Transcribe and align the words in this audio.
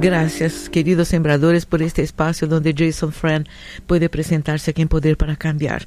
Gracias, 0.00 0.70
queridos 0.70 1.08
sembradores, 1.08 1.66
por 1.66 1.82
este 1.82 2.00
espacio 2.00 2.48
donde 2.48 2.74
Jason 2.74 3.12
Friend 3.12 3.46
puede 3.86 4.08
presentarse 4.08 4.70
aquí 4.70 4.80
en 4.80 4.88
Poder 4.88 5.18
para 5.18 5.36
Cambiar. 5.36 5.86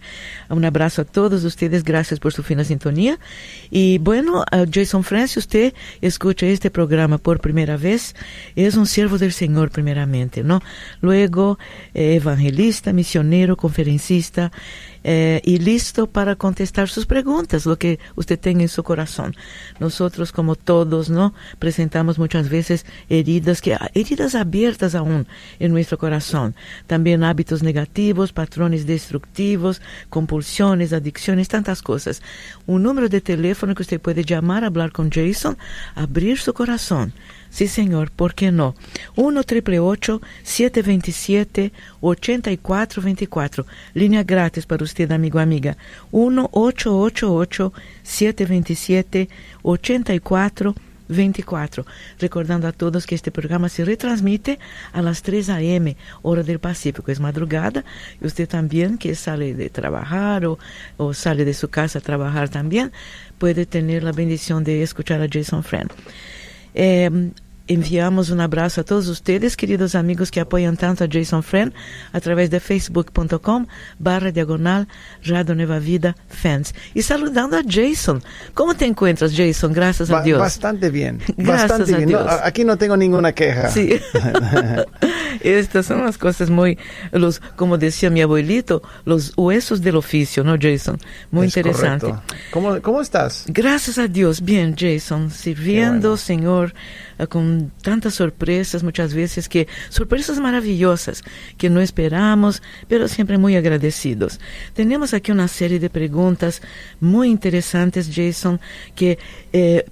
Un 0.49 0.63
abrazo 0.65 1.01
a 1.01 1.05
todos 1.05 1.43
ustedes, 1.43 1.83
gracias 1.83 2.19
por 2.19 2.31
su 2.31 2.43
fina 2.43 2.63
sintonía. 2.63 3.17
Y 3.71 3.97
bueno, 3.97 4.45
Jason 4.71 5.03
Friend, 5.03 5.27
si 5.27 5.39
usted 5.39 5.73
escucha 5.99 6.45
este 6.45 6.69
programa 6.69 7.17
por 7.17 7.41
primera 7.41 7.75
vez, 7.75 8.15
es 8.55 8.75
un 8.75 8.85
siervo 8.85 9.17
del 9.17 9.33
Señor 9.33 9.71
primeramente, 9.71 10.43
¿no? 10.43 10.61
Luego, 11.01 11.57
eh, 11.95 12.13
evangelista, 12.13 12.93
misionero, 12.93 13.57
conferencista, 13.57 14.51
eh, 15.03 15.41
y 15.43 15.59
listo 15.59 16.07
para 16.07 16.35
contestar 16.35 16.89
sus 16.89 17.05
preguntas, 17.05 17.65
lo 17.65 17.77
que 17.77 17.99
usted 18.15 18.39
tenga 18.39 18.61
en 18.61 18.69
su 18.69 18.83
corazón. 18.83 19.35
Nosotros, 19.79 20.31
como 20.31 20.55
todos, 20.55 21.09
¿no? 21.09 21.33
Presentamos 21.59 22.19
muchas 22.19 22.49
veces 22.49 22.85
heridas, 23.09 23.61
que, 23.61 23.77
heridas 23.93 24.35
abiertas 24.35 24.95
aún 24.95 25.27
en 25.59 25.71
nuestro 25.71 25.97
corazón. 25.97 26.55
También 26.87 27.23
hábitos 27.23 27.63
negativos, 27.63 28.33
patrones 28.33 28.85
destructivos, 28.85 29.81
compulsiones, 30.09 30.93
adicciones, 30.93 31.47
tantas 31.47 31.81
cosas. 31.81 32.21
Un 32.65 32.83
número 32.83 33.09
de 33.09 33.21
teléfono 33.21 33.75
que 33.75 33.83
usted 33.83 34.01
puede 34.01 34.23
llamar, 34.23 34.63
hablar 34.63 34.91
con 34.91 35.11
Jason, 35.11 35.57
abrir 35.95 36.39
su 36.39 36.53
corazón 36.53 37.13
Sí, 37.53 37.67
señor, 37.67 38.09
¿por 38.09 38.33
qué 38.33 38.51
no? 38.51 38.73
1 39.15 39.43
triple 39.43 39.77
727 39.77 41.71
8424. 42.01 43.67
Línea 43.93 44.23
gratis 44.23 44.65
para 44.65 44.83
usted, 44.83 45.11
amigo 45.11 45.37
amiga. 45.37 45.77
1 46.09 46.49
888 46.51 47.71
727 48.01 49.29
8424. 49.61 51.85
Recordando 52.17 52.67
a 52.67 52.71
todos 52.71 53.05
que 53.05 53.13
este 53.13 53.29
programa 53.29 53.69
se 53.69 53.85
retransmite 53.85 54.57
a 54.91 55.03
las 55.03 55.21
3 55.21 55.49
a.m., 55.49 55.95
hora 56.23 56.41
del 56.41 56.57
Pacífico. 56.57 57.11
Es 57.11 57.19
madrugada. 57.19 57.85
Y 58.19 58.25
usted 58.25 58.49
también, 58.49 58.97
que 58.97 59.13
sale 59.13 59.53
de 59.53 59.69
trabajar 59.69 60.47
o, 60.47 60.57
sale 61.13 61.45
de 61.45 61.53
su 61.53 61.69
casa 61.69 61.99
a 61.99 62.01
trabajar 62.01 62.49
también, 62.49 62.91
puede 63.37 63.67
tener 63.67 64.01
la 64.01 64.11
bendición 64.11 64.63
de 64.63 64.81
escuchar 64.81 65.21
a 65.21 65.27
Jason 65.31 65.63
Friend. 65.63 65.91
Eh, 66.75 67.31
enviamos 67.67 68.29
un 68.29 68.41
abrazo 68.41 68.81
a 68.81 68.83
todos 68.83 69.07
ustedes, 69.07 69.55
queridos 69.55 69.95
amigos 69.95 70.31
que 70.31 70.41
apoyan 70.41 70.75
tanto 70.75 71.03
a 71.03 71.07
Jason 71.09 71.43
Friend 71.43 71.73
a 72.11 72.19
través 72.19 72.49
de 72.49 72.59
facebook.com 72.59 73.67
barra 73.99 74.31
diagonal 74.31 74.87
Radio 75.23 75.55
Nueva 75.55 75.79
Vida 75.79 76.15
Fans. 76.27 76.75
Y 76.93 77.01
saludando 77.03 77.57
a 77.57 77.61
Jason. 77.67 78.21
¿Cómo 78.53 78.75
te 78.75 78.85
encuentras, 78.85 79.33
Jason? 79.35 79.71
Gracias 79.71 80.09
a 80.11 80.21
Dios. 80.21 80.39
Bastante 80.39 80.89
bien. 80.89 81.19
bastante 81.37 81.95
bien. 82.05 82.17
aquí 82.43 82.63
no 82.63 82.77
tengo 82.77 82.97
ninguna 82.97 83.31
queja. 83.33 83.69
Sí. 83.69 83.99
Estas 85.41 85.85
son 85.85 86.03
las 86.03 86.17
cosas 86.17 86.49
muy, 86.49 86.77
los, 87.11 87.39
como 87.55 87.77
decía 87.77 88.09
mi 88.09 88.21
abuelito, 88.21 88.81
los 89.05 89.33
huesos 89.35 89.81
del 89.81 89.95
oficio, 89.95 90.43
¿no, 90.43 90.57
Jason? 90.59 90.97
Muy 91.31 91.45
interesante. 91.45 92.13
¿Cómo, 92.51 92.81
¿Cómo 92.81 93.01
estás? 93.01 93.45
Gracias 93.47 93.97
a 93.97 94.07
Dios. 94.07 94.41
Bien, 94.41 94.75
Jason. 94.77 95.31
Sirviendo, 95.31 96.17
Señor 96.17 96.73
eh, 97.19 97.27
tantas 97.81 98.15
sorpresas 98.15 98.83
muchas 98.83 99.13
veces 99.13 99.49
que 99.49 99.67
sorpresas 99.89 100.39
maravillosas 100.39 101.23
que 101.57 101.69
no 101.69 101.81
esperamos, 101.81 102.61
pero 102.87 103.07
siempre 103.07 103.37
muy 103.37 103.55
agradecidos. 103.55 104.39
Tenemos 104.73 105.13
aquí 105.13 105.31
una 105.31 105.47
serie 105.47 105.79
de 105.79 105.89
preguntas 105.89 106.61
muy 106.99 107.29
interesantes, 107.29 108.09
Jason, 108.13 108.59
que 108.95 109.17
eh, 109.51 109.85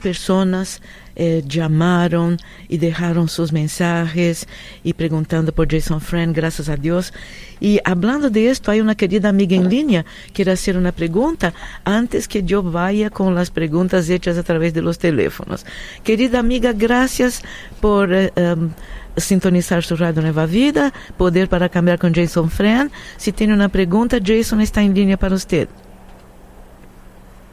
personas 0.00 0.80
eh, 1.20 1.42
llamaron 1.44 2.36
y 2.68 2.78
dejaron 2.78 3.28
sus 3.28 3.52
mensajes 3.52 4.46
y 4.84 4.92
preguntando 4.92 5.50
por 5.52 5.68
Jason 5.68 6.00
Friend, 6.00 6.34
gracias 6.34 6.68
a 6.68 6.76
Dios. 6.76 7.12
Y 7.58 7.80
hablando 7.84 8.30
de 8.30 8.50
esto, 8.50 8.70
hay 8.70 8.80
una 8.80 8.94
querida 8.94 9.28
amiga 9.28 9.56
en 9.56 9.68
línea 9.68 10.04
que 10.28 10.32
quiere 10.32 10.52
hacer 10.52 10.76
una 10.76 10.92
pregunta 10.92 11.52
antes 11.84 12.28
que 12.28 12.44
yo 12.44 12.62
vaya 12.62 13.10
con 13.10 13.34
las 13.34 13.50
preguntas 13.50 14.08
hechas 14.08 14.38
a 14.38 14.44
través 14.44 14.72
de 14.74 14.80
los 14.80 15.00
teléfonos. 15.00 15.66
Querida 16.04 16.38
amiga, 16.38 16.72
gracias 16.72 17.42
por 17.80 18.14
eh, 18.14 18.32
em, 18.36 18.70
sintonizar 19.16 19.82
su 19.82 19.96
radio 19.96 20.22
Nueva 20.22 20.46
Vida, 20.46 20.92
Poder 21.16 21.48
para 21.48 21.68
Cambiar 21.68 21.98
con 21.98 22.14
Jason 22.14 22.48
Friend. 22.48 22.92
Si 23.16 23.32
tiene 23.32 23.54
una 23.54 23.68
pregunta, 23.68 24.18
Jason 24.24 24.60
está 24.60 24.82
en 24.82 24.94
línea 24.94 25.16
para 25.16 25.34
usted. 25.34 25.68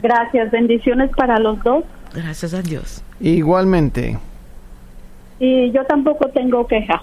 Gracias, 0.02 0.52
bendiciones 0.52 1.10
para 1.16 1.40
los 1.40 1.60
dos. 1.64 1.82
Gracias 2.14 2.54
a 2.54 2.62
Dios. 2.62 3.02
Igualmente. 3.20 4.18
Y 5.38 5.70
yo 5.72 5.84
tampoco 5.84 6.28
tengo 6.28 6.66
queja, 6.66 7.02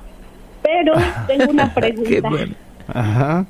pero 0.61 0.93
tengo 1.27 1.51
una 1.51 1.73
pregunta. 1.73 2.09
Qué 2.09 2.21
bueno. 2.21 2.55
Ajá. 2.87 3.45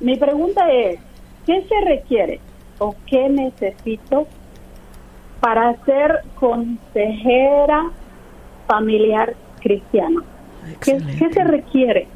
mi 0.00 0.16
pregunta 0.16 0.70
es, 0.70 1.00
¿qué 1.46 1.64
se 1.66 1.80
requiere 1.88 2.40
o 2.78 2.94
qué 3.06 3.28
necesito 3.28 4.26
para 5.40 5.74
ser 5.84 6.22
consejera 6.34 7.90
familiar 8.66 9.34
cristiana? 9.60 10.22
¿Qué, 10.80 10.98
¿Qué, 11.18 11.32
se 11.32 11.44
requiere? 11.44 12.06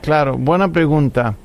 Claro, 0.00 0.36
buena 0.38 0.68
pregunta. 0.68 1.36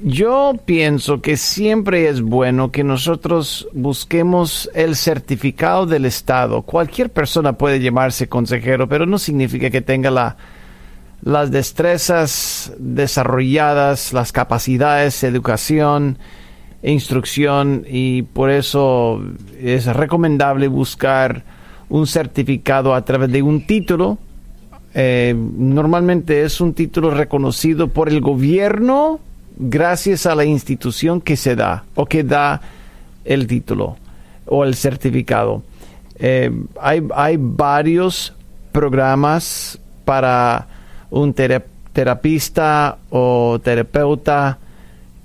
Yo 0.00 0.54
pienso 0.64 1.20
que 1.20 1.36
siempre 1.36 2.08
es 2.08 2.22
bueno 2.22 2.70
que 2.70 2.84
nosotros 2.84 3.68
busquemos 3.72 4.70
el 4.72 4.94
certificado 4.94 5.86
del 5.86 6.04
Estado. 6.04 6.62
Cualquier 6.62 7.10
persona 7.10 7.54
puede 7.54 7.80
llamarse 7.80 8.28
consejero, 8.28 8.88
pero 8.88 9.06
no 9.06 9.18
significa 9.18 9.70
que 9.70 9.80
tenga 9.80 10.12
la, 10.12 10.36
las 11.22 11.50
destrezas 11.50 12.72
desarrolladas, 12.78 14.12
las 14.12 14.30
capacidades, 14.30 15.24
educación, 15.24 16.18
instrucción 16.84 17.84
y 17.88 18.22
por 18.22 18.50
eso 18.50 19.20
es 19.60 19.86
recomendable 19.86 20.68
buscar 20.68 21.42
un 21.88 22.06
certificado 22.06 22.94
a 22.94 23.04
través 23.04 23.32
de 23.32 23.42
un 23.42 23.66
título. 23.66 24.18
Eh, 24.94 25.34
normalmente 25.36 26.44
es 26.44 26.60
un 26.60 26.72
título 26.72 27.10
reconocido 27.10 27.88
por 27.88 28.08
el 28.08 28.20
gobierno 28.20 29.18
gracias 29.58 30.26
a 30.26 30.34
la 30.34 30.44
institución 30.44 31.20
que 31.20 31.36
se 31.36 31.56
da 31.56 31.84
o 31.94 32.06
que 32.06 32.22
da 32.22 32.60
el 33.24 33.46
título 33.46 33.96
o 34.46 34.64
el 34.64 34.74
certificado. 34.74 35.62
Eh, 36.18 36.50
hay, 36.80 37.02
hay, 37.14 37.36
varios 37.38 38.34
programas 38.72 39.78
para 40.04 40.66
un 41.10 41.34
terapista 41.34 42.98
o 43.10 43.60
terapeuta 43.62 44.58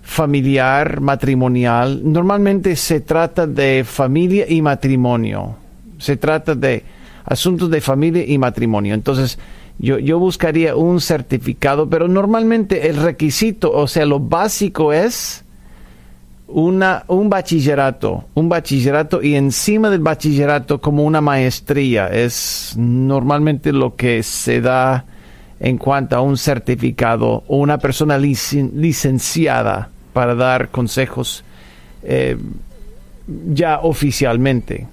familiar, 0.01 0.99
matrimonial. 0.99 2.01
Normalmente 2.03 2.75
se 2.75 2.99
trata 2.99 3.47
de 3.47 3.83
familia 3.87 4.45
y 4.47 4.61
matrimonio. 4.61 5.55
Se 5.97 6.17
trata 6.17 6.53
de 6.53 6.83
asuntos 7.25 7.69
de 7.71 7.81
familia 7.81 8.25
y 8.27 8.37
matrimonio. 8.37 8.93
Entonces, 8.93 9.39
yo, 9.79 9.99
yo 9.99 10.19
buscaría 10.19 10.75
un 10.75 11.01
certificado, 11.01 11.89
pero 11.89 12.07
normalmente 12.07 12.87
el 12.89 12.97
requisito, 12.97 13.71
o 13.71 13.87
sea, 13.87 14.05
lo 14.05 14.19
básico 14.19 14.93
es 14.93 15.43
una, 16.47 17.03
un 17.07 17.29
bachillerato, 17.29 18.25
un 18.35 18.47
bachillerato 18.47 19.21
y 19.21 19.35
encima 19.35 19.89
del 19.89 20.01
bachillerato 20.01 20.79
como 20.79 21.03
una 21.03 21.19
maestría. 21.19 22.07
Es 22.07 22.75
normalmente 22.77 23.73
lo 23.73 23.95
que 23.95 24.23
se 24.23 24.61
da 24.61 25.05
en 25.59 25.77
cuanto 25.77 26.15
a 26.15 26.21
un 26.21 26.37
certificado 26.37 27.43
o 27.47 27.57
una 27.57 27.77
persona 27.77 28.17
licenciada 28.17 29.89
para 30.13 30.35
dar 30.35 30.69
consejos 30.69 31.43
eh, 32.03 32.37
ya 33.47 33.79
oficialmente. 33.79 34.87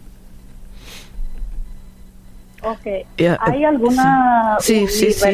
Ok. 2.62 2.86
¿Hay 3.40 3.64
alguna 3.64 4.58
universidad 4.68 5.32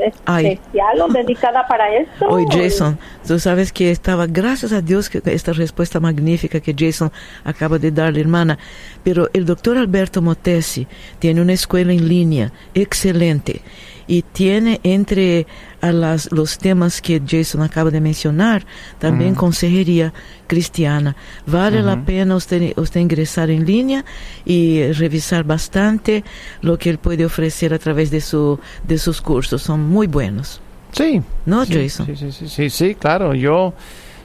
especial 0.00 1.00
o 1.00 1.08
dedicada 1.12 1.66
para 1.66 1.94
esto? 1.94 2.26
Oye, 2.28 2.46
Jason, 2.50 2.98
tú 3.26 3.38
sabes 3.38 3.72
que 3.72 3.90
estaba, 3.90 4.26
gracias 4.26 4.72
a 4.72 4.80
Dios, 4.80 5.08
que 5.08 5.22
esta 5.24 5.52
respuesta 5.52 6.00
magnífica 6.00 6.60
que 6.60 6.74
Jason 6.76 7.12
acaba 7.44 7.78
de 7.78 7.90
darle, 7.90 8.20
hermana, 8.20 8.58
pero 9.04 9.28
el 9.32 9.46
doctor 9.46 9.78
Alberto 9.78 10.20
Motesi 10.20 10.86
tiene 11.18 11.40
una 11.40 11.52
escuela 11.52 11.92
en 11.92 12.08
línea 12.08 12.52
excelente 12.74 13.62
y 14.08 14.22
tiene 14.22 14.80
entre 14.82 15.46
a 15.80 15.92
las, 15.92 16.32
los 16.32 16.58
temas 16.58 17.00
que 17.00 17.22
Jason 17.24 17.62
acaba 17.62 17.90
de 17.90 18.00
mencionar 18.00 18.66
también 18.98 19.34
consejería 19.34 20.12
cristiana. 20.46 21.14
Vale 21.46 21.82
la 21.82 22.02
pena 22.04 22.34
usted, 22.34 22.72
usted 22.76 23.00
ingresar 23.00 23.50
en 23.50 23.64
línea 23.64 24.04
y 24.44 24.90
revisar 24.92 25.44
bastante 25.44 26.24
lo 26.62 26.78
que 26.78 26.90
él 26.90 26.98
puede 26.98 27.24
ofrecer 27.26 27.74
a 27.74 27.78
través 27.78 28.10
de, 28.10 28.22
su, 28.22 28.58
de 28.86 28.98
sus 28.98 29.20
cursos. 29.20 29.62
Son 29.62 29.80
muy 29.80 30.06
buenos. 30.06 30.60
Sí. 30.92 31.22
¿No, 31.44 31.64
Jason? 31.66 32.06
Sí, 32.06 32.16
sí, 32.16 32.32
sí, 32.32 32.48
sí, 32.48 32.70
sí, 32.70 32.94
claro. 32.94 33.34
Yo, 33.34 33.74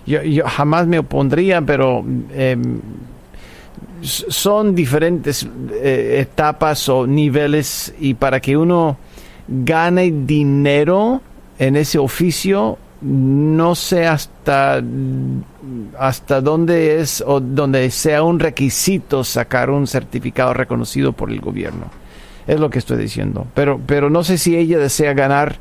yo, 0.08 0.24
yo 0.24 0.48
jamás 0.48 0.88
me 0.88 0.98
opondría, 0.98 1.62
pero... 1.62 2.04
Em, 2.34 2.80
son 4.06 4.76
diferentes 4.76 5.48
eh, 5.72 6.18
etapas 6.20 6.90
o 6.90 7.08
niveles 7.08 7.94
y 8.02 8.14
para 8.14 8.42
que 8.42 8.58
uno 8.58 8.98
gane 9.64 10.12
dinero 10.26 11.22
en 11.60 11.76
ese 11.76 12.00
oficio 12.00 12.78
no 13.02 13.76
sé 13.76 14.08
hasta 14.08 14.82
hasta 16.00 16.42
dónde 16.42 17.02
es 17.02 17.24
o 17.26 17.40
donde 17.40 17.92
sea 17.92 18.24
un 18.24 18.40
requisito 18.40 19.24
sacar 19.24 19.70
un 19.70 19.88
certificado 19.88 20.54
reconocido 20.54 21.12
por 21.14 21.30
el 21.30 21.42
gobierno 21.42 21.88
es 22.48 22.60
lo 22.60 22.70
que 22.70 22.80
estoy 22.80 22.98
diciendo 22.98 23.46
pero 23.54 23.80
pero 23.86 24.10
no 24.10 24.24
sé 24.24 24.38
si 24.38 24.56
ella 24.56 24.80
desea 24.80 25.14
ganar 25.14 25.58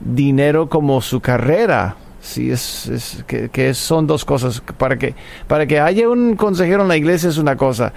dinero 0.00 0.68
como 0.68 1.00
su 1.00 1.20
carrera 1.20 1.96
Sí, 2.24 2.50
es, 2.50 3.22
que, 3.26 3.74
son 3.74 4.06
dos 4.06 4.24
cosas. 4.24 4.62
Para 4.78 4.96
que, 4.96 5.14
para 5.46 5.66
que 5.66 5.78
haya 5.78 6.08
un 6.08 6.36
consejero 6.36 6.80
en 6.80 6.88
la 6.88 6.96
iglesia 6.96 7.28
es 7.28 7.36
una 7.36 7.54
cosa. 7.54 7.92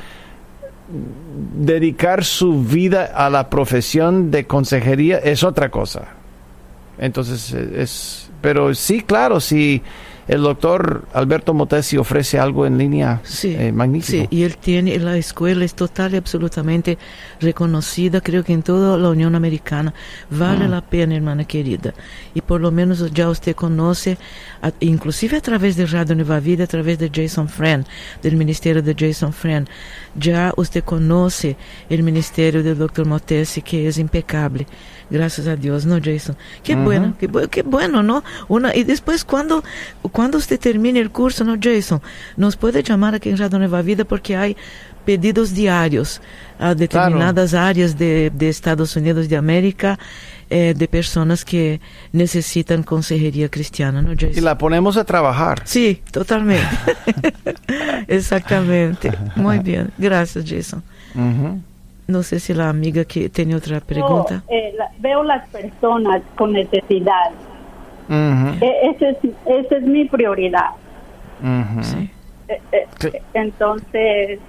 Dedicar 0.90 2.24
su 2.24 2.64
vida 2.64 3.12
a 3.14 3.30
la 3.30 3.50
profesión 3.50 4.32
de 4.32 4.48
consejería 4.48 5.18
es 5.18 5.44
otra 5.44 5.70
cosa. 5.70 6.08
Entonces, 6.98 7.54
es, 7.54 8.30
pero 8.42 8.74
sí, 8.74 9.02
claro, 9.02 9.40
sí 9.40 9.82
el 10.28 10.42
doctor 10.42 11.08
Alberto 11.14 11.54
Motesi 11.54 11.98
ofrece 11.98 12.38
algo 12.38 12.66
en 12.66 12.78
línea 12.78 13.22
sí, 13.24 13.56
eh, 13.58 13.72
magnífico. 13.72 14.28
Sí, 14.30 14.36
y 14.36 14.44
él 14.44 14.58
tiene, 14.58 14.98
la 15.00 15.18
escuela 15.18 15.64
es 15.64 15.74
total 15.74 16.14
y 16.14 16.18
absolutamente 16.18 16.98
reconocida, 17.40 18.20
creo 18.22 18.44
que 18.44 18.54
en 18.54 18.64
toda 18.64 18.98
la 18.98 19.10
Unión 19.10 19.36
Americana. 19.36 19.94
Vale 20.30 20.68
mm. 20.68 20.72
la 20.72 20.82
pena, 20.82 21.16
hermana 21.16 21.46
querida. 21.46 21.94
Y 22.34 22.42
por 22.42 22.60
lo 22.60 22.72
menos 22.72 23.12
ya 23.14 23.30
usted 23.30 23.56
conoce, 23.56 24.18
inclusive 24.82 25.38
a 25.38 25.42
través 25.42 25.78
de 25.78 25.86
Radio 25.86 26.16
Nueva 26.16 26.40
Vida, 26.40 26.66
a 26.66 26.68
través 26.68 27.00
de 27.00 27.10
Jason 27.14 27.48
Friend, 27.48 27.86
del 28.22 28.36
ministerio 28.36 28.82
de 28.82 28.96
Jason 28.98 29.32
Friend, 29.32 29.68
ya 30.16 30.54
usted 30.58 30.84
conoce 30.84 31.56
el 31.90 32.04
ministerio 32.04 32.64
del 32.64 32.78
doctor 32.78 33.06
Motesi, 33.06 33.62
que 33.62 33.88
es 33.88 33.98
impecable. 33.98 34.68
Gracias 35.10 35.48
a 35.48 35.56
Dios, 35.56 35.86
¿no, 35.86 36.00
Jason? 36.04 36.36
Qué 36.64 36.76
bueno, 36.76 37.16
qué, 37.20 37.30
qué, 37.50 37.62
bueno, 37.64 38.04
¿no? 38.04 38.24
Una, 38.48 38.76
y 38.76 38.84
después, 38.84 39.24
cuando, 39.24 39.64
cuando 40.12 40.38
usted 40.38 40.60
termine 40.60 41.00
el 41.00 41.12
curso, 41.12 41.44
¿no, 41.44 41.58
Jason? 41.62 42.02
Nos 42.36 42.58
puede 42.58 42.84
llamar 42.84 43.16
aquí 43.16 43.30
en 43.30 43.38
Radio 43.38 43.60
Nueva 43.60 43.82
Vida 43.82 44.04
porque 44.04 44.36
hay 44.36 44.58
pedidos 45.06 45.54
diarios 45.54 46.22
a 46.60 46.76
determinadas 46.76 47.54
áreas 47.54 47.98
de, 47.98 48.30
de, 48.30 48.50
Estados 48.50 48.94
Unidos 48.98 49.30
de 49.30 49.38
América 49.38 49.98
eh, 50.50 50.74
de 50.76 50.88
personas 50.90 51.46
que 51.46 51.80
necesitan 52.12 52.84
consejería 52.84 53.48
cristiana, 53.48 54.02
¿no, 54.02 54.10
Jason? 54.10 54.32
Y 54.36 54.42
la 54.42 54.58
ponemos 54.58 54.98
a 54.98 55.06
trabajar. 55.06 55.62
Sí, 55.64 56.02
totalmente. 56.12 56.68
Exactamente. 58.08 59.14
Muy 59.38 59.60
bien. 59.60 59.92
Gracias, 59.98 60.44
Jason. 60.46 60.84
No 62.08 62.24
sé 62.24 62.40
si 62.40 62.54
la 62.54 62.70
amiga 62.70 63.04
que 63.04 63.28
tiene 63.28 63.54
otra 63.56 63.82
pregunta. 63.82 64.42
Eh, 64.48 64.74
veo 65.00 65.24
las 65.24 65.48
personas 65.50 66.22
con 66.36 66.54
necesidad. 66.54 67.32
E, 68.10 68.92
esa 68.96 69.10
es, 69.10 69.72
es 69.72 69.84
mi 69.84 70.06
prioridad. 70.06 70.70
Eh, 72.48 72.62
eh, 72.72 73.22
entonces, 73.34 74.40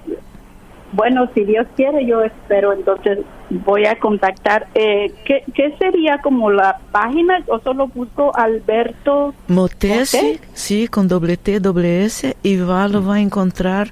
bueno, 0.92 1.28
si 1.34 1.44
Dios 1.44 1.66
quiere, 1.74 2.06
yo 2.06 2.22
espero, 2.22 2.72
entonces 2.72 3.18
voy 3.50 3.86
a 3.86 3.98
contactar. 3.98 4.68
¿qué, 4.72 5.42
¿Qué 5.52 5.74
sería 5.80 6.18
como 6.22 6.52
la 6.52 6.78
página 6.92 7.42
o 7.48 7.58
solo 7.58 7.88
busco 7.88 8.30
Alberto 8.36 9.34
Motesi? 9.48 10.38
Sí, 10.52 10.86
con 10.86 11.08
doble 11.08 11.36
T, 11.36 11.58
doble 11.58 12.04
S, 12.04 12.36
y 12.44 12.56
va, 12.58 12.86
lo 12.86 13.04
va 13.04 13.16
a 13.16 13.20
encontrar 13.20 13.90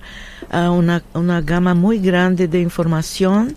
una, 0.51 1.03
una 1.15 1.41
gama 1.41 1.75
muy 1.75 1.99
grande 1.99 2.49
de 2.49 2.61
información. 2.61 3.57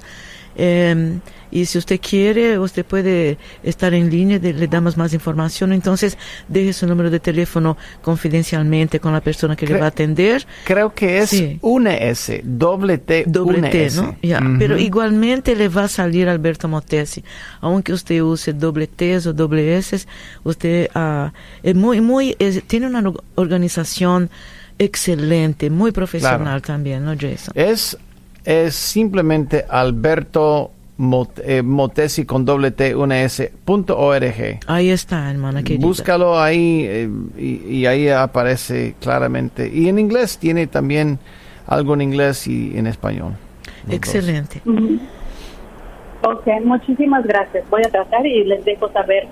Eh, 0.56 1.20
y 1.52 1.66
si 1.66 1.78
usted 1.78 2.00
quiere, 2.00 2.60
usted 2.60 2.86
puede 2.86 3.38
estar 3.64 3.94
en 3.94 4.10
línea, 4.10 4.40
le 4.40 4.68
damos 4.68 4.98
más 4.98 5.14
información. 5.14 5.74
Entonces, 5.74 6.18
deje 6.48 6.74
su 6.74 6.86
número 6.86 7.10
de 7.10 7.20
teléfono 7.20 7.78
confidencialmente 8.02 9.00
con 9.00 9.14
la 9.14 9.22
persona 9.22 9.56
que 9.56 9.66
le 9.66 9.80
va 9.80 9.86
a 9.86 9.90
atender. 9.90 10.46
Creo 10.66 10.94
que 10.94 11.20
es 11.20 11.44
una 11.62 11.96
S, 11.96 12.42
doble 12.44 13.00
T, 13.00 13.24
doble 13.28 13.70
T, 13.70 13.90
¿no? 13.96 14.16
Pero 14.60 14.78
igualmente 14.78 15.56
le 15.56 15.70
va 15.70 15.86
a 15.86 15.88
salir 15.88 16.30
Alberto 16.30 16.68
Motesi. 16.68 17.24
Aunque 17.62 17.94
usted 17.94 18.22
use 18.22 18.54
doble 18.54 18.88
T 18.88 19.18
o 19.18 19.34
doble 19.34 19.78
S, 19.78 20.06
usted 20.44 20.90
uh, 20.96 21.32
es 21.64 21.76
muy, 21.76 22.00
muy, 22.02 22.36
tiene 22.68 22.88
una 22.88 23.12
organización 23.36 24.30
excelente, 24.80 25.70
muy 25.70 25.92
profesional 25.92 26.62
también, 26.62 27.06
¿no, 27.06 27.14
Jason? 27.14 27.54
Es, 27.54 27.98
es 28.44 28.74
simplemente 28.76 29.66
Alberto 29.70 30.72
eh, 31.44 31.62
Motesi 31.62 32.26
con 32.26 32.44
doble 32.44 32.72
T, 32.72 32.94
una 32.94 33.22
S, 33.22 33.54
punto 33.64 33.98
org. 33.98 34.60
Ahí 34.68 34.90
está, 34.90 35.32
hermana 35.32 35.64
querida. 35.64 35.86
Búscalo 35.86 36.38
ahí 36.38 36.86
eh, 36.86 37.10
y, 37.38 37.86
ahí 37.86 38.10
aparece 38.10 38.96
claramente. 39.00 39.70
Y 39.74 39.88
en 39.88 39.98
inglés 39.98 40.38
tiene 40.38 40.68
también 40.68 41.20
algo 41.68 41.94
en 41.94 42.02
inglés 42.02 42.48
y 42.48 42.78
en 42.78 42.88
español. 42.88 43.34
Excelente. 43.90 44.62
Ok, 46.22 46.48
muchísimas 46.66 47.26
gracias. 47.26 47.64
Voy 47.70 47.82
a 47.86 47.90
tratar 47.90 48.26
y 48.26 48.44
les 48.44 48.66
dejo 48.66 48.92
saber 48.92 49.26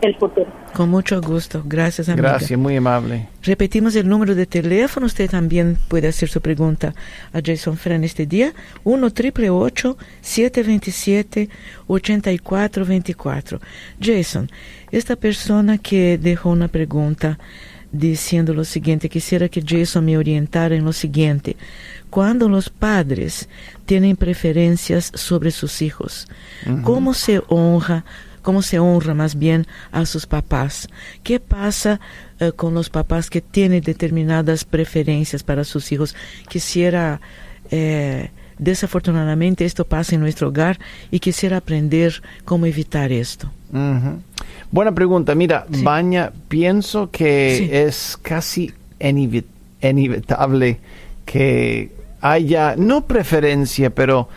el 0.00 0.14
futuro. 0.16 0.46
Con 0.74 0.88
mucho 0.90 1.20
gusto. 1.20 1.62
Gracias, 1.64 2.08
amiga. 2.08 2.30
Gracias, 2.30 2.58
muy 2.58 2.76
amable. 2.76 3.28
Repetimos 3.42 3.94
el 3.96 4.08
número 4.08 4.34
de 4.34 4.46
teléfono. 4.46 5.06
Usted 5.06 5.30
también 5.30 5.78
puede 5.88 6.08
hacer 6.08 6.28
su 6.28 6.40
pregunta 6.40 6.94
a 7.32 7.40
Jason 7.44 7.76
Fran 7.76 8.04
este 8.04 8.26
día. 8.26 8.52
1 8.84 9.10
triple 9.12 9.50
727 10.20 11.48
8424 11.86 13.60
Jason, 14.00 14.50
esta 14.90 15.16
persona 15.16 15.78
que 15.78 16.18
dejó 16.18 16.50
una 16.50 16.68
pregunta 16.68 17.38
diciendo 17.92 18.52
lo 18.54 18.64
siguiente, 18.64 19.08
quisiera 19.08 19.48
que 19.48 19.62
Jason 19.62 20.04
me 20.04 20.18
orientara 20.18 20.74
en 20.74 20.84
lo 20.84 20.92
siguiente. 20.92 21.56
Cuando 22.10 22.48
los 22.48 22.68
padres 22.68 23.48
tienen 23.86 24.16
preferencias 24.16 25.12
sobre 25.14 25.50
sus 25.50 25.80
hijos, 25.82 26.28
¿cómo 26.82 27.14
se 27.14 27.40
honra 27.48 28.04
cómo 28.44 28.62
se 28.62 28.78
honra 28.78 29.14
más 29.14 29.36
bien 29.36 29.66
a 29.90 30.06
sus 30.06 30.26
papás. 30.26 30.88
¿Qué 31.24 31.40
pasa 31.40 31.98
eh, 32.38 32.52
con 32.52 32.74
los 32.74 32.90
papás 32.90 33.28
que 33.30 33.40
tienen 33.40 33.80
determinadas 33.80 34.64
preferencias 34.64 35.42
para 35.42 35.64
sus 35.64 35.90
hijos? 35.90 36.14
Quisiera, 36.48 37.20
eh, 37.72 38.30
desafortunadamente, 38.58 39.64
esto 39.64 39.84
pasa 39.84 40.14
en 40.14 40.20
nuestro 40.20 40.48
hogar 40.48 40.78
y 41.10 41.18
quisiera 41.18 41.56
aprender 41.56 42.22
cómo 42.44 42.66
evitar 42.66 43.10
esto. 43.10 43.50
Buena 44.70 44.94
pregunta. 44.94 45.34
Mira, 45.34 45.66
Baña, 45.82 46.30
pienso 46.46 47.10
que 47.10 47.86
es 47.86 48.16
casi 48.22 48.72
inevitable 49.00 50.78
que 51.24 51.90
haya, 52.20 52.76
no 52.76 53.06
preferencia, 53.06 53.90
pero 53.90 54.28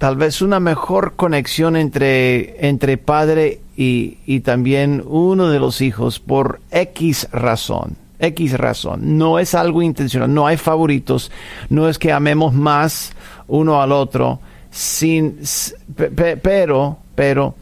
tal 0.00 0.16
vez 0.16 0.40
una 0.40 0.60
mejor 0.60 1.12
conexión 1.14 1.76
entre, 1.76 2.66
entre 2.66 2.96
padre 2.96 3.60
y, 3.76 4.16
y, 4.24 4.40
también 4.40 5.04
uno 5.06 5.50
de 5.50 5.60
los 5.60 5.82
hijos 5.82 6.18
por 6.20 6.62
X 6.70 7.28
razón. 7.32 7.98
X 8.18 8.56
razón. 8.56 9.18
No 9.18 9.38
es 9.38 9.54
algo 9.54 9.82
intencional, 9.82 10.32
no 10.32 10.46
hay 10.46 10.56
favoritos, 10.56 11.30
no 11.68 11.86
es 11.86 11.98
que 11.98 12.12
amemos 12.12 12.54
más 12.54 13.12
uno 13.46 13.82
al 13.82 13.92
otro, 13.92 14.40
sin, 14.70 15.38
pero, 15.94 16.96
pero, 17.14 17.54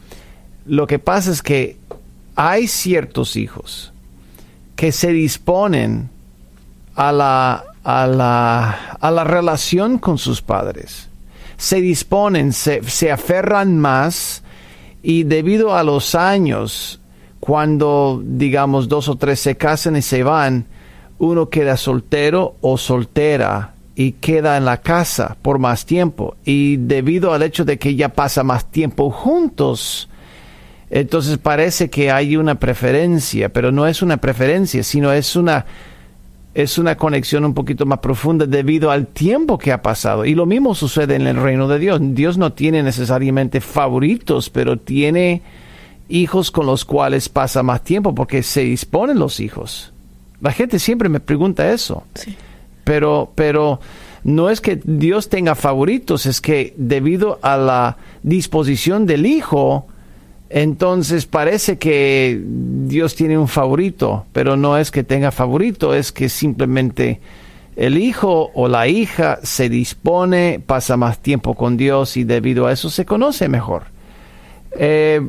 lo 0.65 0.87
que 0.87 0.97
pasa 0.97 1.31
es 1.31 1.41
que 1.41 1.75
hay 2.37 2.69
ciertos 2.69 3.35
hijos 3.35 3.91
que 4.77 4.93
se 4.93 5.11
disponen 5.11 6.09
a 6.95 7.11
la, 7.11 7.65
a 7.83 8.07
la, 8.07 8.97
a 8.97 9.11
la 9.11 9.23
relación 9.25 9.97
con 9.97 10.17
sus 10.17 10.41
padres 10.41 11.08
se 11.59 11.81
disponen, 11.81 12.53
se, 12.53 12.81
se 12.83 13.11
aferran 13.11 13.77
más 13.77 14.43
y 15.03 15.23
debido 15.23 15.75
a 15.75 15.83
los 15.83 16.15
años, 16.15 17.01
cuando 17.41 18.21
digamos 18.23 18.87
dos 18.87 19.09
o 19.09 19.17
tres 19.17 19.41
se 19.41 19.57
casan 19.57 19.97
y 19.97 20.01
se 20.01 20.23
van, 20.23 20.67
uno 21.17 21.49
queda 21.49 21.75
soltero 21.75 22.55
o 22.61 22.77
soltera 22.77 23.73
y 23.93 24.13
queda 24.13 24.55
en 24.55 24.63
la 24.63 24.77
casa 24.77 25.35
por 25.41 25.59
más 25.59 25.85
tiempo. 25.85 26.37
Y 26.45 26.77
debido 26.77 27.33
al 27.33 27.43
hecho 27.43 27.65
de 27.65 27.77
que 27.77 27.89
ella 27.89 28.07
pasa 28.07 28.41
más 28.41 28.71
tiempo 28.71 29.11
juntos, 29.11 30.07
entonces 30.89 31.37
parece 31.39 31.89
que 31.89 32.09
hay 32.09 32.37
una 32.37 32.55
preferencia, 32.55 33.49
pero 33.49 33.73
no 33.73 33.85
es 33.85 34.01
una 34.01 34.15
preferencia, 34.15 34.81
sino 34.81 35.11
es 35.11 35.35
una 35.35 35.65
es 36.61 36.77
una 36.77 36.95
conexión 36.97 37.45
un 37.45 37.53
poquito 37.53 37.85
más 37.85 37.99
profunda 37.99 38.45
debido 38.45 38.91
al 38.91 39.07
tiempo 39.07 39.57
que 39.57 39.71
ha 39.71 39.81
pasado. 39.81 40.25
Y 40.25 40.35
lo 40.35 40.45
mismo 40.45 40.75
sucede 40.75 41.15
en 41.15 41.27
el 41.27 41.37
reino 41.37 41.67
de 41.67 41.79
Dios. 41.79 41.99
Dios 42.01 42.37
no 42.37 42.53
tiene 42.53 42.83
necesariamente 42.83 43.61
favoritos, 43.61 44.49
pero 44.49 44.77
tiene 44.77 45.41
hijos 46.07 46.51
con 46.51 46.65
los 46.65 46.85
cuales 46.85 47.29
pasa 47.29 47.63
más 47.63 47.83
tiempo 47.83 48.15
porque 48.15 48.43
se 48.43 48.61
disponen 48.61 49.19
los 49.19 49.39
hijos. 49.39 49.93
La 50.41 50.51
gente 50.51 50.79
siempre 50.79 51.09
me 51.09 51.19
pregunta 51.19 51.71
eso. 51.71 52.03
Sí 52.15 52.35
pero, 52.89 53.31
pero 53.35 53.79
no 54.23 54.49
es 54.49 54.61
que 54.61 54.81
Dios 54.83 55.29
tenga 55.29 55.53
favoritos, 55.53 56.25
es 56.25 56.41
que 56.41 56.73
debido 56.75 57.37
a 57.43 57.55
la 57.55 57.97
disposición 58.23 59.05
del 59.05 59.27
Hijo, 59.27 59.85
entonces 60.49 61.25
parece 61.25 61.77
que 61.77 62.41
Dios 62.43 63.15
tiene 63.15 63.37
un 63.37 63.47
favorito, 63.47 64.25
pero 64.33 64.55
no 64.57 64.77
es 64.77 64.91
que 64.91 65.03
tenga 65.03 65.31
favorito, 65.31 65.93
es 65.93 66.11
que 66.11 66.29
simplemente 66.29 67.19
el 67.75 67.97
hijo 67.97 68.51
o 68.53 68.67
la 68.67 68.87
hija 68.87 69.39
se 69.43 69.69
dispone, 69.69 70.61
pasa 70.65 70.97
más 70.97 71.19
tiempo 71.19 71.53
con 71.53 71.77
Dios 71.77 72.17
y 72.17 72.23
debido 72.23 72.67
a 72.67 72.71
eso 72.71 72.89
se 72.89 73.05
conoce 73.05 73.47
mejor. 73.47 73.83
Eh, 74.71 75.21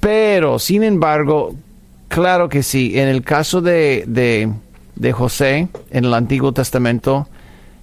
pero, 0.00 0.58
sin 0.58 0.82
embargo, 0.82 1.54
claro 2.08 2.48
que 2.48 2.62
sí, 2.62 2.98
en 2.98 3.08
el 3.08 3.22
caso 3.22 3.60
de, 3.60 4.04
de 4.06 4.50
de 4.96 5.12
José 5.12 5.68
en 5.90 6.04
el 6.04 6.14
Antiguo 6.14 6.52
Testamento, 6.52 7.28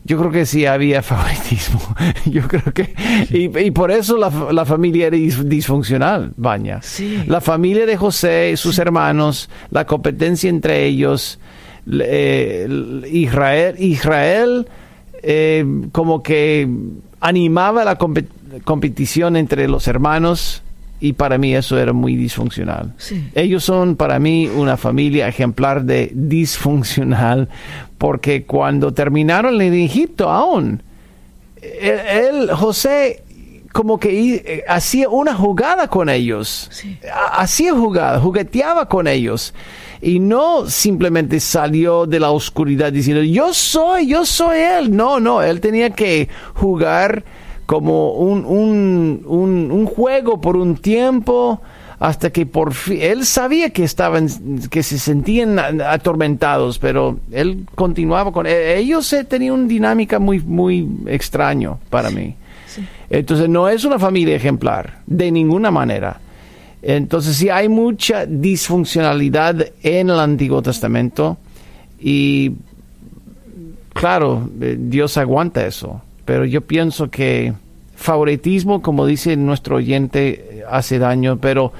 yo 0.05 0.17
creo 0.17 0.31
que 0.31 0.45
sí 0.45 0.65
había 0.65 1.01
favoritismo. 1.01 1.79
Yo 2.25 2.48
creo 2.48 2.74
que. 2.74 2.93
Y, 3.29 3.72
por 3.72 3.91
eso 3.91 4.17
la, 4.17 4.65
familia 4.65 5.07
era 5.07 5.17
disfuncional, 5.17 6.33
Baña. 6.36 6.81
La 7.27 7.39
familia 7.39 7.86
de 7.86 7.95
José, 7.95 8.55
sus 8.57 8.79
hermanos, 8.79 9.50
la 9.72 9.86
competencia 9.86 10.50
entre 10.50 10.86
ellos, 10.86 11.39
eh, 11.89 12.67
Israel, 13.12 13.75
Israel 13.79 14.67
eh, 15.22 15.65
como 15.93 16.22
que 16.22 16.67
animaba 17.22 17.86
la 17.86 17.98
competición 17.98 19.38
entre 19.38 19.69
los 19.69 19.88
hermanos 19.88 20.63
y 21.03 21.12
para 21.12 21.38
mí 21.38 21.53
eso 21.53 21.77
era 21.77 21.91
muy 21.91 22.15
disfuncional. 22.15 22.93
Ellos 23.36 23.65
son 23.65 23.98
para 23.98 24.19
mí 24.19 24.48
una 24.48 24.77
familia 24.77 25.27
ejemplar 25.27 25.83
de 25.83 26.10
disfuncional 26.13 27.50
porque 27.98 28.45
cuando 28.45 28.93
terminaron 28.93 29.62
en 29.62 29.74
Egipto 29.74 30.29
aún, 30.29 30.81
él, 31.62 32.50
José 32.53 33.22
como 33.74 34.00
que 34.00 34.36
eh, 34.36 34.63
hacía 34.65 35.10
una 35.10 35.33
jugada 35.33 35.89
con 35.89 36.07
ellos, 36.07 36.72
hacía 37.33 37.74
jugada, 37.74 38.22
jugueteaba 38.22 38.88
con 38.88 39.05
ellos 39.05 39.53
y 40.01 40.22
no 40.22 40.69
simplemente 40.69 41.41
salió 41.41 42.05
de 42.05 42.22
la 42.22 42.31
oscuridad 42.31 42.93
diciendo 42.93 43.24
yo 43.24 43.53
soy, 43.53 44.07
yo 44.07 44.24
soy 44.25 44.57
él. 44.60 44.95
No, 44.95 45.19
no, 45.19 45.41
él 45.41 45.60
tenía 45.60 45.89
que 45.89 46.29
jugar 46.53 47.25
como 47.65 48.13
un, 48.13 48.46
un, 48.46 49.72
un, 49.72 49.86
juego 49.86 50.41
por 50.41 50.58
un 50.58 50.75
tiempo 50.75 51.62
hasta 52.00 52.29
que 52.32 52.46
por 52.46 52.74
fin 52.74 53.00
él 53.01 53.25
sabía 53.25 53.70
que 53.70 53.84
estaban 53.84 54.27
que 54.70 54.84
se 54.84 55.00
sentían 55.00 55.58
atormentados 55.82 56.77
pero 56.79 57.20
él 57.32 57.65
continuaba 57.75 58.32
con 58.32 58.46
e, 58.46 58.77
ellos 58.77 59.15
tenían 59.29 59.53
una 59.53 59.67
dinámica 59.67 60.20
muy 60.20 60.39
muy 60.39 60.88
extraño 61.08 61.79
para 61.89 62.10
mí. 62.10 62.36
entonces 63.10 63.48
no 63.48 63.70
es 63.70 63.86
una 63.86 64.00
familia 64.00 64.36
ejemplar 64.36 65.00
de 65.05 65.32
ninguna 65.32 65.72
manera. 65.72 66.20
Entonces 66.86 67.38
sí 67.38 67.50
hay 67.50 67.70
mucha 67.70 68.25
disfuncionalidad 68.25 69.67
en 69.82 70.10
el 70.10 70.20
Antiguo 70.20 70.62
Testamento 70.62 71.38
y 71.98 72.51
claro 73.93 74.50
eh, 74.60 74.75
Dios 74.77 75.15
aguanta 75.15 75.65
eso 75.65 76.01
pero 76.25 76.46
yo 76.46 76.62
pienso 76.62 77.10
que 77.10 77.53
favoritismo, 77.96 78.82
como 78.82 79.06
dice 79.06 79.36
nuestro 79.38 79.77
oyente, 79.77 80.63
hace 80.70 81.00
daño, 81.00 81.38
pero 81.38 81.74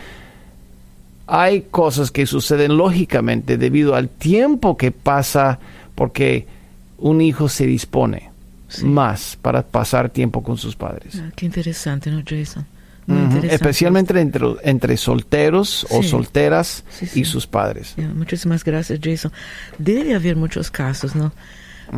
hay 1.28 1.62
cosas 1.72 2.12
que 2.12 2.26
suceden 2.26 2.78
lógicamente 2.78 3.58
debido 3.58 3.96
al 3.96 4.10
tiempo 4.10 4.78
que 4.78 4.92
pasa 4.92 5.60
porque 5.96 6.48
un 6.98 7.22
hijo 7.22 7.50
se 7.50 7.66
dispone 7.66 8.32
más 8.84 9.38
para 9.42 9.62
pasar 9.62 10.10
tiempo 10.10 10.42
con 10.42 10.58
sus 10.58 10.76
padres. 10.76 11.16
Ah, 11.20 11.32
qué 11.36 11.46
interesante, 11.46 12.10
¿no, 12.10 12.24
Jason? 12.26 12.66
Especialmente 13.44 14.18
entre, 14.20 14.46
entre 14.64 14.96
solteros 14.98 15.86
o 15.90 16.04
solteras 16.04 16.84
y 17.14 17.26
sus 17.26 17.46
padres. 17.46 17.96
muchísimas 18.16 18.64
gracias, 18.64 19.00
Jason. 19.04 19.32
Debe 19.78 20.16
haber 20.16 20.36
muchos 20.38 20.72
casos, 20.72 21.16
¿no? 21.16 21.34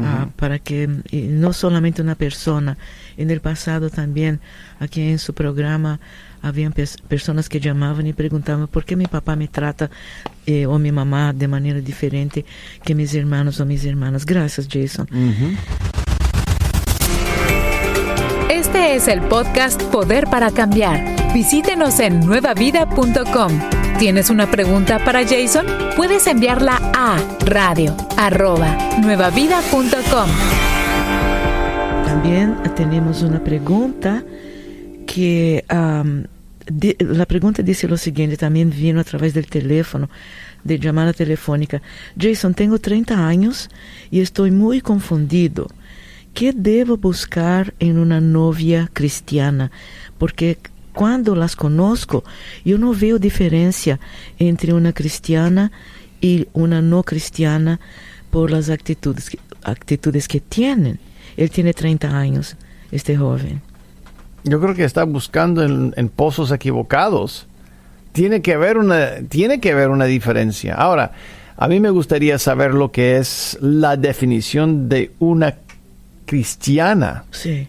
Ah, 0.03 0.27
para 0.35 0.59
que 0.59 0.87
no 0.87 1.53
solamente 1.53 2.01
una 2.01 2.15
persona, 2.15 2.77
en 3.17 3.31
el 3.31 3.39
pasado 3.39 3.89
también 3.89 4.41
aquí 4.79 5.01
en 5.01 5.19
su 5.19 5.33
programa 5.33 5.99
habían 6.41 6.73
personas 6.73 7.49
que 7.49 7.59
llamaban 7.59 8.05
y 8.05 8.13
preguntaban 8.13 8.67
por 8.67 8.85
qué 8.85 8.95
mi 8.95 9.07
papá 9.07 9.35
me 9.35 9.47
trata 9.47 9.89
eh, 10.45 10.65
o 10.65 10.77
mi 10.77 10.91
mamá 10.91 11.33
de 11.33 11.47
manera 11.47 11.79
diferente 11.79 12.45
que 12.83 12.93
mis 12.93 13.15
hermanos 13.15 13.59
o 13.59 13.65
mis 13.65 13.83
hermanas. 13.85 14.25
Gracias, 14.25 14.67
Jason. 14.71 15.07
Este 18.49 18.95
es 18.95 19.07
el 19.07 19.21
podcast 19.21 19.81
Poder 19.83 20.25
para 20.25 20.51
Cambiar. 20.51 21.33
Visítenos 21.33 21.99
en 21.99 22.19
nuevavida.com 22.19 23.84
¿Tienes 23.99 24.29
una 24.29 24.51
pregunta 24.51 24.99
para 25.05 25.25
Jason? 25.25 25.65
Puedes 25.95 26.27
enviarla 26.27 26.75
a 26.93 27.17
radio. 27.45 27.95
También 32.05 32.57
tenemos 32.75 33.23
una 33.23 33.41
pregunta 33.41 34.21
que 35.07 35.63
la 35.69 37.25
pregunta 37.25 37.63
dice 37.63 37.87
lo 37.87 37.95
siguiente, 37.95 38.35
también 38.35 38.69
vino 38.69 38.99
a 38.99 39.05
través 39.05 39.33
del 39.33 39.47
teléfono, 39.47 40.09
de 40.65 40.77
llamada 40.77 41.13
telefónica. 41.13 41.81
Jason, 42.19 42.53
tengo 42.53 42.79
30 42.79 43.25
años 43.25 43.69
y 44.11 44.19
estoy 44.19 44.51
muy 44.51 44.81
confundido. 44.81 45.69
¿Qué 46.33 46.51
debo 46.53 46.97
buscar 46.97 47.73
en 47.79 47.97
una 47.97 48.19
novia 48.19 48.89
cristiana? 48.91 49.71
Porque 50.17 50.57
cuando 50.95 51.35
las 51.35 51.55
conozco, 51.55 52.23
yo 52.63 52.77
no 52.79 52.93
veo 52.93 53.19
diferencia 53.19 53.99
entre 54.39 54.73
una 54.73 54.93
cristiana 54.93 55.71
y 56.21 56.47
una 56.53 56.81
no 56.81 57.03
cristiana 57.03 57.79
por 58.31 58.49
las 58.49 58.69
actitudes, 58.69 59.37
actitudes 59.63 60.27
que 60.27 60.39
tienen. 60.39 60.97
Él 61.37 61.51
tiene 61.51 61.73
30 61.73 62.17
años, 62.17 62.55
este 62.91 63.17
joven. 63.17 63.61
Yo 64.45 64.59
creo 64.61 64.73
que 64.73 64.85
está 64.85 65.03
buscando 65.03 65.63
en, 65.63 65.93
en, 65.97 66.07
pozos 66.07 66.51
equivocados. 66.51 67.45
Tiene 68.13 68.41
que 68.41 68.53
haber 68.53 68.77
una, 68.77 69.17
tiene 69.27 69.59
que 69.59 69.73
haber 69.73 69.89
una 69.89 70.05
diferencia. 70.05 70.75
Ahora, 70.75 71.11
a 71.57 71.67
mí 71.67 71.79
me 71.79 71.89
gustaría 71.89 72.39
saber 72.39 72.73
lo 72.73 72.91
que 72.91 73.17
es 73.17 73.57
la 73.59 73.97
definición 73.97 74.87
de 74.87 75.11
una 75.19 75.55
cristiana. 76.25 77.25
Sí. 77.31 77.67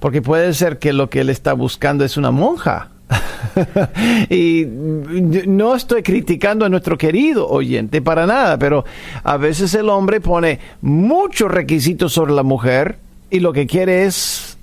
Porque 0.00 0.22
puede 0.22 0.54
ser 0.54 0.78
que 0.78 0.92
lo 0.92 1.10
que 1.10 1.20
él 1.20 1.30
está 1.30 1.52
buscando 1.52 2.04
es 2.04 2.16
una 2.16 2.30
monja. 2.30 2.90
y 4.30 4.64
no 4.66 5.74
estoy 5.74 6.02
criticando 6.02 6.64
a 6.64 6.68
nuestro 6.68 6.96
querido 6.96 7.48
oyente 7.48 8.00
para 8.00 8.26
nada, 8.26 8.58
pero 8.58 8.84
a 9.22 9.36
veces 9.36 9.74
el 9.74 9.88
hombre 9.88 10.20
pone 10.20 10.58
muchos 10.80 11.50
requisitos 11.50 12.12
sobre 12.12 12.32
la 12.32 12.42
mujer 12.42 12.98
y 13.30 13.40
lo 13.40 13.52
que 13.52 13.66
quiere 13.66 14.04
es 14.04 14.56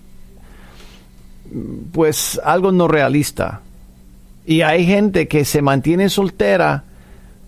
pues 1.92 2.40
algo 2.44 2.72
no 2.72 2.88
realista. 2.88 3.62
Y 4.46 4.62
hay 4.62 4.86
gente 4.86 5.28
que 5.28 5.46
se 5.46 5.62
mantiene 5.62 6.10
soltera 6.10 6.84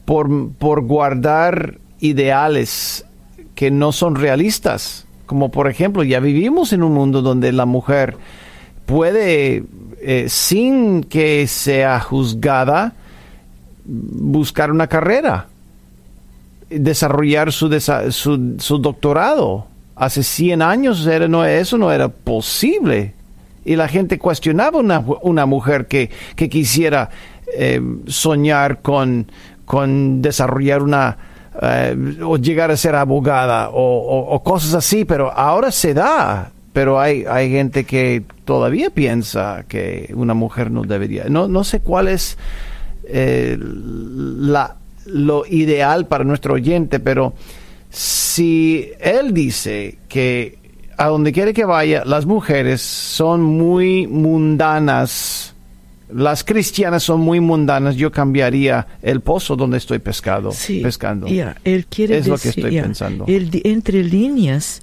por, 0.05 0.51
por 0.51 0.81
guardar 0.81 1.79
ideales 1.99 3.05
que 3.55 3.71
no 3.71 3.91
son 3.91 4.15
realistas. 4.15 5.05
Como 5.33 5.49
por 5.49 5.67
ejemplo, 5.67 6.03
ya 6.03 6.19
vivimos 6.19 6.73
en 6.73 6.83
un 6.83 6.93
mundo 6.93 7.23
donde 7.23 7.51
la 7.51 7.65
mujer 7.65 8.17
puede, 8.85 9.63
eh, 9.99 10.25
sin 10.29 11.03
que 11.03 11.47
sea 11.47 11.99
juzgada, 11.99 12.93
buscar 13.83 14.69
una 14.69 14.85
carrera, 14.85 15.47
desarrollar 16.69 17.51
su, 17.51 17.67
doctorado. 18.79 19.65
Hace 19.95 20.21
100 20.21 20.61
años 20.61 21.07
era, 21.07 21.27
no, 21.27 21.43
eso 21.43 21.79
no 21.79 21.91
era 21.91 22.09
posible. 22.09 23.15
Y 23.65 23.75
la 23.75 23.87
gente 23.87 24.19
cuestionaba 24.19 24.77
una, 24.77 25.45
mujer 25.47 25.87
que, 25.87 26.11
quisiera 26.35 27.09
eh, 27.57 27.81
soñar 28.05 28.83
con 28.83 29.25
desarrollar 30.21 30.83
una 30.83 31.17
eh, 31.61 32.17
o 32.23 32.37
llegar 32.37 32.71
a 32.71 32.77
ser 32.77 32.95
abogada 32.95 33.69
o, 33.71 34.41
cosas 34.43 34.73
así, 34.73 35.05
pero 35.05 35.31
ahora 35.31 35.71
se 35.71 35.93
da. 35.93 36.51
Pero 36.73 36.99
hay, 36.99 37.23
hay 37.29 37.51
gente 37.51 37.83
que 37.83 38.23
todavía 38.45 38.89
piensa 38.89 39.63
que 39.67 40.11
una 40.15 40.33
mujer 40.33 40.71
no 40.71 40.81
debería. 40.81 41.25
No, 41.29 41.47
no 41.47 41.63
sé 41.63 41.81
cuál 41.81 42.07
es 42.07 42.35
eh, 43.05 43.57
la, 43.59 44.77
lo 45.05 45.45
ideal 45.45 46.07
para 46.07 46.23
nuestro 46.23 46.55
oyente, 46.55 46.99
pero 46.99 47.33
si 47.91 48.89
él 48.99 49.35
dice 49.35 49.99
que 50.09 50.57
a 50.97 51.07
donde 51.07 51.31
quiere 51.31 51.53
que 51.53 51.65
vaya, 51.65 52.03
las 52.05 52.25
mujeres 52.25 52.81
son 52.81 53.41
muy 53.43 54.07
mundanas, 54.07 55.52
las 56.13 56.43
cristianas 56.43 57.03
son 57.03 57.21
muy 57.21 57.39
mundanas, 57.39 57.95
yo 57.95 58.11
cambiaría 58.11 58.87
el 59.01 59.21
pozo 59.21 59.55
donde 59.55 59.77
estoy 59.77 59.99
pescado, 59.99 60.51
pescando. 60.81 61.27
él 61.27 61.85
quiere 61.87 62.17
es 62.17 62.27
lo 62.27 62.37
que 62.37 62.49
estoy 62.49 62.79
pensando. 62.79 63.25
entre 63.27 64.03
líneas, 64.03 64.81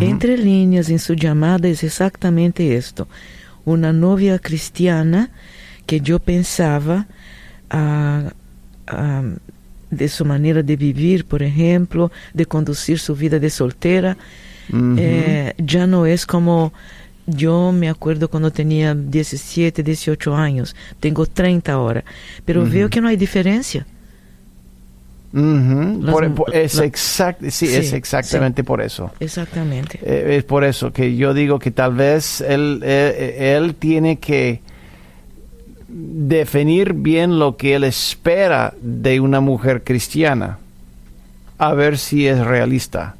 entre 0.00 0.36
líneas 0.36 0.88
en 0.90 0.98
su 0.98 1.14
llamada 1.14 1.68
es 1.68 1.84
exactamente 1.84 2.76
esto. 2.76 3.08
Una 3.64 3.92
novia 3.92 4.38
cristiana 4.38 5.30
que 5.86 6.00
yo 6.00 6.18
pensaba 6.18 7.06
ah, 7.70 8.32
ah, 8.86 9.22
de 9.90 10.08
su 10.08 10.24
manera 10.24 10.62
de 10.62 10.76
vivir, 10.76 11.24
por 11.24 11.42
ejemplo, 11.42 12.10
de 12.34 12.46
conducir 12.46 12.98
su 12.98 13.14
vida 13.14 13.38
de 13.38 13.50
soltera, 13.50 14.16
eh, 14.72 15.54
ya 15.58 15.86
no 15.86 16.06
es 16.06 16.26
como 16.26 16.72
yo 17.26 17.72
me 17.72 17.88
acuerdo 17.88 18.28
cuando 18.28 18.50
tenía 18.50 18.94
17, 18.94 19.82
18 19.82 20.34
años, 20.34 20.76
tengo 21.00 21.26
30 21.26 21.72
ahora, 21.72 22.04
pero 22.44 22.64
veo 22.64 22.88
que 22.88 23.00
no 23.00 23.08
hay 23.08 23.16
diferencia. 23.16 23.86
es, 26.52 26.82
sí, 27.50 27.66
es 27.74 27.92
exactamente 27.92 28.64
por 28.64 28.80
eso. 28.80 29.10
Exactamente. 29.20 29.98
Eh, 30.02 30.36
es 30.38 30.44
por 30.44 30.64
eso 30.64 30.92
que 30.92 31.16
yo 31.16 31.34
digo 31.34 31.58
que 31.58 31.70
tal 31.70 31.94
vez 31.94 32.40
él, 32.40 32.80
eh, 32.84 33.56
él 33.56 33.74
tiene 33.74 34.18
que 34.18 34.60
definir 35.88 36.92
bien 36.92 37.38
lo 37.38 37.56
que 37.56 37.74
él 37.74 37.84
espera 37.84 38.74
de 38.80 39.20
una 39.20 39.40
mujer 39.40 39.82
cristiana, 39.82 40.58
a 41.58 41.74
ver 41.74 41.98
si 41.98 42.26
es 42.26 42.38
realista. 42.38 43.16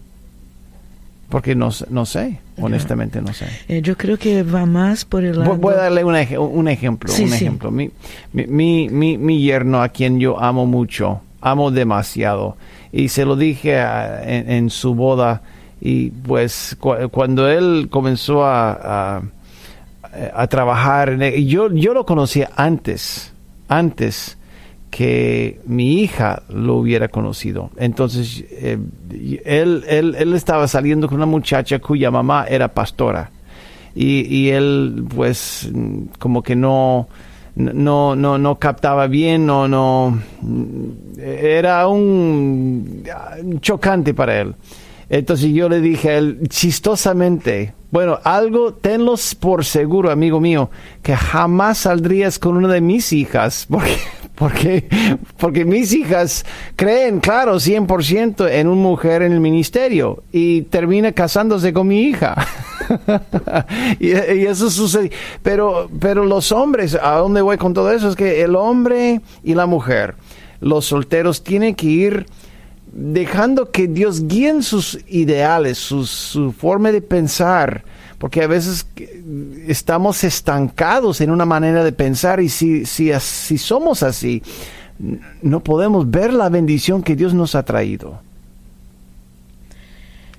Porque 1.28 1.56
no, 1.56 1.70
no 1.90 2.06
sé, 2.06 2.38
honestamente 2.60 3.20
no 3.20 3.32
sé. 3.32 3.46
Eh, 3.68 3.82
yo 3.82 3.96
creo 3.96 4.18
que 4.18 4.42
va 4.42 4.66
más 4.66 5.04
por 5.04 5.24
el 5.24 5.38
lado... 5.38 5.56
Voy 5.56 5.74
a 5.74 5.78
darle 5.78 6.04
un, 6.04 6.16
ejemplo. 6.16 6.48
un 6.48 6.68
ejemplo. 7.32 7.70
Mi, 7.70 7.90
mi, 8.32 8.88
mi, 8.88 9.18
mi, 9.18 9.40
yerno, 9.42 9.82
a 9.82 9.88
quien 9.88 10.18
yo 10.18 10.40
amo 10.40 10.66
mucho, 10.66 11.20
amo 11.40 11.70
demasiado, 11.70 12.56
y 12.92 13.08
se 13.08 13.24
lo 13.24 13.36
dije 13.36 13.78
en, 13.78 14.70
su 14.70 14.94
boda, 14.94 15.42
y 15.80 16.10
pues 16.10 16.76
cuando 17.10 17.48
él 17.48 17.88
comenzó 17.90 18.44
a, 18.44 19.22
a, 20.34 20.46
trabajar, 20.48 21.18
y 21.36 21.46
yo, 21.46 21.70
yo 21.72 21.92
lo 21.92 22.06
conocía 22.06 22.50
antes, 22.56 23.32
antes 23.68 24.38
que 24.90 25.60
mi 25.66 26.00
hija 26.00 26.42
lo 26.48 26.76
hubiera 26.76 27.08
conocido. 27.08 27.70
Entonces, 27.76 28.44
eh, 28.50 28.78
él, 29.44 29.84
él, 29.86 30.16
él, 30.18 30.34
estaba 30.34 30.68
saliendo 30.68 31.08
con 31.08 31.16
una 31.18 31.26
muchacha 31.26 31.78
cuya 31.78 32.10
mamá 32.10 32.46
era 32.48 32.68
pastora. 32.68 33.30
Y, 33.94 34.26
y 34.34 34.50
él, 34.50 35.04
pues, 35.14 35.70
como 36.18 36.42
que 36.42 36.54
no, 36.54 37.08
no, 37.54 38.14
no, 38.14 38.38
no 38.38 38.58
captaba 38.58 39.06
bien, 39.06 39.46
no, 39.46 39.66
no, 39.68 40.18
era 41.18 41.88
un 41.88 43.02
chocante 43.60 44.14
para 44.14 44.40
él. 44.40 44.54
Entonces 45.08 45.52
yo 45.52 45.68
le 45.68 45.80
dije 45.80 46.10
a 46.10 46.18
él, 46.18 46.40
chistosamente, 46.48 47.74
bueno, 47.92 48.18
algo, 48.24 48.74
tenlos 48.74 49.34
por 49.36 49.64
seguro, 49.64 50.10
amigo 50.10 50.40
mío, 50.40 50.70
que 51.02 51.16
jamás 51.16 51.78
saldrías 51.78 52.38
con 52.38 52.56
una 52.56 52.72
de 52.72 52.80
mis 52.80 53.12
hijas, 53.12 53.66
porque, 53.70 53.96
porque, 54.34 55.18
porque 55.38 55.64
mis 55.64 55.92
hijas 55.92 56.44
creen, 56.74 57.20
claro, 57.20 57.56
100% 57.56 58.50
en 58.50 58.66
una 58.66 58.82
mujer 58.82 59.22
en 59.22 59.32
el 59.32 59.40
ministerio 59.40 60.24
y 60.32 60.62
termina 60.62 61.12
casándose 61.12 61.72
con 61.72 61.86
mi 61.86 62.02
hija. 62.02 62.34
y, 64.00 64.10
eso 64.10 64.70
sucede. 64.70 65.12
Pero, 65.42 65.88
pero 66.00 66.24
los 66.24 66.50
hombres, 66.50 66.98
¿a 67.00 67.12
dónde 67.18 67.40
voy 67.42 67.56
con 67.58 67.74
todo 67.74 67.92
eso? 67.92 68.08
Es 68.08 68.16
que 68.16 68.42
el 68.42 68.56
hombre 68.56 69.20
y 69.44 69.54
la 69.54 69.66
mujer, 69.66 70.16
los 70.60 70.86
solteros, 70.86 71.44
tienen 71.44 71.76
que 71.76 71.86
ir 71.86 72.26
dejando 72.96 73.70
que 73.70 73.86
Dios 73.86 74.26
guíe 74.26 74.62
sus 74.62 74.98
ideales, 75.06 75.76
su 75.76 76.54
forma 76.58 76.90
de 76.90 77.02
pensar, 77.02 77.84
porque 78.18 78.42
a 78.42 78.46
veces 78.46 78.86
estamos 79.66 80.24
estancados 80.24 81.20
en 81.20 81.30
una 81.30 81.44
manera 81.44 81.84
de 81.84 81.92
pensar 81.92 82.40
y 82.40 82.48
si, 82.48 82.86
si, 82.86 83.10
si 83.20 83.58
somos 83.58 84.02
así, 84.02 84.42
no 85.42 85.60
podemos 85.60 86.10
ver 86.10 86.32
la 86.32 86.48
bendición 86.48 87.02
que 87.02 87.16
Dios 87.16 87.34
nos 87.34 87.54
ha 87.54 87.64
traído. 87.64 88.18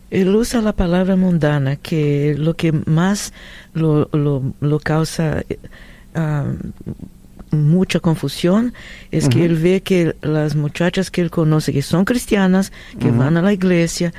Él 0.09 0.35
usa 0.35 0.61
la 0.61 0.73
palabra 0.73 1.15
mundana, 1.15 1.75
que 1.75 2.33
lo 2.37 2.55
que 2.55 2.71
más 2.71 3.33
lo, 3.73 4.09
lo, 4.13 4.79
causa 4.79 5.43
uh, 6.15 6.55
mucha 7.51 7.99
confusión 7.99 8.73
es 9.11 9.29
que 9.29 9.45
él 9.45 9.55
ve 9.55 9.81
que 9.81 10.15
las 10.21 10.55
muchachas 10.55 11.11
que 11.11 11.21
él 11.21 11.31
conoce, 11.31 11.73
que 11.73 11.81
son 11.81 12.05
cristianas, 12.05 12.71
que 12.99 13.11
van 13.11 13.37
a 13.37 13.41
la 13.41 13.53
iglesia, 13.53 14.13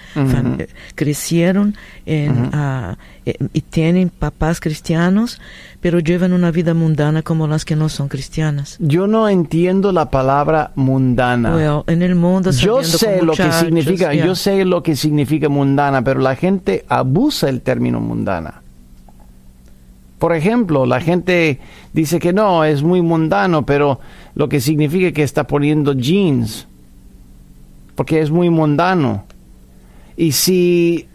crecieron 0.95 1.77
en, 2.07 2.51
ah, 2.53 2.97
eh, 3.27 3.37
y 3.53 3.61
tienen 3.61 4.11
papás 4.11 4.61
cristianos, 4.61 5.41
pero 5.81 5.99
llevan 5.99 6.33
una 6.33 6.51
vida 6.51 6.75
mundana 6.75 7.23
como 7.23 7.47
las 7.47 7.65
que 7.65 7.77
no 7.77 7.89
son 7.89 8.09
cristianas. 8.09 8.77
Yo 8.81 9.07
no 9.07 9.29
entiendo 9.29 9.93
la 9.93 10.11
palabra 10.11 10.73
mundana. 10.75 11.83
en 11.87 12.03
el 12.03 12.15
mundo 12.15 12.51
yo 12.51 12.83
sé 12.83 13.23
lo 13.23 13.35
que 13.35 13.53
significa, 13.53 14.15
yo 14.15 14.35
sé 14.35 14.65
lo 14.65 14.83
que 14.83 14.97
significa 14.97 15.49
mundana, 15.49 16.03
pero 16.03 16.21
la 16.21 16.35
gente 16.37 16.85
abusa 16.89 17.49
el 17.49 17.61
término 17.61 18.01
mundana. 18.01 18.63
Por 20.19 20.35
ejemplo, 20.35 20.85
la 20.85 21.01
gente 21.01 21.61
dice 21.93 22.19
que 22.19 22.33
no, 22.33 22.65
es 22.65 22.83
muy 22.83 23.03
mundano, 23.03 23.65
pero 23.65 24.01
lo 24.35 24.49
que 24.49 24.61
significa 24.61 25.13
que 25.13 25.23
está 25.23 25.47
poniendo 25.47 25.93
jeans, 25.93 26.67
porque 27.95 28.21
es 28.21 28.31
muy 28.31 28.51
mundano. 28.51 29.25
Y 30.17 30.33
si 30.33 31.07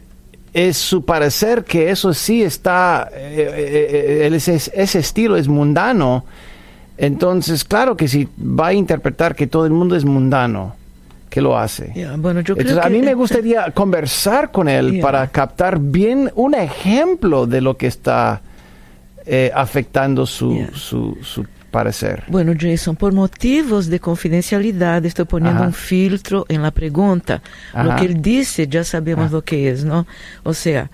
es 0.54 0.78
su 0.78 1.04
parecer 1.04 1.66
que 1.66 1.90
eso 1.90 2.14
sí 2.14 2.44
está, 2.44 3.10
eh, 3.12 3.50
eh, 3.50 4.30
eh, 4.32 4.36
ese, 4.36 5.00
estilo 5.00 5.36
es 5.36 5.48
mundano, 5.48 6.26
entonces 6.98 7.66
claro 7.66 7.98
que 7.98 8.08
si 8.08 8.28
va 8.38 8.68
a 8.68 8.74
interpretar 8.74 9.36
que 9.36 9.48
todo 9.48 9.66
el 9.66 9.72
mundo 9.72 9.96
es 9.96 10.06
mundano, 10.06 10.76
que 11.30 11.42
lo 11.42 11.58
hace. 11.58 11.92
bueno, 12.20 12.42
yo 12.42 12.56
creo 12.56 12.82
a 12.82 12.90
mí 12.90 13.02
me 13.02 13.16
gustaría 13.16 13.72
conversar 13.72 14.52
con 14.52 14.70
él 14.70 15.00
para 15.02 15.28
captar 15.28 15.80
bien 15.80 16.32
un 16.36 16.54
ejemplo 16.54 17.48
de 17.48 17.60
lo 17.60 17.76
que 17.76 17.88
está 17.88 18.42
eh, 19.26 19.52
afectando 19.54 20.26
su, 20.26 20.68
su, 20.74 21.18
su, 21.22 21.46
parecer. 21.72 22.24
Bueno, 22.28 22.54
Jason, 22.60 22.96
por 22.96 23.14
motivos 23.14 23.88
de 23.88 24.00
confidencialidad 24.00 25.04
estoy 25.06 25.26
poniendo 25.26 25.64
un 25.64 25.74
filtro 25.74 26.46
en 26.48 26.62
la 26.62 26.70
pregunta. 26.70 27.42
Lo 27.74 27.96
que 27.96 28.06
él 28.06 28.22
dice 28.22 28.68
ya 28.68 28.84
sabemos 28.84 29.32
lo 29.32 29.44
que 29.44 29.70
es, 29.72 29.84
¿no? 29.84 30.06
O 30.44 30.54
sea, 30.54 30.92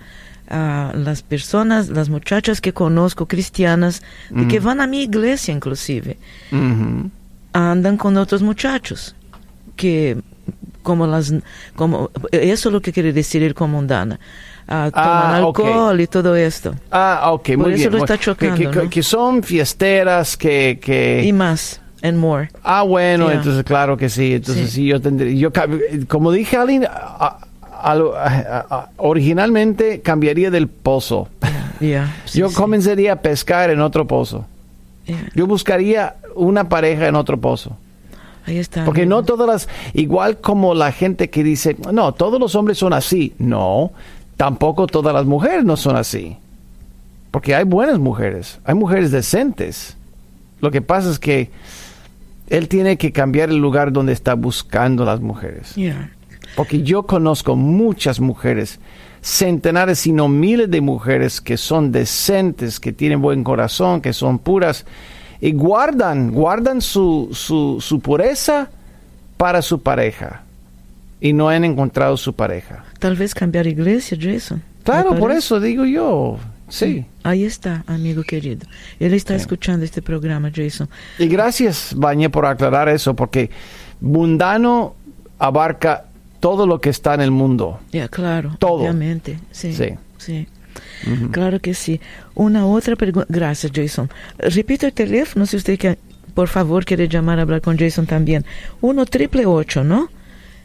las 0.48 1.22
personas, 1.22 1.88
las 1.88 2.08
muchachas 2.08 2.60
que 2.60 2.72
conozco 2.72 3.26
cristianas, 3.26 4.02
que 4.48 4.58
van 4.58 4.80
a 4.80 4.86
mi 4.86 5.02
iglesia 5.02 5.52
inclusive, 5.52 6.16
andan 7.52 7.96
con 7.96 8.16
otros 8.16 8.42
muchachos 8.42 9.14
que 9.76 10.18
como 10.82 11.06
las 11.06 11.32
como 11.74 12.10
eso 12.32 12.68
es 12.68 12.72
lo 12.72 12.80
que 12.80 12.92
quiere 12.92 13.12
decir 13.12 13.42
el 13.42 13.54
toman 14.70 14.94
ah, 14.94 15.36
alcohol 15.36 16.00
y 16.00 16.06
todo 16.06 16.36
esto. 16.36 16.74
Ah, 16.92 17.30
ok, 17.32 17.46
Por 17.48 17.58
muy 17.58 17.72
eso 17.72 17.90
bien. 17.90 17.92
lo 17.92 17.98
está 17.98 18.18
chocando, 18.18 18.88
que, 18.88 19.02
son 19.02 19.42
fiesteras 19.42 20.36
que, 20.36 20.78
que... 20.80 21.22
Y 21.24 21.32
más. 21.32 21.80
And 22.02 22.16
more. 22.16 22.48
Ah, 22.62 22.82
bueno, 22.82 23.30
entonces 23.30 23.64
claro 23.64 23.96
que 23.96 24.08
sí. 24.08 24.34
Entonces 24.34 24.70
sí, 24.70 24.86
yo 24.86 25.00
tendría, 25.00 25.32
yo 25.34 25.50
como 26.08 26.32
dije 26.32 26.56
Aline, 26.56 26.88
originalmente 28.96 30.00
cambiaría 30.00 30.50
del 30.50 30.68
pozo. 30.68 31.28
yo 32.32 32.52
comenzaría 32.52 33.14
a 33.14 33.16
pescar 33.16 33.70
en 33.70 33.80
otro 33.80 34.06
pozo. 34.06 34.46
Yo 35.34 35.46
buscaría 35.46 36.16
una 36.36 36.68
pareja 36.68 37.08
en 37.08 37.16
otro 37.16 37.38
pozo. 37.38 37.76
Ahí 38.46 38.58
está. 38.58 38.84
Porque 38.84 39.04
no 39.06 39.22
todas 39.24 39.46
las, 39.46 39.68
igual 39.92 40.38
como 40.38 40.74
la 40.74 40.92
gente 40.92 41.28
que 41.28 41.42
dice, 41.42 41.76
no, 41.92 42.14
todos 42.14 42.40
los 42.40 42.54
hombres 42.54 42.78
son 42.78 42.92
así. 42.92 43.34
No, 43.38 43.92
tampoco 44.40 44.86
todas 44.86 45.12
las 45.12 45.26
mujeres 45.26 45.66
no 45.66 45.76
son 45.76 45.96
así. 45.96 46.38
Porque 47.30 47.54
hay 47.54 47.64
buenas 47.64 47.98
mujeres, 47.98 48.58
hay 48.64 48.74
mujeres 48.74 49.10
decentes. 49.10 49.98
Lo 50.62 50.70
que 50.70 50.80
pasa 50.80 51.10
es 51.10 51.18
que 51.18 51.50
él 52.48 52.66
tiene 52.66 52.96
que 52.96 53.12
cambiar 53.12 53.50
el 53.50 53.58
lugar 53.58 53.92
donde 53.92 54.14
está 54.14 54.32
buscando 54.32 55.04
las 55.04 55.20
mujeres. 55.20 55.74
Porque 56.56 56.82
yo 56.82 57.02
conozco 57.02 57.54
muchas 57.54 58.18
mujeres, 58.18 58.80
centenares, 59.20 59.98
sino 59.98 60.26
miles 60.26 60.70
de 60.70 60.80
mujeres 60.80 61.42
que 61.42 61.58
son 61.58 61.92
decentes, 61.92 62.80
que 62.80 62.94
tienen 62.94 63.20
buen 63.20 63.44
corazón, 63.44 64.00
que 64.00 64.14
son 64.14 64.38
puras, 64.38 64.86
y 65.42 65.52
guardan, 65.52 66.30
guardan 66.30 66.80
su, 66.80 67.28
su, 67.32 67.76
su 67.82 68.00
pureza 68.00 68.70
para 69.36 69.60
su 69.60 69.82
pareja. 69.82 70.44
Y 71.20 71.32
no 71.32 71.48
han 71.48 71.64
encontrado 71.64 72.16
su 72.16 72.34
pareja. 72.34 72.84
Tal 72.98 73.16
vez 73.16 73.34
cambiar 73.34 73.66
iglesia, 73.66 74.16
Jason. 74.20 74.62
Claro, 74.84 75.14
por 75.16 75.30
eso 75.32 75.60
digo 75.60 75.84
yo. 75.84 76.38
Sí. 76.68 77.04
Ahí 77.22 77.44
está, 77.44 77.84
amigo 77.86 78.22
querido. 78.22 78.66
Él 78.98 79.12
está 79.12 79.34
escuchando 79.34 79.84
este 79.84 80.00
programa, 80.00 80.50
Jason. 80.54 80.88
Y 81.18 81.26
gracias, 81.26 81.92
Bañe, 81.96 82.30
por 82.30 82.46
aclarar 82.46 82.88
eso, 82.88 83.14
porque 83.14 83.50
mundano 84.00 84.94
abarca 85.38 86.04
todo 86.38 86.66
lo 86.66 86.80
que 86.80 86.90
está 86.90 87.14
en 87.14 87.20
el 87.20 87.30
mundo. 87.30 87.80
Ya, 87.92 88.08
claro. 88.08 88.56
Todo. 88.58 88.82
Obviamente. 88.82 89.38
Sí. 89.50 89.74
Sí. 90.16 90.46
Claro 91.32 91.60
que 91.60 91.74
sí. 91.74 92.00
Una 92.34 92.66
otra 92.66 92.96
pregunta. 92.96 93.26
Gracias, 93.28 93.72
Jason. 93.74 94.08
Repito 94.38 94.86
el 94.86 94.92
teléfono 94.92 95.44
si 95.44 95.56
usted 95.56 95.78
que, 95.78 95.98
por 96.34 96.48
favor 96.48 96.84
quiere 96.84 97.08
llamar 97.08 97.38
a 97.38 97.42
hablar 97.42 97.60
con 97.60 97.76
Jason 97.76 98.06
también. 98.06 98.44
1 98.80 99.06
triple 99.06 99.44
8, 99.44 99.84
¿no? 99.84 100.08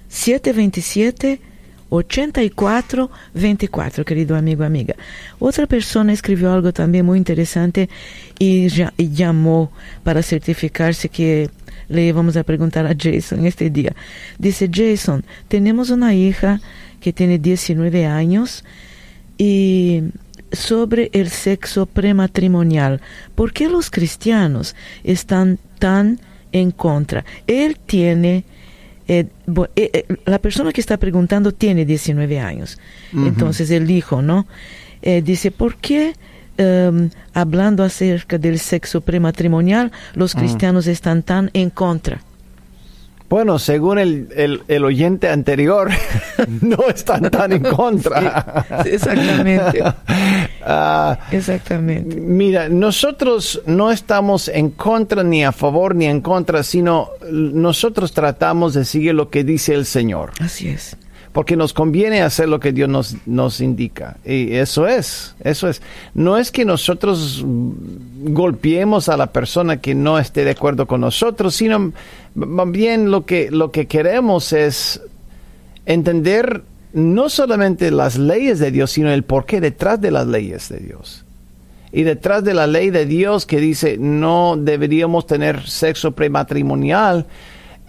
727 0.08 1.42
8424, 1.90 4.06
querido 4.06 4.36
amigo, 4.36 4.64
amiga. 4.64 4.96
Otra 5.40 5.68
persona 5.68 6.14
escribió 6.14 6.52
algo 6.52 6.74
también 6.74 7.06
muy 7.06 7.18
interesante 7.18 7.90
y, 8.40 8.68
llamó 8.98 9.72
para 10.04 10.24
certificarse 10.24 11.10
que 11.10 11.50
le 11.88 12.08
íbamos 12.08 12.36
a 12.38 12.44
preguntar 12.44 12.88
a 12.88 12.96
Jason 12.98 13.46
este 13.46 13.70
día. 13.70 13.96
Dice 14.40 14.70
Jason, 14.72 15.24
tenemos 15.48 15.90
una 15.90 16.16
hija 16.16 16.60
que 17.00 17.14
tiene 17.14 17.38
19 17.38 18.06
años 18.06 18.64
y 19.38 20.04
sobre 20.52 21.10
el 21.14 21.30
sexo 21.30 21.86
prematrimonial, 21.86 23.02
¿por 23.36 23.54
qué 23.54 23.68
los 23.68 23.92
cristianos 23.92 24.76
están 25.04 25.60
tan 25.80 26.20
en 26.52 26.72
contra? 26.72 27.26
Él 27.46 27.78
tiene 27.86 28.46
eh, 29.08 29.28
eh, 29.76 29.90
eh, 29.94 30.06
la 30.26 30.40
persona 30.40 30.72
que 30.72 30.82
está 30.82 30.98
preguntando 30.98 31.52
tiene 31.52 31.86
19 31.86 32.40
años. 32.40 32.80
Entonces 33.14 33.70
el 33.72 33.90
hijo, 33.90 34.22
¿no? 34.22 34.48
dice, 35.24 35.52
¿por 35.52 35.76
qué 35.76 36.16
em, 36.58 37.12
hablando 37.34 37.84
acerca 37.84 38.40
del 38.40 38.58
sexo 38.58 39.02
prematrimonial 39.02 39.92
los 40.16 40.34
cristianos 40.34 40.88
están 40.88 41.22
tan 41.22 41.52
en 41.54 41.70
contra? 41.70 42.22
Bueno, 43.30 43.60
según 43.60 44.00
el, 44.00 44.64
el, 44.68 44.84
oyente 44.84 45.30
anterior, 45.30 45.90
no 46.62 46.88
están 46.88 47.30
tan 47.30 47.52
en 47.52 47.64
contra. 47.64 48.66
exactamente. 48.86 49.84
Ah, 50.66 51.20
exactamente. 51.32 52.16
Mira, 52.16 52.70
nosotros 52.70 53.62
no 53.68 53.92
estamos 53.92 54.48
en 54.48 54.72
contra 54.72 55.24
ni 55.24 55.46
a 55.46 55.52
favor 55.52 55.96
ni 55.96 56.06
en 56.06 56.22
contra, 56.22 56.64
sino 56.64 57.10
nosotros 57.32 58.12
tratamos 58.14 58.74
de 58.74 58.84
seguir 58.86 59.14
lo 59.14 59.30
que 59.30 59.44
dice 59.44 59.74
el 59.74 59.86
Señor. 59.86 60.32
Así 60.40 60.70
es 60.70 60.98
porque 61.36 61.58
nos 61.58 61.74
conviene 61.74 62.22
hacer 62.22 62.48
lo 62.48 62.62
que 62.62 62.72
Dios 62.72 62.88
nos, 62.88 63.18
nos 63.26 63.60
indica. 63.60 64.16
Y 64.24 64.54
eso 64.54 64.88
es, 64.88 65.36
eso 65.44 65.68
es. 65.68 65.82
No 66.14 66.38
es 66.38 66.50
que 66.50 66.64
nosotros 66.64 67.44
golpeemos 67.46 69.10
a 69.10 69.18
la 69.18 69.34
persona 69.34 69.82
que 69.82 69.96
no 69.96 70.18
esté 70.18 70.46
de 70.46 70.52
acuerdo 70.52 70.88
con 70.88 71.02
nosotros, 71.02 71.54
sino 71.54 71.92
más 72.36 72.72
bien 72.72 73.12
lo 73.12 73.26
que, 73.26 73.52
lo 73.52 73.70
que 73.70 73.86
queremos 73.86 74.54
es 74.54 75.02
entender 75.86 76.64
no 76.96 77.28
solamente 77.28 77.92
las 77.92 78.18
leyes 78.18 78.58
de 78.60 78.72
Dios, 78.72 78.92
sino 78.92 79.12
el 79.12 79.24
porqué 79.24 79.60
detrás 79.60 80.00
de 80.00 80.12
las 80.12 80.26
leyes 80.28 80.70
de 80.70 80.78
Dios. 80.78 81.26
Y 81.92 82.04
detrás 82.04 82.46
de 82.46 82.54
la 82.54 82.68
ley 82.68 82.90
de 82.90 83.06
Dios 83.06 83.46
que 83.46 83.60
dice 83.60 83.98
no 83.98 84.56
deberíamos 84.58 85.28
tener 85.28 85.68
sexo 85.68 86.14
prematrimonial, 86.14 87.26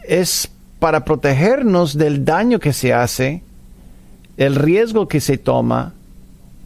es 0.07 0.51
para 0.81 1.05
protegernos 1.05 1.97
del 1.97 2.25
daño 2.25 2.59
que 2.59 2.73
se 2.73 2.92
hace, 2.92 3.42
el 4.37 4.57
riesgo 4.57 5.07
que 5.07 5.21
se 5.21 5.38
toma, 5.38 5.95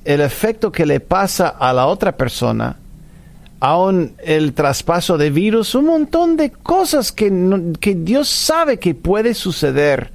el 0.06 0.22
efecto 0.22 0.72
que 0.72 0.86
le 0.86 1.00
pasa 1.00 1.48
a 1.48 1.74
la 1.74 1.86
otra 1.86 2.16
persona, 2.16 2.76
aún 3.60 4.14
el 4.24 4.54
traspaso 4.54 5.18
de 5.18 5.30
virus, 5.30 5.74
un 5.74 5.84
montón 5.84 6.38
de 6.38 6.50
cosas 6.50 7.12
que, 7.12 7.30
que 7.80 7.94
Dios 7.94 8.30
sabe 8.30 8.78
que 8.78 8.94
puede 8.94 9.34
suceder, 9.34 10.10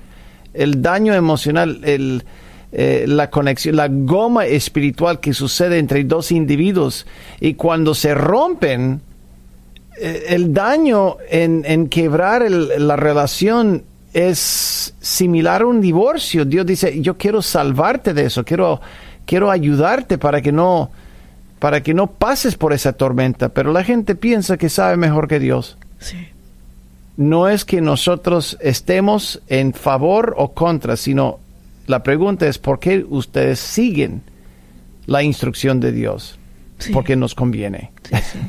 el 0.56 0.82
daño 0.82 1.14
emocional, 1.14 1.82
el, 1.84 2.24
eh, 2.72 3.06
la 3.08 3.30
conexión, 3.30 3.78
la 3.78 3.88
goma 3.90 4.46
espiritual 4.46 5.20
que 5.20 5.34
sucede 5.34 5.80
entre 5.80 6.04
dos 6.04 6.32
individuos 6.32 7.08
y 7.40 7.54
cuando 7.54 7.94
se 7.94 8.14
rompen, 8.14 9.02
eh, 9.98 10.26
el 10.30 10.54
daño 10.54 11.16
en, 11.30 11.88
quebrar 11.88 12.50
la 12.52 12.98
relación 12.98 13.84
es 14.12 14.94
similar 15.00 15.62
a 15.62 15.68
un 15.68 15.80
divorcio. 15.80 16.44
Dios 16.44 16.66
dice, 16.66 17.02
yo 17.02 17.18
quiero 17.18 17.42
salvarte 17.42 18.14
de 18.14 18.26
eso, 18.26 18.44
quiero, 18.44 18.82
quiero 19.26 19.52
ayudarte 19.52 20.18
para 20.18 20.42
que 20.42 20.52
no 20.52 20.92
para 21.60 21.82
que 21.82 21.94
no 21.94 22.08
pases 22.08 22.56
por 22.56 22.74
esa 22.74 22.94
tormenta, 22.94 23.50
pero 23.50 23.72
la 23.72 23.84
gente 23.84 24.14
piensa 24.14 24.58
que 24.58 24.68
sabe 24.68 24.98
mejor 24.98 25.28
que 25.28 25.40
Dios. 25.40 25.78
No 27.18 27.48
es 27.48 27.64
que 27.64 27.82
nosotros 27.82 28.58
estemos 28.60 29.42
en 29.48 29.74
favor 29.74 30.36
o 30.38 30.54
contra, 30.54 30.98
sino 30.98 31.40
la 31.88 32.04
pregunta 32.04 32.48
es 32.48 32.58
por 32.58 32.80
qué 32.80 33.06
ustedes 33.08 33.60
siguen 33.60 34.22
la 35.06 35.24
instrucción 35.24 35.80
de 35.80 35.92
Dios 35.92 36.40
porque 36.92 37.16
nos 37.16 37.36
conviene. 37.36 37.92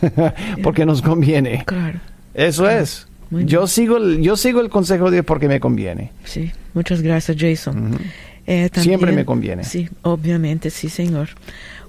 porque 0.63 0.85
nos 0.85 1.03
conviene. 1.03 1.65
Claro. 1.65 2.01
Eso 2.35 2.69
es. 2.69 3.07
yo 3.31 3.67
sigo, 3.67 3.97
el, 3.97 4.21
yo 4.21 4.37
sigo 4.37 4.61
el 4.61 4.69
consejo 4.69 5.07
de 5.07 5.17
Dios 5.17 5.27
porque 5.27 5.49
me 5.49 5.61
conviene. 5.61 6.13
Sí, 6.25 6.51
muchas 6.75 7.03
gracias, 7.03 7.37
Jason. 7.39 7.99
Eh, 8.47 8.71
Siempre 8.75 9.13
me 9.13 9.25
conviene. 9.25 9.65
Sí, 9.65 9.89
obviamente, 10.03 10.71
sí, 10.71 10.89
señor. 10.89 11.31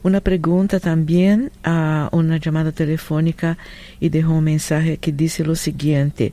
Una 0.07 0.21
pregunta 0.21 0.79
también 0.79 1.51
a 1.65 2.07
una 2.13 2.37
llamada 2.37 2.71
telefónica 2.71 3.57
y 3.99 4.07
dejó 4.07 4.35
un 4.35 4.45
mensaje 4.45 4.99
que 4.99 5.11
dice 5.11 5.43
lo 5.43 5.53
siguiente. 5.53 6.31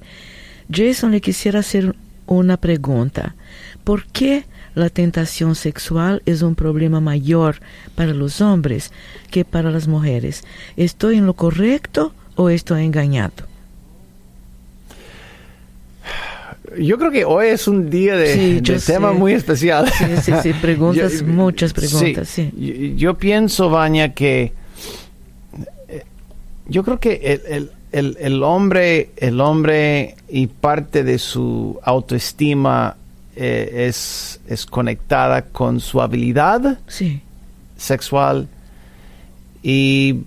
Jason 0.70 1.10
le 1.10 1.20
quisiera 1.20 1.58
hacer 1.58 1.96
una 2.28 2.56
pregunta. 2.56 3.34
¿Por 3.82 4.06
qué 4.06 4.44
la 4.76 4.90
tentación 4.90 5.56
sexual 5.56 6.22
es 6.24 6.42
un 6.42 6.54
problema 6.54 7.00
mayor 7.00 7.56
para 7.96 8.14
los 8.14 8.40
hombres 8.40 8.92
que 9.32 9.44
para 9.44 9.72
las 9.72 9.88
mujeres. 9.88 10.44
¿Estoy 10.76 11.16
en 11.16 11.26
lo 11.26 11.34
correcto 11.34 12.14
o 12.36 12.50
estoy 12.50 12.84
engañado? 12.84 13.53
Yo 16.78 16.98
creo 16.98 17.10
que 17.10 17.24
hoy 17.24 17.48
es 17.48 17.68
un 17.68 17.90
día 17.90 18.16
de, 18.16 18.60
tema 18.84 19.12
muy 19.12 19.32
especial. 19.32 19.90
Sí, 19.90 20.04
sí, 20.22 20.32
sí, 20.42 20.52
preguntas, 20.60 21.22
muchas 21.22 21.72
preguntas, 21.72 22.28
sí. 22.28 22.94
Yo, 22.96 23.14
pienso, 23.14 23.70
Baña, 23.70 24.14
que 24.14 24.52
eh, 25.88 26.04
yo 26.66 26.84
creo 26.84 27.00
que 27.00 27.40
el, 27.48 27.70
el, 27.92 28.16
el, 28.20 28.42
hombre, 28.42 29.10
el 29.16 29.40
hombre 29.40 30.16
y 30.28 30.46
parte 30.46 31.04
de 31.04 31.18
su 31.18 31.78
autoestima 31.82 32.96
eh, 33.36 33.86
es, 33.88 34.40
es, 34.48 34.66
conectada 34.66 35.42
con 35.42 35.80
su 35.80 36.00
habilidad 36.00 36.78
sexual 37.76 38.48
y 39.62 40.20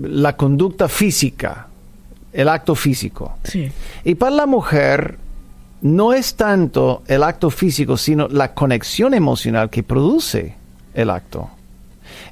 la 0.00 0.36
conducta 0.36 0.88
física, 0.88 1.68
el 2.32 2.48
acto 2.48 2.74
físico. 2.74 3.36
Y 4.04 4.14
para 4.14 4.34
la 4.34 4.46
mujer 4.46 5.18
no 5.82 6.12
es 6.12 6.34
tanto 6.34 7.02
el 7.06 7.22
acto 7.22 7.50
físico, 7.50 7.96
sino 7.96 8.28
la 8.28 8.54
conexión 8.54 9.14
emocional 9.14 9.68
que 9.68 9.82
produce 9.82 10.54
el 10.94 11.10
acto. 11.10 11.50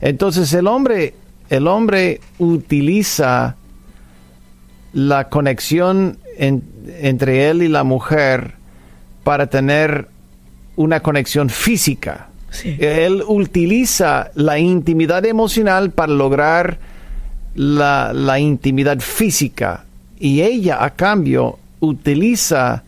Entonces 0.00 0.52
el 0.54 0.66
hombre, 0.66 1.14
el 1.48 1.66
hombre 1.66 2.20
utiliza 2.38 3.56
la 4.92 5.28
conexión 5.28 6.18
entre 6.38 7.50
él 7.50 7.62
y 7.62 7.68
la 7.68 7.84
mujer 7.84 8.54
para 9.24 9.48
tener 9.48 10.08
una 10.76 11.00
conexión 11.00 11.50
física. 11.50 12.28
Él 12.64 13.22
utiliza 13.26 14.30
la 14.34 14.58
intimidad 14.58 15.24
emocional 15.24 15.90
para 15.90 16.12
lograr 16.12 16.78
la, 17.54 18.38
intimidad 18.38 18.98
física 19.00 19.84
y 20.18 20.40
ella 20.40 20.82
a 20.82 20.90
cambio 20.90 21.58
utiliza 21.80 22.82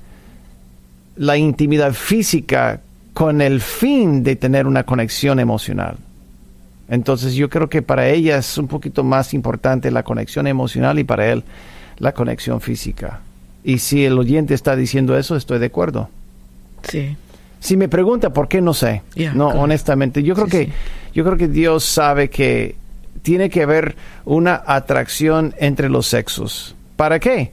la 1.16 1.37
intimidad 1.37 1.92
física 1.92 2.81
con 3.12 3.40
el 3.40 3.61
fin 3.61 4.22
de 4.22 4.37
tener 4.37 4.66
una 4.66 4.85
conexión 4.85 5.38
emocional. 5.38 5.96
Entonces 6.88 7.35
yo 7.35 7.48
creo 7.48 7.68
que 7.68 7.83
para 7.83 8.09
ella 8.09 8.38
es 8.38 8.59
un 8.59 8.68
poquito 8.68 9.05
más 9.05 9.35
importante 9.35 9.90
la 9.90 10.03
conexión 10.03 10.46
emocional 10.46 10.98
y 10.98 11.05
para 11.05 11.31
él 11.31 11.44
la 11.98 12.12
conexión 12.12 12.61
física. 12.61 13.20
Y 13.64 13.79
si 13.79 14.05
el 14.05 14.18
oyente 14.18 14.55
está 14.55 14.77
diciendo 14.77 15.16
eso, 15.16 15.37
estoy 15.37 15.59
de 15.59 15.66
acuerdo. 15.66 16.09
Sí. 16.83 17.16
Si 17.61 17.77
me 17.77 17.88
pregunta 17.88 18.33
por 18.33 18.48
qué, 18.48 18.61
no 18.61 18.75
sé. 18.75 19.03
no, 19.35 19.48
honestamente. 19.48 20.22
Yo 20.22 20.35
creo 20.35 20.48
que 20.48 20.70
yo 21.14 21.25
creo 21.25 21.37
que 21.37 21.48
Dios 21.48 21.85
sabe 21.85 22.29
que 22.29 22.75
tiene 23.22 23.51
que 23.51 23.62
haber 23.62 23.94
una 24.25 24.62
atracción 24.66 25.55
entre 25.59 25.88
los 25.88 26.07
sexos. 26.09 26.75
¿Para 26.96 27.20
qué? 27.20 27.53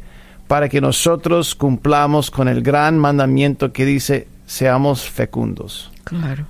Para 0.49 0.67
que 0.67 0.81
nosotros 0.81 1.53
cumplamos 1.53 2.31
con 2.31 2.47
el 2.47 2.63
gran 2.63 2.97
mandamiento 2.97 3.71
que 3.71 3.85
dice 3.85 4.27
seamos 4.47 5.07
fecundos. 5.07 5.91
Claro. 6.03 6.47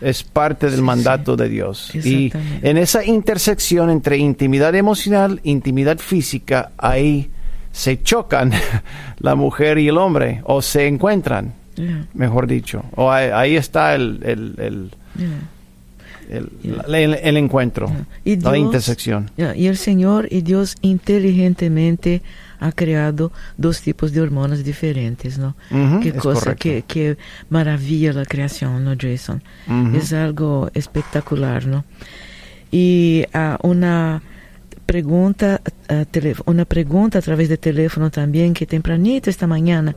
Es 0.00 0.22
parte 0.22 0.70
del 0.70 0.80
mandato 0.80 1.34
de 1.34 1.48
Dios. 1.48 1.92
Y 1.92 2.32
en 2.62 2.78
esa 2.78 3.04
intersección 3.04 3.90
entre 3.90 4.16
intimidad 4.16 4.76
emocional, 4.76 5.40
intimidad 5.42 5.98
física, 5.98 6.70
ahí 6.78 7.30
se 7.72 8.00
chocan 8.00 8.52
la 9.18 9.34
mujer 9.34 9.78
y 9.78 9.88
el 9.88 9.98
hombre, 9.98 10.42
o 10.44 10.62
se 10.62 10.86
encuentran, 10.86 11.52
mejor 12.14 12.46
dicho. 12.46 12.84
O 12.94 13.10
ahí, 13.10 13.56
está 13.56 13.96
el, 13.96 14.20
el, 14.22 14.92
el, 16.30 17.36
encuentro, 17.36 17.90
la 18.24 18.56
intersección. 18.56 19.32
Y 19.36 19.66
el 19.66 19.76
Señor 19.76 20.28
y 20.30 20.42
Dios 20.42 20.76
inteligentemente 20.80 22.22
ha 22.60 22.72
creado 22.72 23.32
dos 23.56 23.80
tipos 23.80 24.12
de 24.12 24.20
hormonas 24.20 24.62
diferentes, 24.62 25.38
¿no? 25.38 25.56
qué 26.02 26.12
cosa, 26.12 26.54
qué, 26.54 26.84
qué, 26.86 27.16
maravilla 27.48 28.12
la 28.12 28.24
creación, 28.24 28.84
¿no, 28.84 28.94
Jason? 28.98 29.42
Es 29.94 30.12
algo 30.12 30.70
espectacular, 30.74 31.66
¿no? 31.66 31.84
Y 32.70 33.24
uh, 33.34 33.66
una 33.66 34.22
pregunta, 34.86 35.60
uh, 35.88 36.50
una 36.50 36.64
pregunta 36.64 37.18
a 37.18 37.22
través 37.22 37.48
de 37.48 37.56
teléfono 37.56 38.10
también 38.10 38.54
que 38.54 38.66
tempranito 38.66 39.30
esta 39.30 39.46
mañana 39.46 39.96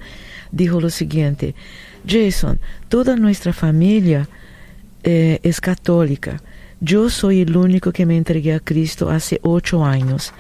dijo 0.52 0.80
lo 0.80 0.90
siguiente, 0.90 1.54
Jason, 2.08 2.60
toda 2.90 3.16
nuestra 3.16 3.54
familia 3.54 4.28
eh, 5.04 5.40
es 5.44 5.60
católica. 5.60 6.42
Yo 6.80 7.10
soy 7.10 7.42
el 7.42 7.56
único 7.56 7.92
que 7.92 8.06
me 8.06 8.18
entregué 8.18 8.54
a 8.54 8.60
Cristo 8.60 9.10
hace 9.10 9.40
ocho 9.42 9.86
años 9.86 10.34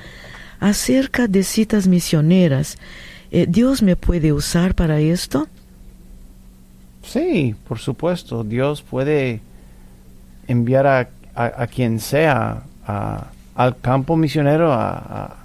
acerca 0.63 1.27
de 1.27 1.43
citas 1.43 1.87
misioneras. 1.87 2.77
Eh, 3.31 3.45
¿Dios 3.49 3.83
me 3.83 3.97
puede 3.97 4.31
usar 4.31 4.75
para 4.75 5.01
esto? 5.01 5.47
Sí, 7.03 7.53
por 7.67 7.79
supuesto. 7.79 8.45
Dios 8.45 8.81
puede 8.81 9.41
enviar 10.47 10.87
a, 10.87 11.09
a, 11.35 11.67
quien 11.67 11.99
sea 11.99 12.63
al 12.85 13.77
campo 13.81 14.15
misionero 14.15 14.71
a, 14.71 15.35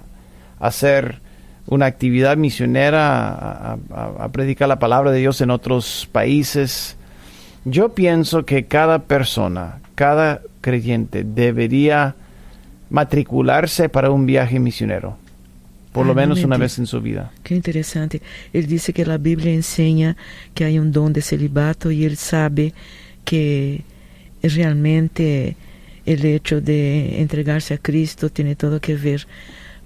hacer 0.59 1.19
una 1.67 1.85
actividad 1.85 2.37
misionera, 2.37 3.77
a, 3.91 4.29
predicar 4.29 4.69
la 4.69 4.79
palabra 4.79 5.11
de 5.11 5.19
Dios 5.19 5.41
en 5.41 5.51
otros 5.51 6.07
países. 6.13 6.95
Yo 7.65 7.89
pienso 7.89 8.45
que 8.45 8.67
cada 8.67 8.99
persona, 8.99 9.79
cada 9.95 10.39
creyente 10.61 11.25
debería 11.25 12.15
matricularse 12.89 13.89
para 13.89 14.11
un 14.11 14.25
viaje 14.25 14.59
misionero, 14.59 15.17
por 15.91 16.05
lo 16.05 16.15
menos 16.15 16.43
una 16.43 16.57
vez 16.57 16.79
en 16.79 16.87
su 16.87 17.01
vida. 17.01 17.31
Qué 17.43 17.55
interesante. 17.55 18.21
Él 18.53 18.67
dice 18.67 18.93
que 18.93 19.05
la 19.05 19.17
Biblia 19.17 19.53
enseña 19.53 20.17
que 20.53 20.65
hay 20.65 20.79
un 20.79 20.91
don 20.91 21.13
de 21.13 21.21
celibato 21.21 21.91
y 21.91 22.05
él 22.05 22.17
sabe 22.17 22.73
que 23.25 23.83
realmente 24.41 25.55
el 26.05 26.25
hecho 26.25 26.61
de 26.61 27.21
entregarse 27.21 27.75
a 27.75 27.77
Cristo 27.77 28.29
tiene 28.29 28.55
todo 28.55 28.79
que 28.79 28.95
ver 28.95 29.27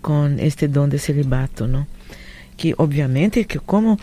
con 0.02 0.40
este 0.40 0.68
don 0.68 0.90
de 0.90 1.00
celibato, 1.00 1.68
¿no? 1.68 1.88
Que 2.56 2.74
obviamente 2.78 3.46
que 3.46 3.60
como 3.60 4.00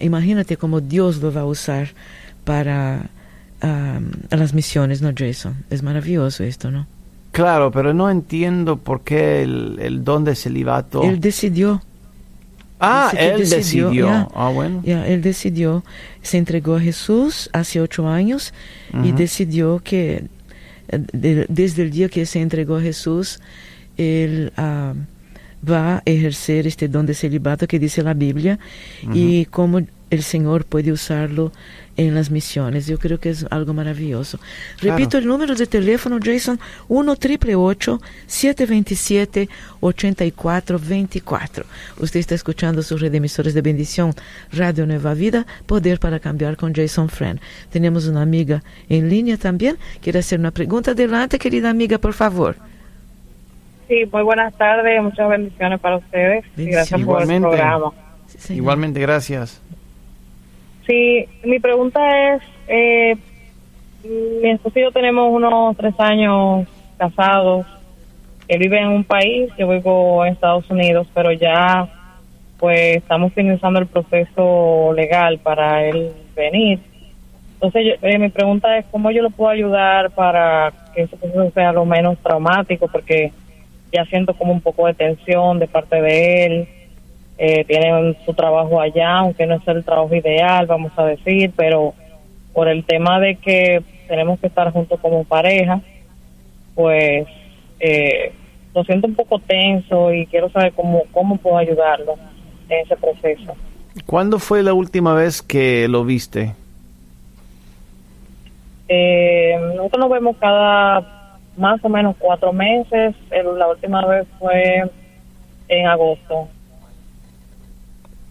imagínate 0.00 0.56
cómo 0.56 0.80
Dios 0.80 1.22
lo 1.22 1.32
va 1.32 1.42
a 1.42 1.46
usar 1.46 1.88
para 2.44 3.10
las 4.30 4.52
misiones, 4.52 5.00
¿no, 5.00 5.12
Jason? 5.16 5.64
Es 5.70 5.82
maravilloso 5.82 6.44
esto, 6.44 6.70
¿no? 6.70 6.86
Claro, 7.34 7.72
pero 7.72 7.92
no 7.92 8.08
entiendo 8.08 8.76
por 8.76 9.00
qué 9.00 9.42
el, 9.42 10.04
don 10.04 10.22
de 10.22 10.36
celibato. 10.36 11.02
Él 11.02 11.18
decidió. 11.18 11.82
Ah, 12.78 13.12
él 13.18 13.48
decidió. 13.50 14.28
ah, 14.32 14.50
bueno. 14.54 14.82
Ya, 14.84 15.04
él 15.08 15.20
decidió, 15.20 15.82
se 16.22 16.38
entregó 16.38 16.76
a 16.76 16.80
Jesús 16.80 17.50
hace 17.52 17.80
ocho 17.80 18.08
años 18.08 18.54
y 19.02 19.10
decidió 19.10 19.80
que 19.82 20.28
desde 20.88 21.82
el 21.82 21.90
día 21.90 22.08
que 22.08 22.24
se 22.24 22.40
entregó 22.40 22.76
a 22.76 22.80
Jesús, 22.80 23.40
él 23.96 24.52
ah, 24.56 24.94
va 25.68 25.96
a 25.96 26.02
ejercer 26.04 26.68
este 26.68 26.86
don 26.86 27.04
de 27.04 27.14
celibato 27.14 27.66
que 27.66 27.80
dice 27.80 28.04
la 28.04 28.14
Biblia 28.14 28.60
y 29.12 29.46
cómo 29.46 29.80
el 30.10 30.22
Señor 30.22 30.66
puede 30.66 30.92
usarlo 30.92 31.50
en 31.96 32.14
las 32.14 32.30
misiones. 32.30 32.86
Yo 32.86 32.98
creo 32.98 33.18
que 33.18 33.30
es 33.30 33.46
algo 33.50 33.72
maravilloso. 33.74 34.38
Repito 34.80 35.18
el 35.18 35.26
número 35.26 35.54
de 35.54 35.66
teléfono, 35.66 36.18
Jason, 36.22 36.58
1 36.88 37.14
727 38.26 39.48
8424 39.80 41.66
Usted 42.00 42.20
está 42.20 42.34
escuchando 42.34 42.82
sus 42.82 43.00
redemisores 43.00 43.54
de 43.54 43.62
bendición, 43.62 44.12
Radio 44.52 44.86
Nueva 44.86 45.14
Vida, 45.14 45.46
Poder 45.66 45.98
para 45.98 46.20
Cambiar 46.20 46.56
con 46.56 46.74
Jason 46.74 47.08
Friend. 47.08 47.40
Tenemos 47.70 48.06
una 48.06 48.22
amiga 48.22 48.62
en 48.88 49.08
línea 49.08 49.36
también. 49.36 49.76
Quiere 50.00 50.18
hacer 50.20 50.38
una 50.40 50.50
pregunta. 50.50 50.92
Adelante, 50.92 51.38
querida 51.38 51.70
amiga, 51.70 51.98
por 51.98 52.12
favor. 52.12 52.56
Sí, 53.88 54.08
muy 54.10 54.22
buenas 54.22 54.54
tardes, 54.54 55.02
muchas 55.02 55.28
bendiciones 55.28 55.78
para 55.80 55.96
ustedes. 55.96 56.44
gracias 56.56 57.00
por 57.02 57.22
el 57.22 57.40
programa. 57.40 57.92
Igualmente, 58.48 59.00
gracias. 59.00 59.60
Sí, 60.86 61.26
mi 61.44 61.58
pregunta 61.60 62.34
es, 62.34 62.42
eh, 62.68 63.16
mi 64.04 64.50
esposo 64.50 64.78
y 64.78 64.82
yo 64.82 64.92
tenemos 64.92 65.32
unos 65.32 65.76
tres 65.76 65.94
años 65.98 66.68
casados. 66.98 67.66
Él 68.48 68.58
vive 68.58 68.78
en 68.78 68.88
un 68.88 69.04
país, 69.04 69.50
yo 69.58 69.68
vivo 69.68 70.24
en 70.24 70.34
Estados 70.34 70.68
Unidos, 70.70 71.06
pero 71.14 71.32
ya 71.32 71.88
pues 72.58 72.96
estamos 72.96 73.32
finalizando 73.32 73.80
el 73.80 73.86
proceso 73.86 74.92
legal 74.94 75.38
para 75.38 75.84
él 75.86 76.12
venir. 76.36 76.78
Entonces, 77.54 77.98
eh, 78.00 78.18
mi 78.18 78.28
pregunta 78.28 78.76
es 78.76 78.84
cómo 78.90 79.10
yo 79.10 79.22
lo 79.22 79.30
puedo 79.30 79.50
ayudar 79.50 80.10
para 80.10 80.72
que 80.94 81.02
ese 81.02 81.16
proceso 81.16 81.50
sea 81.52 81.72
lo 81.72 81.86
menos 81.86 82.18
traumático, 82.18 82.88
porque 82.88 83.32
ya 83.90 84.04
siento 84.04 84.34
como 84.34 84.52
un 84.52 84.60
poco 84.60 84.86
de 84.86 84.94
tensión 84.94 85.58
de 85.58 85.66
parte 85.66 86.00
de 86.00 86.46
él 86.46 86.68
eh, 87.38 87.64
tienen 87.64 88.16
su 88.24 88.32
trabajo 88.34 88.80
allá, 88.80 89.18
aunque 89.18 89.46
no 89.46 89.56
es 89.56 89.68
el 89.68 89.84
trabajo 89.84 90.14
ideal, 90.14 90.66
vamos 90.66 90.92
a 90.96 91.04
decir, 91.04 91.52
pero 91.56 91.94
por 92.52 92.68
el 92.68 92.84
tema 92.84 93.18
de 93.18 93.36
que 93.36 93.82
tenemos 94.08 94.38
que 94.38 94.46
estar 94.46 94.70
juntos 94.72 95.00
como 95.00 95.24
pareja, 95.24 95.80
pues 96.74 97.26
eh, 97.80 98.32
lo 98.74 98.84
siento 98.84 99.06
un 99.06 99.14
poco 99.14 99.38
tenso 99.40 100.12
y 100.12 100.26
quiero 100.26 100.50
saber 100.50 100.72
cómo, 100.72 101.02
cómo 101.12 101.36
puedo 101.36 101.58
ayudarlo 101.58 102.14
en 102.68 102.84
ese 102.84 102.96
proceso. 102.96 103.54
¿Cuándo 104.06 104.38
fue 104.38 104.62
la 104.62 104.74
última 104.74 105.14
vez 105.14 105.42
que 105.42 105.86
lo 105.88 106.04
viste? 106.04 106.54
Eh, 108.88 109.56
nosotros 109.76 110.00
nos 110.00 110.10
vemos 110.10 110.36
cada 110.38 111.38
más 111.56 111.82
o 111.84 111.88
menos 111.88 112.16
cuatro 112.18 112.52
meses. 112.52 113.14
la 113.30 113.68
última 113.68 114.04
vez 114.06 114.26
fue 114.38 114.82
en 115.68 115.86
agosto. 115.86 116.48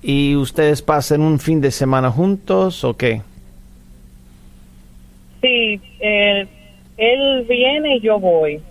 ¿Y 0.03 0.35
ustedes 0.35 0.81
pasan 0.81 1.21
un 1.21 1.39
fin 1.39 1.61
de 1.61 1.71
semana 1.71 2.11
juntos 2.11 2.83
o 2.83 2.95
qué? 2.97 3.21
Sí, 5.41 5.79
él, 5.99 6.47
viene 7.47 7.95
y 7.95 8.01
yo 8.01 8.19
voy. 8.19 8.61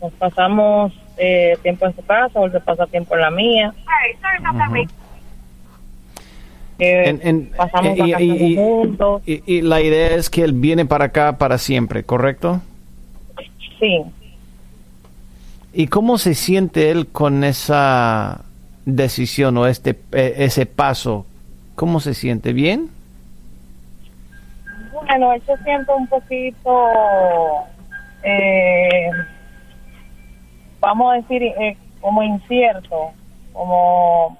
Nos 0.00 0.12
pasamos 0.12 0.92
eh, 1.16 1.58
tiempo 1.62 1.86
en 1.86 1.96
su 1.96 2.04
casa 2.04 2.38
o 2.38 2.46
él 2.46 2.52
se 2.52 2.60
pasa 2.60 2.86
tiempo 2.86 3.16
en 3.16 3.20
la 3.20 3.30
mía. 3.32 3.74
pasamos 7.56 7.98
y, 7.98 8.54
juntos. 8.54 9.22
Y, 9.26 9.62
la 9.62 9.80
idea 9.80 10.14
es 10.14 10.30
que 10.30 10.44
él 10.44 10.52
viene 10.52 10.86
para 10.86 11.06
acá 11.06 11.36
para 11.36 11.58
siempre, 11.58 12.04
¿correcto? 12.04 12.60
Sí. 13.80 14.02
¿Y 15.72 15.88
cómo 15.88 16.18
se 16.18 16.34
siente 16.34 16.90
él 16.90 17.08
con 17.08 17.42
esa 17.42 18.45
decisión 18.86 19.58
o 19.58 19.66
este 19.66 19.98
e, 20.12 20.44
ese 20.44 20.64
paso, 20.64 21.26
¿cómo 21.74 22.00
se 22.00 22.14
siente? 22.14 22.54
¿Bien? 22.54 22.88
Bueno, 24.92 25.32
él 25.32 25.42
se 25.44 25.56
siente 25.58 25.92
un 25.92 26.06
poquito, 26.06 26.92
eh, 28.22 29.10
vamos 30.80 31.12
a 31.12 31.16
decir, 31.16 31.42
eh, 31.42 31.76
como 32.00 32.22
incierto, 32.22 33.10
como 33.52 34.38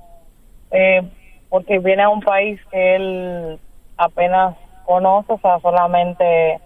eh, 0.70 1.02
porque 1.50 1.78
viene 1.78 2.04
a 2.04 2.08
un 2.08 2.20
país 2.20 2.60
que 2.70 2.96
él 2.96 3.58
apenas 3.96 4.56
conoce, 4.84 5.32
o 5.32 5.38
sea, 5.40 5.58
solamente 5.60 6.60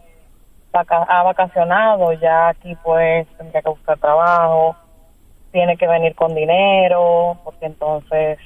ha 0.72 1.22
vacacionado, 1.22 2.12
ya 2.12 2.48
aquí 2.48 2.76
pues 2.84 3.26
tendría 3.38 3.62
que 3.62 3.70
buscar 3.70 3.98
trabajo, 3.98 4.76
tiene 5.52 5.76
que 5.76 5.86
venir 5.86 6.14
con 6.14 6.34
dinero, 6.34 7.38
porque 7.44 7.66
entonces... 7.66 8.38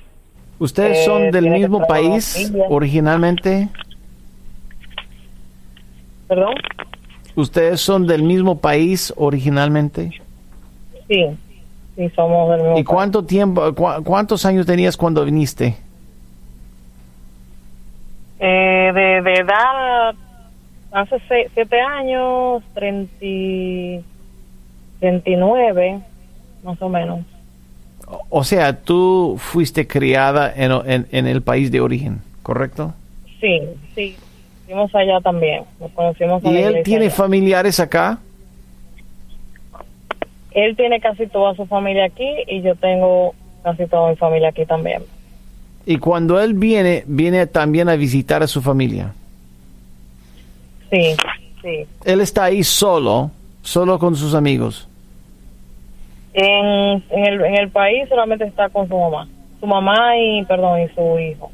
¿Ustedes 0.59 1.05
son 1.05 1.25
eh, 1.25 1.31
del 1.33 1.51
mismo 1.51 1.87
país 1.87 2.53
originalmente? 2.69 3.69
¿Perdón? 6.29 6.55
¿Ustedes 7.35 7.81
son 7.81 8.07
del 8.07 8.23
mismo 8.23 8.59
país 8.59 9.13
originalmente? 9.17 10.11
Sí, 11.09 11.27
sí, 11.97 12.09
somos 12.11 12.51
del 12.51 12.61
mismo 12.61 12.79
¿Y 12.79 12.85
cuánto 12.85 13.25
tiempo, 13.25 13.75
cuántos 13.75 14.47
años 14.47 14.65
tenías 14.65 14.97
cuando 14.97 15.25
viniste? 15.25 15.77
Eh, 18.39 18.93
de, 18.95 19.23
de 19.23 19.35
edad, 19.35 20.15
hace 20.93 21.21
siete 21.53 21.81
años, 21.81 22.63
treinta 22.75 23.13
39, 25.01 26.01
más 26.65 26.81
o 26.83 26.89
menos. 26.89 27.21
O 28.29 28.43
sea, 28.45 28.81
tú 28.81 29.37
fuiste 29.39 29.87
criada 29.87 30.53
en, 30.55 31.07
en, 31.11 31.27
el 31.27 31.43
país 31.43 31.71
de 31.71 31.81
origen, 31.81 32.21
¿correcto? 32.43 32.93
Sí, 33.41 33.61
sí. 33.95 34.17
Fuimos 34.67 34.95
allá 34.95 35.21
también. 35.21 35.65
Nos 35.81 35.91
conocimos 35.93 36.43
¿Y 36.45 36.57
él 36.57 36.83
tiene 36.85 37.11
familiares 37.11 37.81
acá? 37.81 38.19
Él 40.53 40.77
tiene 40.77 41.01
casi 41.01 41.27
toda 41.27 41.55
su 41.55 41.67
familia 41.67 42.07
aquí 42.07 42.29
y 42.47 42.63
yo 42.63 42.75
tengo 42.77 43.35
casi 43.63 43.87
toda 43.87 44.11
mi 44.11 44.17
familia 44.17 44.51
aquí 44.51 44.65
también. 44.67 45.03
¿Y 45.87 45.99
cuando 45.99 46.41
él 46.41 46.55
viene, 46.55 47.05
viene 47.07 47.47
también 47.47 47.89
a 47.89 47.97
visitar 47.97 48.43
a 48.43 48.47
su 48.47 48.63
familia? 48.63 49.13
Sí, 50.91 51.17
sí. 51.63 51.87
Él 52.05 52.21
está 52.21 52.45
ahí 52.45 52.63
solo, 52.63 53.31
solo 53.63 53.99
con 53.99 54.17
sus 54.17 54.35
amigos. 54.35 54.89
En, 56.35 57.03
el, 57.11 57.45
en 57.45 57.55
el 57.55 57.71
país 57.71 58.09
solamente 58.09 58.45
está 58.45 58.69
con 58.69 58.89
su 58.89 58.99
mamá. 58.99 59.29
Su 59.61 59.67
mamá 59.67 60.19
y, 60.19 60.45
perdón, 60.45 60.81
y 60.83 60.89
su 60.89 61.19
hijo. 61.19 61.51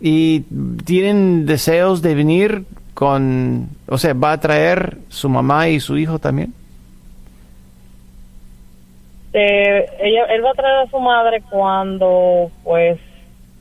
¿Y 0.00 0.40
tienen 0.84 1.46
deseos 1.46 2.02
de 2.02 2.14
venir 2.14 2.64
con, 2.92 3.68
o 3.88 3.98
sea, 3.98 4.14
va 4.14 4.32
a 4.32 4.40
traer 4.40 4.98
su 5.08 5.28
mamá 5.28 5.68
y 5.68 5.80
su 5.80 5.96
hijo 5.96 6.18
también? 6.18 6.52
Eh, 9.32 9.86
ella, 10.00 10.24
él 10.26 10.44
va 10.44 10.50
a 10.50 10.54
traer 10.54 10.86
a 10.86 10.90
su 10.90 10.98
madre 10.98 11.42
cuando, 11.48 12.50
pues, 12.62 12.98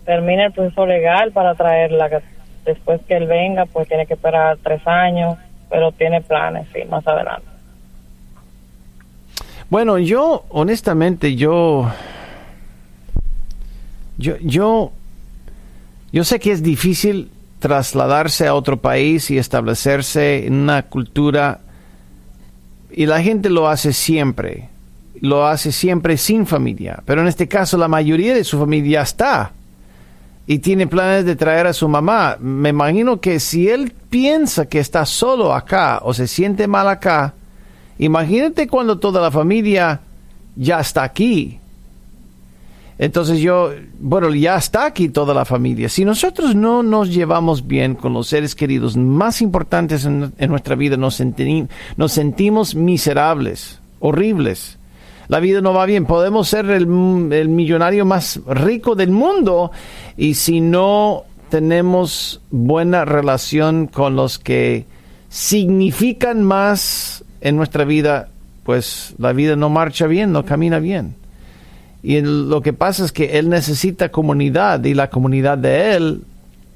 termine 0.05 0.45
el 0.45 0.51
proceso 0.51 0.85
legal 0.85 1.31
para 1.31 1.55
traerla. 1.55 2.21
Después 2.65 3.01
que 3.07 3.17
él 3.17 3.27
venga, 3.27 3.65
pues 3.65 3.87
tiene 3.87 4.05
que 4.05 4.13
esperar 4.13 4.57
tres 4.63 4.85
años, 4.85 5.37
pero 5.69 5.91
tiene 5.91 6.21
planes, 6.21 6.67
sí, 6.73 6.83
más 6.89 7.05
adelante. 7.07 7.52
Bueno, 9.73 9.97
yo, 9.97 10.45
honestamente, 10.49 11.36
yo, 11.36 11.91
yo, 14.19 14.36
yo, 16.12 16.23
sé 16.23 16.39
que 16.39 16.51
es 16.51 16.62
difícil 16.62 17.31
trasladarse 17.57 18.45
a 18.45 18.53
otro 18.53 18.77
país 18.77 19.31
y 19.31 19.39
establecerse 19.39 20.45
en 20.45 20.53
una 20.62 20.83
cultura 20.83 21.62
y 22.91 23.07
la 23.07 23.23
gente 23.23 23.49
lo 23.49 23.67
hace 23.67 23.93
siempre, 23.93 24.69
lo 25.21 25.47
hace 25.47 25.71
siempre 25.71 26.17
sin 26.17 26.45
familia, 26.45 27.01
pero 27.07 27.21
en 27.21 27.27
este 27.27 27.47
caso 27.47 27.75
la 27.75 27.88
mayoría 27.88 28.36
de 28.36 28.43
su 28.43 28.59
familia 28.59 29.01
está 29.01 29.53
y 30.45 30.59
tiene 30.59 30.86
planes 30.86 31.25
de 31.25 31.36
traer 31.36 31.65
a 31.65 31.73
su 31.73 31.89
mamá. 31.89 32.38
Me 32.39 32.69
imagino 32.69 33.19
que 33.19 33.39
si 33.39 33.69
él 33.69 33.91
piensa 34.12 34.67
que 34.67 34.77
está 34.77 35.03
solo 35.07 35.51
acá 35.51 35.99
o 36.03 36.13
se 36.13 36.27
siente 36.27 36.67
mal 36.67 36.88
acá, 36.88 37.33
Imagínate 37.99 38.67
cuando 38.67 38.99
toda 38.99 39.21
la 39.21 39.32
familia 39.32 40.01
ya 40.56 40.79
está 40.79 41.03
aquí. 41.03 41.60
Entonces 42.97 43.39
yo, 43.39 43.71
bueno, 43.99 44.34
ya 44.34 44.56
está 44.56 44.86
aquí 44.86 45.10
toda 45.10 45.34
la 45.34 45.45
familia. 45.45 45.89
Si 45.89 46.06
nosotros 46.06 46.56
no 46.56 46.84
nos 46.84 47.13
llevamos 47.13 47.67
bien 47.67 47.95
con 47.95 48.13
los 48.13 48.27
seres 48.27 48.56
queridos 48.56 48.95
más 48.95 49.41
importantes 49.41 50.06
en, 50.06 50.32
nuestra 50.47 50.75
vida, 50.75 50.95
nos, 50.95 51.15
sentimos 51.15 52.75
miserables, 52.75 53.79
horribles. 53.99 54.77
La 55.27 55.39
vida 55.39 55.62
no 55.62 55.73
va 55.73 55.86
bien. 55.86 56.06
Podemos 56.06 56.47
ser 56.47 56.69
el 56.69 56.88
millonario 56.88 58.06
más 58.06 58.39
rico 58.45 58.95
del 58.95 59.10
mundo 59.10 59.71
y 60.15 60.36
si 60.36 60.62
no 60.62 61.23
tenemos 61.49 62.41
buena 62.51 63.06
relación 63.06 63.88
con 63.88 64.15
los 64.15 64.38
que 64.39 64.86
significan 65.29 66.43
más 66.43 67.22
en 67.43 67.58
nuestra 67.58 67.84
vida, 67.84 68.29
pues 68.63 69.13
la 69.17 69.34
vida 69.34 69.58
no 69.58 69.69
marcha 69.69 70.08
bien, 70.08 70.32
no 70.32 70.45
camina 70.45 70.79
bien. 70.79 71.15
Y 72.01 72.21
lo 72.21 72.62
que 72.62 72.71
pasa 72.71 73.03
es 73.03 73.12
que 73.12 73.38
Él 73.38 73.49
necesita 73.49 74.10
comunidad 74.10 74.84
y 74.86 74.93
la 74.93 75.10
comunidad 75.10 75.58
de 75.58 75.93
Él 75.93 76.21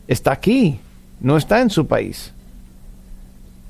está 0.10 0.34
aquí, 0.34 0.78
no 1.22 1.38
está 1.38 1.62
en 1.62 1.70
su 1.70 1.88
país. 1.88 2.34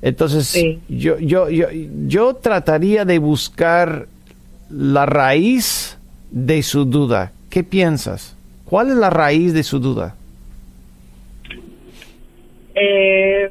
Entonces, 0.02 0.60
yo, 0.88 1.18
yo, 1.18 1.48
yo, 1.48 1.68
yo 2.06 2.34
trataría 2.34 3.04
de 3.04 3.18
buscar 3.20 4.08
la 4.68 5.06
raíz 5.06 5.96
de 6.32 6.62
su 6.64 6.84
duda. 6.84 7.30
¿Qué 7.48 7.62
piensas? 7.62 8.34
¿Cuál 8.64 8.90
es 8.90 8.96
la 8.96 9.10
raíz 9.10 9.52
de 9.54 9.62
su 9.62 9.78
duda? 9.78 10.16
Eh, 12.74 13.50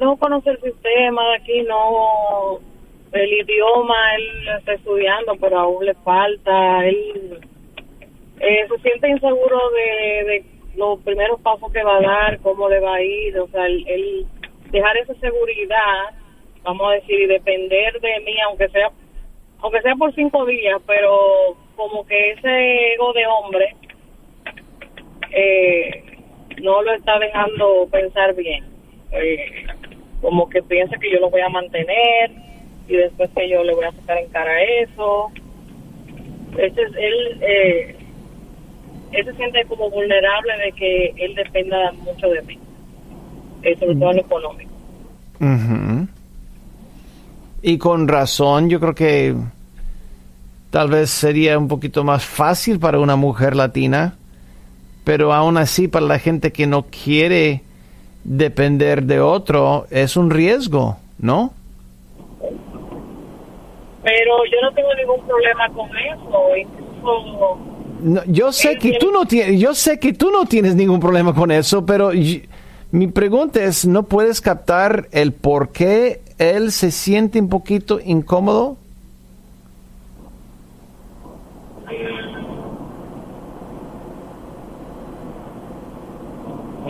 no 0.00 0.16
conoce 0.16 0.50
el 0.50 0.60
sistema 0.60 1.28
de 1.30 1.36
aquí, 1.36 1.62
no 1.62 2.60
el 3.12 3.32
idioma, 3.32 4.14
él 4.16 4.48
está 4.58 4.74
estudiando, 4.74 5.36
pero 5.40 5.58
aún 5.58 5.86
le 5.86 5.94
falta, 5.94 6.86
él 6.86 7.40
eh, 8.40 8.66
se 8.68 8.78
siente 8.82 9.08
inseguro 9.08 9.58
de, 9.70 10.44
los 10.76 11.00
primeros 11.00 11.40
pasos 11.40 11.72
que 11.72 11.82
va 11.82 11.96
a 11.96 12.02
dar, 12.02 12.38
cómo 12.40 12.68
le 12.68 12.80
va 12.80 12.96
a 12.96 13.02
ir, 13.02 13.38
o 13.38 13.48
sea, 13.48 13.64
él, 13.66 14.26
dejar 14.70 14.96
esa 14.98 15.14
seguridad, 15.14 16.10
vamos 16.62 16.90
a 16.90 16.94
decir, 16.96 17.28
depender 17.28 17.98
de 17.98 18.20
mí, 18.20 18.38
aunque 18.46 18.68
sea 18.68 18.90
aunque 19.60 19.80
sea 19.80 19.94
por 19.94 20.14
cinco 20.14 20.44
días, 20.44 20.80
pero 20.86 21.56
como 21.76 22.06
que 22.06 22.32
ese 22.32 22.92
ego 22.92 23.12
de 23.14 23.26
hombre 23.26 23.74
eh, 25.30 26.04
no 26.60 26.82
lo 26.82 26.92
está 26.92 27.18
dejando 27.18 27.88
pensar 27.90 28.34
bien. 28.34 28.64
Eh, 29.12 29.66
como 30.20 30.48
que 30.48 30.62
piensa 30.62 30.96
que 30.98 31.10
yo 31.10 31.20
lo 31.20 31.30
voy 31.30 31.40
a 31.40 31.48
mantener 31.48 32.30
y 32.88 32.96
después 32.96 33.30
que 33.34 33.48
yo 33.48 33.62
le 33.64 33.74
voy 33.74 33.84
a 33.84 33.92
sacar 33.92 34.18
en 34.18 34.28
cara 34.30 34.62
eso. 34.82 35.30
Ese 36.56 36.82
es, 36.82 36.90
él, 36.96 37.42
eh, 37.42 37.96
él 39.12 39.24
se 39.24 39.34
siente 39.34 39.64
como 39.66 39.90
vulnerable 39.90 40.52
de 40.64 40.72
que 40.72 41.14
él 41.16 41.34
dependa 41.34 41.92
mucho 41.92 42.28
de 42.28 42.42
mí, 42.42 42.58
eh, 43.62 43.76
sobre 43.78 43.96
todo 43.96 44.10
en 44.10 44.16
lo 44.16 44.22
económico. 44.22 44.76
Y 47.62 47.78
con 47.78 48.08
razón, 48.08 48.70
yo 48.70 48.80
creo 48.80 48.94
que 48.94 49.34
tal 50.70 50.88
vez 50.88 51.10
sería 51.10 51.58
un 51.58 51.68
poquito 51.68 52.04
más 52.04 52.24
fácil 52.24 52.78
para 52.78 53.00
una 53.00 53.16
mujer 53.16 53.56
latina, 53.56 54.16
pero 55.04 55.32
aún 55.32 55.56
así 55.56 55.88
para 55.88 56.06
la 56.06 56.18
gente 56.18 56.52
que 56.52 56.66
no 56.66 56.86
quiere 56.86 57.62
depender 58.26 59.04
de 59.04 59.20
otro 59.20 59.86
es 59.90 60.16
un 60.16 60.30
riesgo, 60.30 60.96
¿no? 61.18 61.52
Pero 64.02 64.44
yo 64.50 64.60
no 64.62 64.72
tengo 64.72 64.94
ningún 64.94 65.26
problema 65.26 65.68
con 65.70 65.88
eso. 65.96 67.50
no, 68.00 68.24
yo 68.26 68.52
sé 68.52 68.78
que 68.78 68.98
tú 68.98 69.10
no 69.12 69.26
tienes, 69.26 69.60
yo 69.60 69.74
sé 69.74 69.98
que 69.98 70.12
tú 70.12 70.30
no 70.30 70.44
tienes 70.46 70.74
ningún 70.74 71.00
problema 71.00 71.34
con 71.34 71.50
eso, 71.50 71.86
pero 71.86 72.10
mi 72.90 73.06
pregunta 73.06 73.62
es, 73.62 73.86
¿no 73.86 74.02
puedes 74.04 74.40
captar 74.40 75.08
el 75.12 75.32
por 75.32 75.70
qué 75.70 76.20
él 76.38 76.72
se 76.72 76.90
siente 76.90 77.40
un 77.40 77.48
poquito 77.48 78.00
incómodo? 78.04 78.76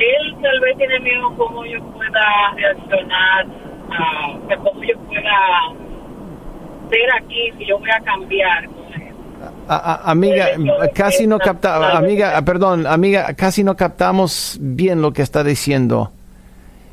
él 0.00 0.35
tal 0.46 0.60
vez 0.60 0.76
tiene 0.78 1.00
miedo 1.00 1.34
cómo 1.36 1.64
yo 1.66 1.82
pueda 1.92 2.54
reaccionar, 2.54 3.46
a, 3.90 4.56
cómo 4.56 4.82
yo 4.84 4.98
pueda 5.00 5.38
ser 6.90 7.14
aquí, 7.14 7.52
si 7.58 7.66
yo 7.66 7.78
voy 7.78 7.90
a 7.90 8.00
cambiar. 8.00 8.68
amiga, 9.68 10.46
casi 10.94 11.26
no 11.26 11.38
capta, 11.38 11.96
amiga, 11.96 12.40
perdón, 12.42 12.86
amiga, 12.86 13.34
casi 13.34 13.64
no 13.64 13.76
captamos 13.76 14.58
bien 14.60 15.02
lo 15.02 15.12
que 15.12 15.22
está 15.22 15.42
diciendo. 15.42 16.12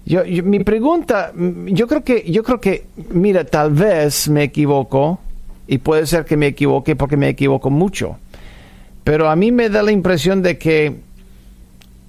Yo, 0.05 0.23
mi 0.25 0.59
pregunta, 0.63 1.31
yo 1.35 1.87
creo 1.87 2.03
que, 2.03 2.23
yo 2.29 2.43
creo 2.43 2.59
que, 2.59 2.87
mira, 3.11 3.45
tal 3.45 3.71
vez 3.71 4.27
me 4.29 4.43
equivoco 4.43 5.19
y 5.67 5.77
puede 5.77 6.07
ser 6.07 6.25
que 6.25 6.35
me 6.35 6.47
equivoque 6.47 6.95
porque 6.95 7.15
me 7.15 7.29
equivoco 7.29 7.69
mucho, 7.69 8.17
pero 9.03 9.29
a 9.29 9.35
mí 9.35 9.51
me 9.51 9.69
da 9.69 9.81
la 9.81 9.91
impresión 9.91 10.41
de 10.41 10.57
que 10.57 10.97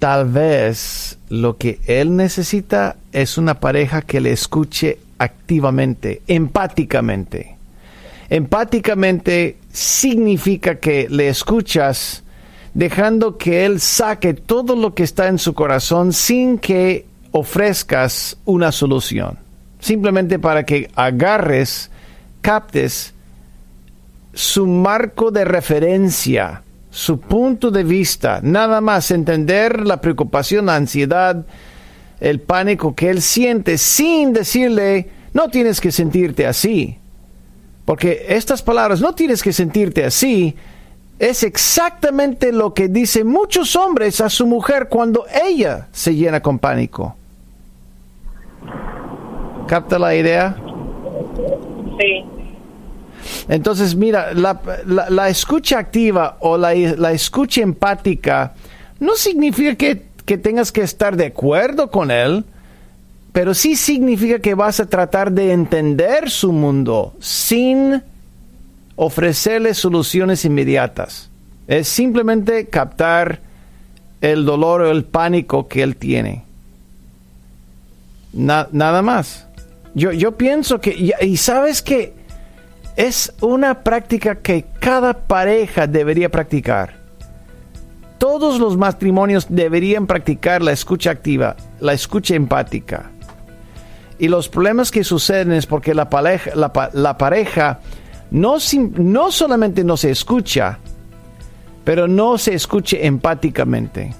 tal 0.04 0.26
vez 0.26 1.16
lo 1.30 1.56
que 1.56 1.80
él 1.86 2.14
necesita 2.14 2.96
es 3.10 3.38
una 3.38 3.58
pareja 3.58 4.02
que 4.02 4.20
le 4.20 4.32
escuche 4.32 4.98
activamente, 5.16 6.20
empáticamente. 6.26 7.56
Empáticamente 8.28 9.56
significa 9.72 10.74
que 10.74 11.08
le 11.08 11.28
escuchas 11.28 12.22
dejando 12.74 13.38
que 13.38 13.64
él 13.64 13.80
saque 13.80 14.34
todo 14.34 14.76
lo 14.76 14.94
que 14.94 15.04
está 15.04 15.28
en 15.28 15.38
su 15.38 15.54
corazón 15.54 16.12
sin 16.12 16.58
que 16.58 17.06
ofrezcas 17.30 18.36
una 18.44 18.72
solución, 18.72 19.38
simplemente 19.80 20.38
para 20.38 20.64
que 20.64 20.90
agarres, 20.96 21.90
captes 22.42 23.14
su 24.34 24.66
marco 24.66 25.30
de 25.30 25.46
referencia, 25.46 26.62
su 26.94 27.18
punto 27.18 27.72
de 27.72 27.82
vista, 27.82 28.38
nada 28.40 28.80
más 28.80 29.10
entender 29.10 29.84
la 29.84 30.00
preocupación, 30.00 30.66
la 30.66 30.76
ansiedad, 30.76 31.44
el 32.20 32.38
pánico 32.38 32.94
que 32.94 33.10
él 33.10 33.20
siente 33.20 33.78
sin 33.78 34.32
decirle, 34.32 35.08
no 35.32 35.48
tienes 35.48 35.80
que 35.80 35.90
sentirte 35.90 36.46
así. 36.46 36.96
Porque 37.84 38.26
estas 38.28 38.62
palabras, 38.62 39.00
no 39.00 39.12
tienes 39.12 39.42
que 39.42 39.52
sentirte 39.52 40.04
así, 40.04 40.54
es 41.18 41.42
exactamente 41.42 42.52
lo 42.52 42.74
que 42.74 42.86
dicen 42.86 43.26
muchos 43.26 43.74
hombres 43.74 44.20
a 44.20 44.30
su 44.30 44.46
mujer 44.46 44.86
cuando 44.88 45.26
ella 45.48 45.88
se 45.90 46.14
llena 46.14 46.40
con 46.40 46.60
pánico. 46.60 47.16
¿Capta 49.66 49.98
la 49.98 50.14
idea? 50.14 50.56
Sí. 51.98 52.33
Entonces, 53.48 53.94
mira, 53.94 54.32
la, 54.34 55.28
escucha 55.28 55.78
activa 55.78 56.38
o 56.40 56.56
la, 56.56 56.72
escucha 57.12 57.60
empática 57.60 58.54
no 59.00 59.16
significa 59.16 59.74
que, 59.74 60.02
que 60.24 60.38
tengas 60.38 60.72
que 60.72 60.82
estar 60.82 61.16
de 61.16 61.26
acuerdo 61.26 61.90
con 61.90 62.10
él, 62.10 62.44
pero 63.32 63.52
sí 63.52 63.76
significa 63.76 64.38
que 64.38 64.54
vas 64.54 64.80
a 64.80 64.86
tratar 64.86 65.32
de 65.32 65.52
entender 65.52 66.30
su 66.30 66.52
mundo 66.52 67.14
sin 67.20 68.02
ofrecerle 68.96 69.74
soluciones 69.74 70.44
inmediatas. 70.44 71.30
Es 71.66 71.88
simplemente 71.88 72.66
captar 72.66 73.40
el 74.20 74.44
dolor 74.44 74.82
o 74.82 74.90
el 74.90 75.04
pánico 75.04 75.68
que 75.68 75.82
él 75.82 75.96
tiene. 75.96 76.44
nada 78.32 79.02
más. 79.02 79.46
Yo, 79.94 80.12
yo 80.12 80.32
pienso 80.32 80.80
que, 80.80 81.14
y, 81.20 81.36
sabes 81.36 81.82
que 81.82 82.14
es 82.96 83.32
una 83.40 83.82
práctica 83.82 84.36
que 84.36 84.64
cada 84.78 85.26
pareja 85.26 85.86
debería 85.86 86.28
practicar. 86.28 86.94
Todos 88.18 88.58
los 88.60 88.76
matrimonios 88.76 89.46
deberían 89.48 90.06
practicar 90.06 90.62
la 90.62 90.72
escucha 90.72 91.10
activa, 91.10 91.56
la 91.80 91.92
escucha 91.92 92.34
empática. 92.34 93.10
Y 94.18 94.28
los 94.28 94.48
problemas 94.48 94.90
que 94.90 95.02
suceden 95.02 95.52
es 95.52 95.66
porque 95.66 95.92
la 95.92 96.08
pareja, 96.08 96.52
la, 96.54 97.18
pareja 97.18 97.80
no, 98.30 98.56
no 98.96 99.32
solamente 99.32 99.82
no 99.82 99.96
se 99.96 100.10
escucha, 100.10 100.78
pero 101.82 102.06
no 102.06 102.38
se 102.38 102.54
escuche 102.54 103.06
empáticamente. 103.06 104.14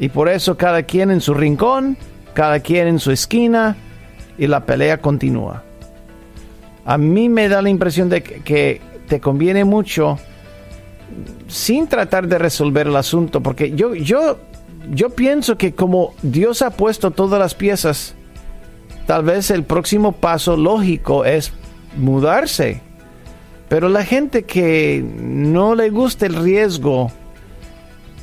Y 0.00 0.08
por 0.08 0.28
eso 0.28 0.56
cada 0.56 0.82
quien 0.82 1.12
en 1.12 1.20
su 1.20 1.34
rincón, 1.34 1.96
cada 2.34 2.58
quien 2.60 2.88
en 2.88 2.98
su 2.98 3.12
esquina, 3.12 3.76
y 4.36 4.48
la 4.48 4.66
pelea 4.66 5.00
continúa. 5.00 5.62
A 6.84 6.98
mí 6.98 7.28
me 7.28 7.48
da 7.48 7.62
la 7.62 7.70
impresión 7.70 8.08
de 8.08 8.22
que, 8.22 8.80
te 9.08 9.20
conviene 9.20 9.64
mucho 9.64 10.18
sin 11.46 11.86
tratar 11.88 12.26
de 12.26 12.38
resolver 12.38 12.86
el 12.86 12.96
asunto, 12.96 13.42
porque 13.42 13.72
yo, 13.72 13.94
yo, 13.94 14.38
yo 14.90 15.10
pienso 15.10 15.58
que 15.58 15.74
como 15.74 16.14
Dios 16.22 16.62
ha 16.62 16.70
puesto 16.70 17.10
todas 17.10 17.38
las 17.38 17.54
piezas 17.54 18.14
tal 19.06 19.24
vez 19.24 19.50
el 19.50 19.64
próximo 19.64 20.12
paso 20.12 20.56
lógico 20.56 21.24
es 21.24 21.52
mudarse. 21.96 22.80
Pero 23.68 23.88
la 23.88 24.04
gente 24.04 24.44
que 24.44 25.04
no 25.18 25.74
le 25.74 25.90
gusta 25.90 26.26
el 26.26 26.36
riesgo, 26.36 27.10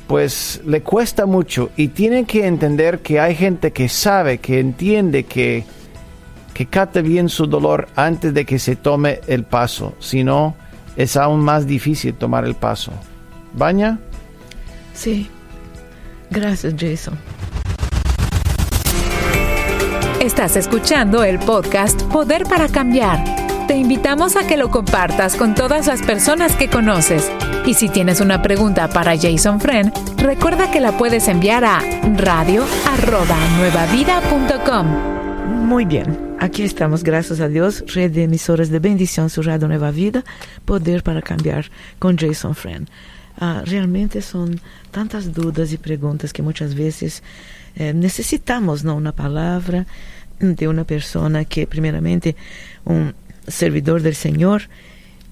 pues 0.06 0.60
le 0.64 0.82
cuesta 0.82 1.26
mucho 1.26 1.70
y 1.76 1.88
tienen 1.88 2.26
que 2.26 2.46
entender 2.46 3.00
que 3.00 3.20
hay 3.20 3.34
gente 3.34 3.72
que 3.72 3.88
sabe, 3.88 4.38
que 4.38 4.60
entiende, 4.60 5.24
que, 5.24 5.64
que 6.54 6.66
cate 6.66 7.02
bien 7.02 7.28
su 7.28 7.46
dolor 7.46 7.88
antes 7.96 8.32
de 8.34 8.44
que 8.44 8.58
se 8.58 8.74
tome 8.76 9.20
el 9.26 9.44
paso. 9.44 9.94
Si 9.98 10.22
no, 10.24 10.54
es 10.96 11.16
aún 11.16 11.40
más 11.40 11.66
difícil 11.66 12.14
tomar 12.14 12.44
el 12.44 12.54
paso. 12.54 12.92
¿Baña? 13.52 13.98
Sí. 14.94 15.28
Gracias, 16.30 16.74
Jason. 16.78 17.18
Estás 20.20 20.56
escuchando 20.56 21.24
el 21.24 21.40
podcast 21.40 22.00
Poder 22.04 22.44
para 22.44 22.68
Cambiar. 22.68 23.24
Te 23.66 23.74
invitamos 23.76 24.36
a 24.36 24.46
que 24.46 24.56
lo 24.56 24.70
compartas 24.70 25.34
con 25.36 25.54
todas 25.54 25.88
las 25.88 26.00
personas 26.02 26.54
que 26.56 26.68
conoces. 26.68 27.30
Y 27.66 27.74
si 27.74 27.88
tienes 27.88 28.20
una 28.20 28.40
pregunta 28.42 28.88
para 28.88 29.18
Jason 29.18 29.60
Friend, 29.60 29.92
recuerda 30.18 30.70
que 30.70 30.78
la 30.80 30.92
puedes 30.92 31.26
enviar 31.28 31.64
a 31.64 31.80
radio@nuevavida.com. 32.16 34.86
Muy 35.66 35.84
bien, 35.84 36.31
aquí 36.42 36.64
estamos, 36.64 37.04
gracias 37.04 37.38
a 37.38 37.48
Dios, 37.48 37.84
red 37.94 38.10
de 38.10 38.24
emisoras 38.24 38.68
de 38.68 38.80
bendición 38.80 39.30
su 39.30 39.42
Radio 39.42 39.68
Nueva 39.68 39.92
Vida, 39.92 40.24
Poder 40.64 41.04
para 41.04 41.22
Cambiar 41.22 41.70
con 42.00 42.18
Jason 42.18 42.56
Friend. 42.56 42.88
Ah, 43.38 43.62
realmente 43.64 44.20
son 44.22 44.60
tantas 44.90 45.32
dudas 45.32 45.72
y 45.72 45.78
preguntas 45.78 46.32
que 46.32 46.42
muchas 46.42 46.74
veces 46.74 47.22
eh, 47.76 47.92
necesitamos 47.94 48.82
¿no? 48.82 48.96
una 48.96 49.12
palabra 49.12 49.86
de 50.40 50.66
una 50.66 50.82
persona 50.82 51.44
que 51.44 51.68
primeramente 51.68 52.34
un 52.84 53.14
servidor 53.46 54.02
del 54.02 54.16
Señor 54.16 54.62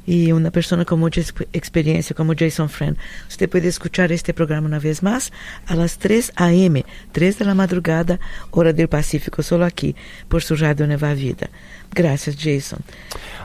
y 0.07 0.33
una 0.33 0.51
persona 0.51 0.85
con 0.85 0.99
mucha 1.01 1.21
experiencia 1.53 2.15
como 2.17 2.35
Jason 2.37 2.69
Friend. 2.69 2.97
Usted 3.29 3.49
puede 3.49 3.69
escuchar 3.69 4.13
este 4.13 4.35
programa 4.35 4.67
una 4.67 4.79
vez 4.79 5.03
más 5.03 5.33
a 5.67 5.75
las 5.77 5.99
3 5.99 6.33
a.m., 6.37 6.85
3 7.13 7.39
de 7.39 7.45
la 7.45 7.55
madrugada, 7.55 8.19
hora 8.51 8.73
del 8.73 8.89
Pacífico, 8.89 9.43
solo 9.43 9.65
aquí, 9.65 9.95
por 10.29 10.43
su 10.43 10.57
radio 10.57 10.87
Nueva 10.87 11.15
Vida. 11.15 11.49
Gracias, 11.93 12.37
Jason. 12.41 12.81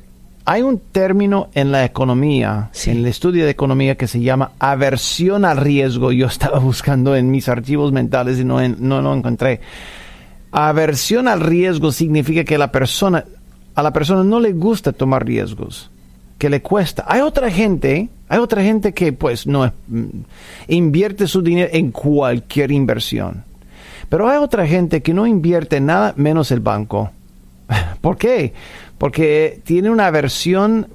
hay 0.49 0.61
un 0.61 0.79
término 0.79 1.49
en 1.55 1.73
la 1.73 1.83
economía, 1.83 2.71
en 2.85 2.99
el 2.99 3.05
estudio 3.07 3.43
de 3.43 3.51
economía, 3.51 3.97
que 3.97 4.07
se 4.07 4.21
llama 4.21 4.53
aversión 4.59 5.43
al 5.43 5.57
riesgo. 5.57 6.13
Yo 6.13 6.27
estaba 6.27 6.57
buscando 6.59 7.17
en 7.17 7.29
mis 7.29 7.49
archivos 7.49 7.91
mentales 7.91 8.39
y 8.39 8.45
no, 8.45 8.65
no 8.65 9.01
lo 9.01 9.13
encontré. 9.13 9.59
Aversión 10.53 11.27
al 11.27 11.41
riesgo 11.41 11.91
significa 11.91 12.45
que 12.45 12.57
la 12.57 12.71
persona, 12.71 13.25
a 13.75 13.83
la 13.83 13.91
persona 13.91 14.23
no 14.23 14.39
le 14.39 14.53
gusta 14.53 14.93
tomar 14.93 15.25
riesgos 15.25 15.91
que 16.37 16.49
le 16.49 16.61
cuesta. 16.61 17.03
Hay 17.09 17.19
otra 17.19 17.51
gente, 17.51 18.07
hay 18.29 18.39
otra 18.39 18.63
gente 18.63 18.93
que 18.93 19.11
pues 19.11 19.47
no 19.47 19.69
mm, 19.89 20.05
invierte 20.69 21.27
su 21.27 21.41
dinero 21.41 21.71
en 21.73 21.91
cualquier 21.91 22.71
inversión. 22.71 23.43
Pero 24.07 24.29
hay 24.29 24.37
otra 24.37 24.65
gente 24.65 25.01
que 25.01 25.13
no 25.13 25.27
invierte 25.27 25.81
nada 25.81 26.13
menos 26.15 26.51
el 26.51 26.61
banco. 26.61 27.11
¿Por 28.01 28.15
qué? 28.15 28.53
Porque 28.97 29.61
tiene 29.63 29.89
una 29.89 30.07
aversión, 30.07 30.87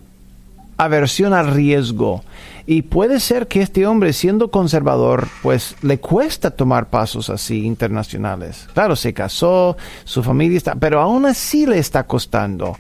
aversión 0.77 1.33
al 1.33 1.53
riesgo. 1.53 2.23
Y 2.67 2.83
puede 2.83 3.19
ser 3.19 3.49
que 3.49 3.61
este 3.61 3.87
hombre, 3.87 4.13
siendo 4.13 4.51
conservador, 4.51 5.29
pues 5.43 5.77
le 5.83 5.99
cuesta 5.99 6.53
tomar 6.53 6.91
pasos 6.91 7.29
así 7.29 7.65
internacionales. 7.65 8.69
Claro, 8.73 8.95
se 8.95 9.13
casó, 9.13 9.77
su 10.05 10.23
familia 10.23 10.59
está, 10.59 10.75
pero 10.77 11.01
aún 11.01 11.27
así 11.27 11.67
le 11.67 11.79
está 11.79 12.05
costando. 12.05 12.77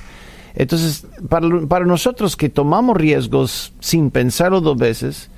Entonces, 0.54 1.06
para, 1.28 1.84
nosotros 1.84 2.36
que 2.36 2.48
tomamos 2.48 2.96
riesgos 2.96 3.72
sin 3.80 4.10
pensarlo 4.10 4.60
dos 4.60 4.76
veces, 4.76 5.30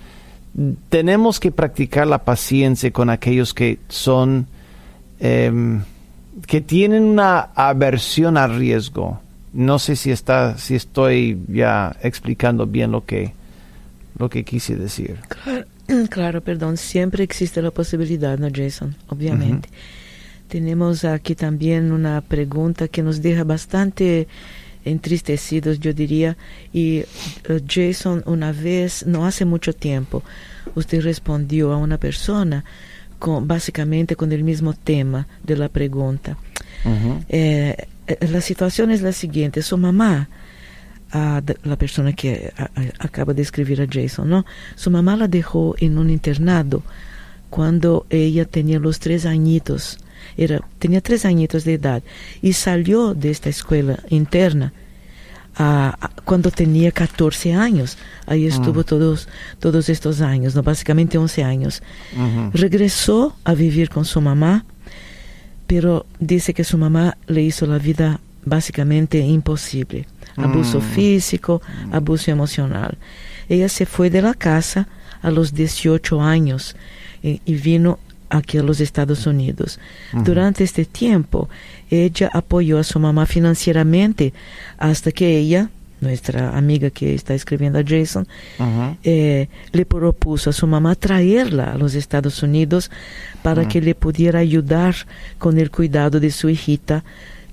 tenemos 0.88 1.40
que 1.40 1.50
practicar 1.50 2.06
la 2.06 2.18
paciencia 2.18 2.92
con 2.92 3.10
aquellos 3.10 3.54
que 3.54 3.78
son, 3.88 4.46
em, 5.20 5.82
que 6.46 6.60
tienen 6.60 7.04
una 7.04 7.48
aversión 7.54 8.36
al 8.36 8.56
riesgo. 8.56 9.20
No 9.54 9.78
sé 9.78 9.96
si 9.96 10.10
está, 10.10 10.58
si 10.58 10.74
estoy 10.74 11.38
ya 11.48 11.96
explicando 12.02 12.66
bien 12.66 12.90
lo 12.90 13.06
que, 13.06 13.32
lo 14.18 14.28
que 14.28 14.44
quise 14.44 14.76
decir. 14.76 15.16
Claro, 16.08 16.40
perdón, 16.40 16.78
siempre 16.78 17.22
existe 17.24 17.60
la 17.60 17.70
posibilidad, 17.70 18.38
¿no, 18.38 18.48
Jason? 18.50 18.96
Obviamente. 19.08 19.68
Tenemos 20.48 21.04
aquí 21.04 21.34
también 21.34 21.92
una 21.92 22.22
pregunta 22.22 22.88
que 22.88 23.02
nos 23.02 23.20
deja 23.20 23.44
bastante 23.44 24.26
entristecidos, 24.84 25.80
yo 25.80 25.92
diría. 25.92 26.36
Y 26.72 27.04
uh, 27.50 27.60
Jason, 27.68 28.22
una 28.26 28.52
vez, 28.52 29.06
no 29.06 29.26
hace 29.26 29.44
mucho 29.44 29.72
tiempo, 29.72 30.22
usted 30.74 31.02
respondió 31.02 31.72
a 31.72 31.76
una 31.76 31.98
persona 31.98 32.64
con, 33.18 33.46
básicamente 33.46 34.16
con 34.16 34.32
el 34.32 34.44
mismo 34.44 34.72
tema 34.72 35.26
de 35.42 35.56
la 35.56 35.68
pregunta. 35.68 36.36
Eh, 36.84 37.24
eh, 37.28 37.86
la 38.20 38.40
situación 38.40 38.90
es 38.90 39.02
la 39.02 39.12
siguiente, 39.12 39.62
su 39.62 39.78
mamá, 39.78 40.28
la 41.12 41.76
persona 41.76 42.12
que 42.12 42.52
acaba 42.98 43.32
de 43.34 43.42
escribir 43.42 43.80
a 43.80 43.86
Jason, 43.90 44.28
¿no? 44.28 44.44
Su 44.74 44.90
mamá 44.90 45.16
la 45.16 45.28
dejó 45.28 45.76
en 45.78 45.98
un 45.98 46.10
internado 46.10 46.82
cuando 47.50 48.06
ella 48.10 48.44
tenía 48.44 48.80
los 48.80 48.98
tres 48.98 49.26
añitos 49.26 49.98
era, 50.36 50.60
tenía 50.78 51.00
tres 51.00 51.24
añitos 51.24 51.64
de 51.64 51.74
edad 51.74 52.02
y 52.42 52.52
salió 52.54 53.14
de 53.14 53.30
esta 53.30 53.48
escuela 53.48 53.98
interna 54.08 54.72
cuando 56.24 56.50
tenía 56.50 56.90
14 56.90 57.54
años. 57.54 57.96
Ahí 58.26 58.46
estuvo 58.46 58.80
mm. 58.80 58.84
todos, 58.84 59.28
todos 59.60 59.88
estos 59.88 60.20
años, 60.20 60.56
¿no? 60.56 60.64
básicamente 60.64 61.16
11 61.16 61.44
años. 61.44 61.82
Regresó 62.52 63.36
a 63.44 63.54
vivir 63.54 63.88
con 63.88 64.04
su 64.04 64.20
mamá, 64.20 64.64
pero 65.66 66.06
dice 66.18 66.54
que 66.54 66.64
su 66.64 66.78
mamá 66.78 67.16
le 67.26 67.42
hizo 67.42 67.66
la 67.66 67.78
vida 67.78 68.20
básicamente 68.44 69.18
imposible. 69.18 70.06
Abuso 70.36 70.78
mm. 70.78 70.82
físico, 70.82 71.62
abuso 71.92 72.30
emocional. 72.30 72.98
Ella 73.48 73.68
se 73.68 73.86
fue 73.86 74.10
de 74.10 74.22
la 74.22 74.34
casa 74.34 74.88
a 75.22 75.30
los 75.30 75.54
18 75.54 76.20
años 76.20 76.76
y, 77.22 77.40
vino 77.54 77.98
aquí 78.28 78.58
a 78.58 78.62
los 78.62 78.80
Estados 78.80 79.26
Unidos. 79.26 79.78
Durante 80.12 80.64
este 80.64 80.84
tiempo, 80.84 81.48
ella 81.90 82.30
apoyó 82.32 82.78
a 82.78 82.84
su 82.84 82.98
mamá 82.98 83.26
financieramente 83.26 84.34
hasta 84.76 85.12
que 85.12 85.38
ella, 85.38 85.70
nuestra 86.04 86.56
amiga 86.56 86.90
que 86.90 87.14
está 87.14 87.34
escribiendo 87.34 87.78
a 87.78 87.82
Jason, 87.84 88.26
eh, 89.02 89.48
le 89.72 89.84
propuso 89.86 90.50
a 90.50 90.52
su 90.52 90.66
mamá 90.66 90.94
traerla 90.94 91.72
a 91.72 91.78
los 91.78 91.94
Estados 91.94 92.42
Unidos 92.42 92.90
para 93.42 93.66
que 93.66 93.80
le 93.80 93.94
pudiera 93.94 94.38
ayudar 94.38 94.94
con 95.38 95.58
el 95.58 95.70
cuidado 95.70 96.20
de 96.20 96.30
su 96.30 96.48
hijita 96.48 97.04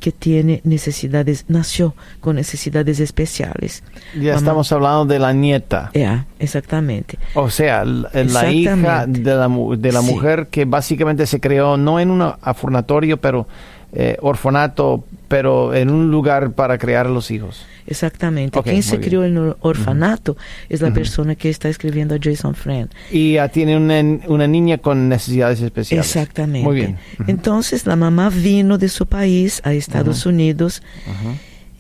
que 0.02 0.12
tiene 0.12 0.62
necesidades, 0.64 1.46
nació 1.48 1.96
con 2.20 2.36
necesidades 2.36 3.00
especiales. 3.00 3.84
Ya 4.20 4.36
estamos 4.36 4.72
hablando 4.72 5.06
de 5.06 5.20
la 5.20 5.32
nieta. 5.32 5.92
Ya, 5.94 6.26
exactamente. 6.40 7.20
O 7.36 7.50
sea, 7.52 7.86
la 7.86 8.52
hija 8.52 9.06
de 9.06 9.36
la, 9.36 9.48
de 9.48 9.92
la 9.92 10.02
mujer 10.02 10.48
que 10.50 10.66
básicamente 10.66 11.28
se 11.28 11.40
creó 11.40 11.78
no 11.78 12.00
en 12.00 12.10
un 12.10 12.22
afornatorio, 12.42 13.18
pero 13.18 13.48
eh, 13.94 14.18
orfanato, 14.22 15.04
pero 15.28 15.74
en 15.74 15.90
un 15.90 16.12
lugar 16.12 16.52
para 16.52 16.78
crear 16.78 17.08
a 17.08 17.10
los 17.10 17.30
hijos. 17.30 17.66
Exactamente. 17.88 18.62
Quien 18.64 18.84
se 18.84 19.02
crió 19.02 19.26
en 19.26 19.36
el 19.36 19.56
orfanato 19.60 20.38
es 20.70 20.80
la 20.82 20.94
persona 20.94 21.36
que 21.36 21.50
está 21.50 21.68
escribiendo 21.68 22.16
a 22.16 22.18
Jason 22.22 22.56
Friend. 22.56 22.90
Y 23.12 23.36
tiene 23.52 23.76
una, 23.76 24.48
niña 24.48 24.78
con 24.78 25.10
necesidades 25.10 25.62
especiales. 25.62 26.06
Exactamente. 26.06 26.66
Muy 26.66 26.76
bien. 26.76 26.98
Entonces 27.28 27.86
la 27.86 27.98
mamá 27.98 28.30
vino 28.30 28.78
de 28.78 28.88
su 28.88 29.08
país 29.08 29.62
a 29.66 29.74
Estados 29.74 30.26
Unidos 30.26 30.82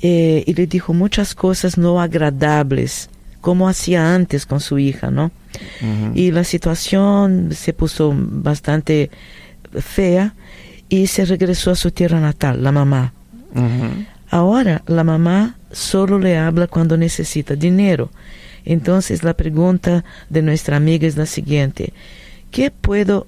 eh, 0.02 0.44
y 0.46 0.54
le 0.54 0.68
dijo 0.68 0.94
muchas 0.94 1.34
cosas 1.34 1.78
no 1.78 2.02
agradables, 2.02 3.10
como 3.40 3.70
hacía 3.70 4.14
antes 4.14 4.46
con 4.46 4.60
su 4.60 4.80
hija, 4.80 5.12
¿no? 5.12 5.32
Y 6.14 6.32
la 6.32 6.44
situación 6.44 7.50
se 7.54 7.72
puso 7.72 8.14
bastante 8.16 9.12
fea 9.80 10.34
y 10.92 11.08
se 11.08 11.24
regresó 11.24 11.72
a 11.72 11.76
su 11.76 11.92
tierra 11.92 12.20
natal, 12.20 12.62
la 12.62 12.74
mamá. 12.74 13.14
Ahora 14.30 14.84
la 14.88 15.06
mamá 15.06 15.56
solo 15.72 16.20
le 16.20 16.38
habla 16.38 16.68
cuando 16.68 16.98
necesita 16.98 17.56
dinero. 17.56 18.12
Entonces 18.66 19.24
la 19.24 19.34
pregunta 19.34 20.04
de 20.30 20.42
nuestra 20.42 20.76
amiga 20.76 21.08
es 21.08 21.16
la 21.16 21.26
siguiente. 21.26 21.94
¿Qué 22.52 22.72
puedo 22.72 23.26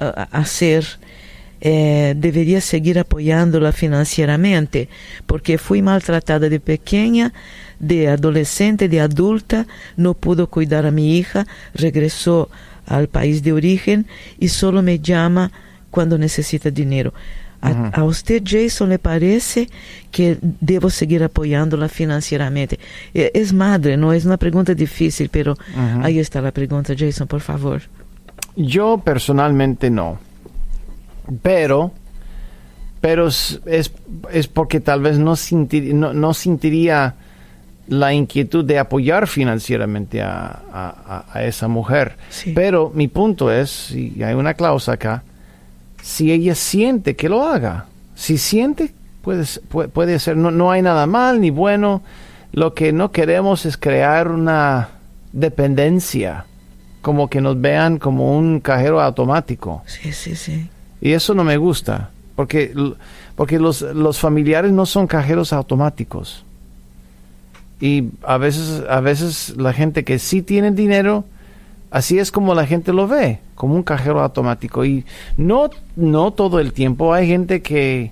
uh, 0.00 0.04
hacer? 0.30 0.86
Eh, 1.60 2.14
debería 2.16 2.60
seguir 2.60 2.98
apoyándola 2.98 3.70
financieramente 3.70 4.88
porque 5.26 5.58
fui 5.58 5.80
maltratada 5.80 6.48
de 6.48 6.58
pequeña, 6.58 7.32
de 7.78 8.08
adolescente, 8.08 8.88
de 8.88 9.00
adulta, 9.00 9.66
no 9.96 10.14
pudo 10.14 10.48
cuidar 10.48 10.86
a 10.86 10.90
mi 10.90 11.16
hija, 11.16 11.46
regresó 11.72 12.48
al 12.86 13.08
país 13.08 13.44
de 13.44 13.52
origen 13.52 14.06
y 14.40 14.48
solo 14.48 14.82
me 14.82 14.98
llama 14.98 15.52
cuando 15.92 16.18
necesita 16.18 16.70
dinero. 16.70 17.14
A, 17.62 18.02
usted, 18.02 18.42
Jason, 18.44 18.88
le 18.88 18.98
parece 18.98 19.68
que 20.10 20.36
debo 20.40 20.90
seguir 20.90 21.22
apoyándola 21.22 21.88
financieramente? 21.88 22.80
E, 23.14 23.30
es 23.34 23.52
madre, 23.52 23.96
no 23.96 24.12
es 24.12 24.24
una 24.24 24.36
pregunta 24.36 24.74
difícil, 24.74 25.28
pero 25.28 25.56
ahí 26.02 26.18
está 26.18 26.40
la 26.40 26.50
pregunta, 26.50 26.92
Jason, 26.98 27.28
por 27.28 27.40
favor. 27.40 27.82
Yo 28.56 28.98
personalmente 28.98 29.90
no. 29.90 30.18
Pero, 31.40 31.92
pero 33.00 33.28
es, 33.28 33.60
es 33.64 34.48
porque 34.48 34.80
tal 34.80 35.00
vez 35.00 35.18
no, 35.18 35.34
no, 35.94 36.12
no, 36.12 36.34
sentiría 36.34 37.14
la 37.86 38.12
inquietud 38.12 38.64
de 38.64 38.80
apoyar 38.80 39.28
financieramente 39.28 40.20
a, 40.20 41.24
a, 41.32 41.44
esa 41.44 41.68
mujer. 41.68 42.16
Pero 42.56 42.90
mi 42.92 43.06
punto 43.06 43.52
es, 43.52 43.92
y 43.92 44.20
hay 44.24 44.34
una 44.34 44.54
cláusula 44.54 44.94
acá, 44.94 45.22
si 46.02 46.32
ella 46.32 46.54
siente 46.54 47.16
que 47.16 47.28
lo 47.28 47.44
haga. 47.44 47.86
Si 48.14 48.36
siente, 48.36 48.92
puede, 49.22 49.44
puede, 49.88 50.18
ser, 50.18 50.36
no, 50.36 50.50
no 50.50 50.70
hay 50.70 50.82
nada 50.82 51.06
mal 51.06 51.40
ni 51.40 51.50
bueno. 51.50 52.02
Lo 52.52 52.74
que 52.74 52.92
no 52.92 53.12
queremos 53.12 53.64
es 53.64 53.78
crear 53.78 54.28
una 54.28 54.88
dependencia, 55.32 56.44
como 57.00 57.30
que 57.30 57.40
nos 57.40 57.58
vean 57.58 57.98
como 57.98 58.36
un 58.36 58.60
cajero 58.60 59.00
automático. 59.00 59.82
Sí, 59.86 60.12
sí, 60.12 60.36
sí. 60.36 60.68
Y 61.00 61.12
eso 61.12 61.34
no 61.34 61.44
me 61.44 61.56
gusta, 61.56 62.10
porque, 62.36 62.74
porque 63.34 63.58
los, 63.58 63.80
los 63.80 64.18
familiares 64.18 64.72
no 64.72 64.84
son 64.84 65.06
cajeros 65.06 65.52
automáticos. 65.52 66.44
Y 67.80 68.10
a 68.22 68.36
veces, 68.38 68.84
a 68.88 69.00
veces 69.00 69.54
la 69.56 69.72
gente 69.72 70.04
que 70.04 70.18
sí 70.18 70.42
tiene 70.42 70.70
dinero, 70.70 71.24
así 71.92 72.18
es 72.18 72.32
como 72.32 72.54
la 72.54 72.66
gente 72.66 72.92
lo 72.92 73.06
ve 73.06 73.38
como 73.62 73.76
un 73.76 73.84
cajero 73.84 74.20
automático. 74.20 74.84
Y 74.84 75.04
no, 75.36 75.70
no 75.94 76.32
todo 76.32 76.58
el 76.58 76.72
tiempo. 76.72 77.14
Hay 77.14 77.28
gente 77.28 77.62
que, 77.62 78.10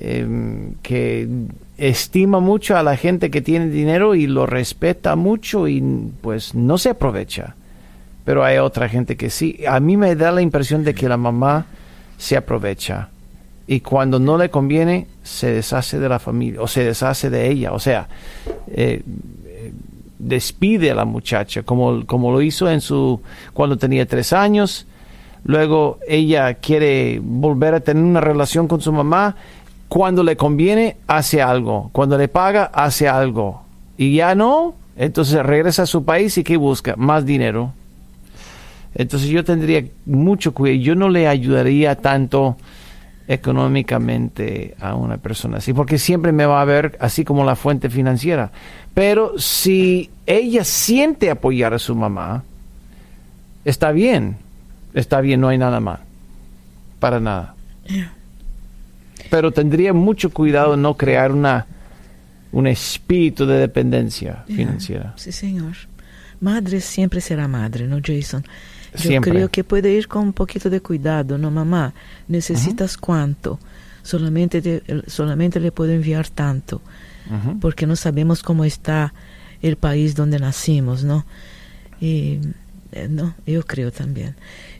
em, 0.00 0.76
que 0.82 1.28
estima 1.76 2.40
mucho 2.40 2.74
a 2.78 2.82
la 2.82 2.96
gente 2.96 3.30
que 3.30 3.42
tiene 3.42 3.68
dinero 3.68 4.14
y 4.14 4.26
lo 4.26 4.46
respeta 4.46 5.14
mucho 5.14 5.68
y 5.68 5.82
pues 6.22 6.54
no 6.54 6.78
se 6.78 6.88
aprovecha. 6.88 7.54
Pero 8.24 8.44
hay 8.44 8.56
otra 8.56 8.88
gente 8.88 9.18
que 9.18 9.28
sí. 9.28 9.58
A 9.68 9.78
mí 9.78 9.98
me 9.98 10.16
da 10.16 10.32
la 10.32 10.40
impresión 10.40 10.84
de 10.84 10.94
que 10.94 11.06
la 11.06 11.18
mamá 11.18 11.66
se 12.16 12.38
aprovecha. 12.38 13.10
Y 13.66 13.80
cuando 13.80 14.18
no 14.18 14.38
le 14.38 14.48
conviene, 14.48 15.06
se 15.22 15.52
deshace 15.52 15.98
de 15.98 16.08
la 16.08 16.18
familia 16.18 16.62
o 16.62 16.66
se 16.66 16.82
deshace 16.82 17.28
de 17.28 17.50
ella. 17.50 17.72
O 17.72 17.78
sea, 17.78 18.08
eh, 18.68 19.02
despide 20.22 20.90
a 20.90 20.94
la 20.94 21.04
muchacha, 21.04 21.62
como, 21.62 22.06
como 22.06 22.32
lo 22.32 22.40
hizo 22.40 22.70
en 22.70 22.80
su, 22.80 23.20
cuando 23.52 23.76
tenía 23.76 24.06
tres 24.06 24.32
años. 24.32 24.86
Luego 25.44 25.98
ella 26.06 26.54
quiere 26.54 27.20
volver 27.22 27.74
a 27.74 27.80
tener 27.80 28.02
una 28.02 28.20
relación 28.20 28.68
con 28.68 28.80
su 28.80 28.92
mamá. 28.92 29.36
Cuando 29.88 30.22
le 30.22 30.36
conviene, 30.36 30.96
hace 31.06 31.42
algo. 31.42 31.90
Cuando 31.92 32.16
le 32.16 32.28
paga, 32.28 32.64
hace 32.72 33.08
algo. 33.08 33.62
Y 33.98 34.14
ya 34.14 34.34
no, 34.34 34.74
entonces 34.96 35.44
regresa 35.44 35.82
a 35.82 35.86
su 35.86 36.04
país 36.04 36.38
y 36.38 36.44
¿qué 36.44 36.56
busca? 36.56 36.94
Más 36.96 37.26
dinero. 37.26 37.72
Entonces 38.94 39.28
yo 39.28 39.44
tendría 39.44 39.84
mucho 40.06 40.54
cuidado. 40.54 40.80
Yo 40.80 40.94
no 40.94 41.08
le 41.08 41.26
ayudaría 41.26 41.96
tanto 41.96 42.56
económicamente 43.32 44.76
a 44.78 44.94
una 44.94 45.16
persona 45.16 45.58
así, 45.58 45.72
porque 45.72 45.98
siempre 45.98 46.32
me 46.32 46.44
va 46.44 46.60
a 46.60 46.64
ver 46.64 46.98
así 47.00 47.24
como 47.24 47.44
la 47.44 47.56
fuente 47.56 47.88
financiera. 47.88 48.50
Pero 48.92 49.38
si 49.38 50.10
ella 50.26 50.64
siente 50.64 51.30
apoyar 51.30 51.72
a 51.72 51.78
su 51.78 51.94
mamá, 51.94 52.44
está 53.64 53.90
bien, 53.92 54.36
está 54.92 55.22
bien, 55.22 55.40
no 55.40 55.48
hay 55.48 55.56
nada 55.56 55.80
mal, 55.80 56.00
para 57.00 57.20
nada. 57.20 57.54
Pero 59.30 59.50
tendría 59.50 59.94
mucho 59.94 60.30
cuidado 60.30 60.76
no 60.76 60.96
crear 60.96 61.32
una 61.32 61.66
un 62.52 62.66
espíritu 62.66 63.46
de 63.46 63.56
dependencia 63.58 64.44
financiera. 64.46 65.14
Sí, 65.16 65.32
señor. 65.32 65.74
Madre 66.40 66.82
siempre 66.82 67.22
será 67.22 67.48
madre, 67.48 67.86
¿no, 67.86 67.98
Jason? 68.04 68.44
Yo 68.94 69.20
creo 69.20 69.48
que 69.48 69.64
puede 69.64 69.90
ir 69.92 70.08
con 70.08 70.22
un 70.24 70.32
poquito 70.32 70.68
de 70.68 70.80
cuidado, 70.80 71.38
¿no, 71.38 71.50
mamá? 71.50 71.94
¿Necesitas 72.28 72.96
cuánto? 72.96 73.58
Solamente, 74.02 74.82
solamente 75.06 75.60
le 75.60 75.72
puedo 75.72 75.92
enviar 75.92 76.28
tanto, 76.28 76.82
porque 77.60 77.86
no 77.86 77.96
sabemos 77.96 78.42
cómo 78.42 78.64
está 78.64 79.14
el 79.62 79.76
país 79.76 80.14
donde 80.14 80.38
nacimos, 80.38 81.04
¿no? 81.04 81.24
Y, 82.00 82.40
eh, 82.92 83.08
no, 83.08 83.34
yo 83.46 83.64
creo 83.64 83.90
también. 83.90 84.34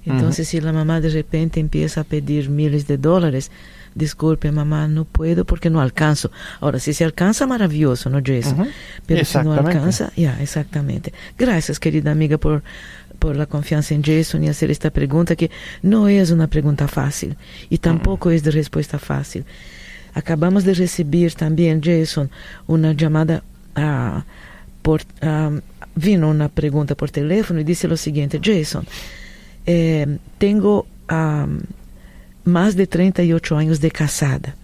Entonces, 0.05 0.49
si 0.49 0.61
la 0.61 0.73
mamá 0.73 1.01
de 1.01 1.09
repente 1.09 1.61
empieza 1.61 2.03
a 2.03 2.05
pedir 2.05 2.51
miles 2.51 2.87
de 2.87 2.99
dólares, 2.99 3.51
disculpe 3.95 4.51
mamá, 4.51 4.89
no 4.89 5.05
puedo 5.05 5.45
porque 5.45 5.71
no 5.71 5.81
alcanzo. 5.81 6.31
Ahora, 6.61 6.79
si 6.79 6.93
se 6.93 7.05
alcanza, 7.05 7.47
maravilloso, 7.47 8.11
¿no, 8.11 8.21
Jason? 8.25 8.69
Pero 9.07 9.25
si 9.25 9.39
no 9.39 9.55
alcanza, 9.55 10.13
ya, 10.17 10.41
exactamente. 10.43 11.13
Gracias, 11.39 11.79
querida 11.79 12.11
amiga, 12.11 12.39
por, 12.39 12.63
por 13.23 13.37
la 13.37 13.47
confianza 13.47 13.95
en 13.95 14.03
Jason 14.03 14.43
y 14.43 14.49
hacer 14.49 14.73
esta 14.73 14.91
pregunta 14.91 15.37
que 15.37 15.49
no 15.81 16.09
es 16.09 16.33
una 16.33 16.49
pregunta 16.49 16.89
fácil 16.89 17.37
y 17.71 17.79
tampoco 17.79 18.33
es 18.33 18.43
de 18.43 18.51
respuesta 18.51 18.99
fácil. 18.99 19.45
Acabamos 20.13 20.65
de 20.65 20.75
recibir 20.75 21.33
también, 21.35 21.81
Jason, 21.81 22.29
una 22.67 22.93
llamada 22.95 23.45
uh, 23.77 24.23
por... 24.83 25.03
vino 25.95 26.31
una 26.31 26.49
pregunta 26.49 26.97
por 26.97 27.13
teléfono 27.13 27.61
y 27.61 27.65
dice 27.65 27.87
lo 27.87 27.97
siguiente, 27.97 28.41
Jason, 28.43 28.85
eh, 29.67 30.19
tengo 30.39 30.89
más 32.45 32.75
de 32.75 32.87
38 32.89 33.57
años 33.57 33.81
de 33.81 33.91
casada. 33.93 34.57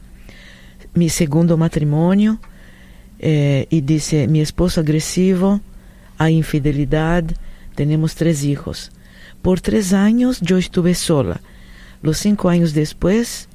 Mi 0.95 1.09
segundo 1.11 1.57
matrimonio, 1.57 2.41
eh, 3.21 3.69
y 3.71 3.83
dice, 3.83 4.27
mi 4.27 4.41
esposo 4.41 4.81
agresivo, 4.81 5.61
hay 6.17 6.35
infidelidad, 6.35 7.25
tenemos 7.79 8.17
tres 8.17 8.43
hijos. 8.43 8.91
Por 9.41 9.61
tres 9.61 9.93
años 9.93 10.41
yo 10.41 10.59
estuve 10.59 10.97
sola. 10.97 11.41
Los 12.03 12.19
cinco 12.19 12.49
años 12.49 12.75
después, 12.75 13.49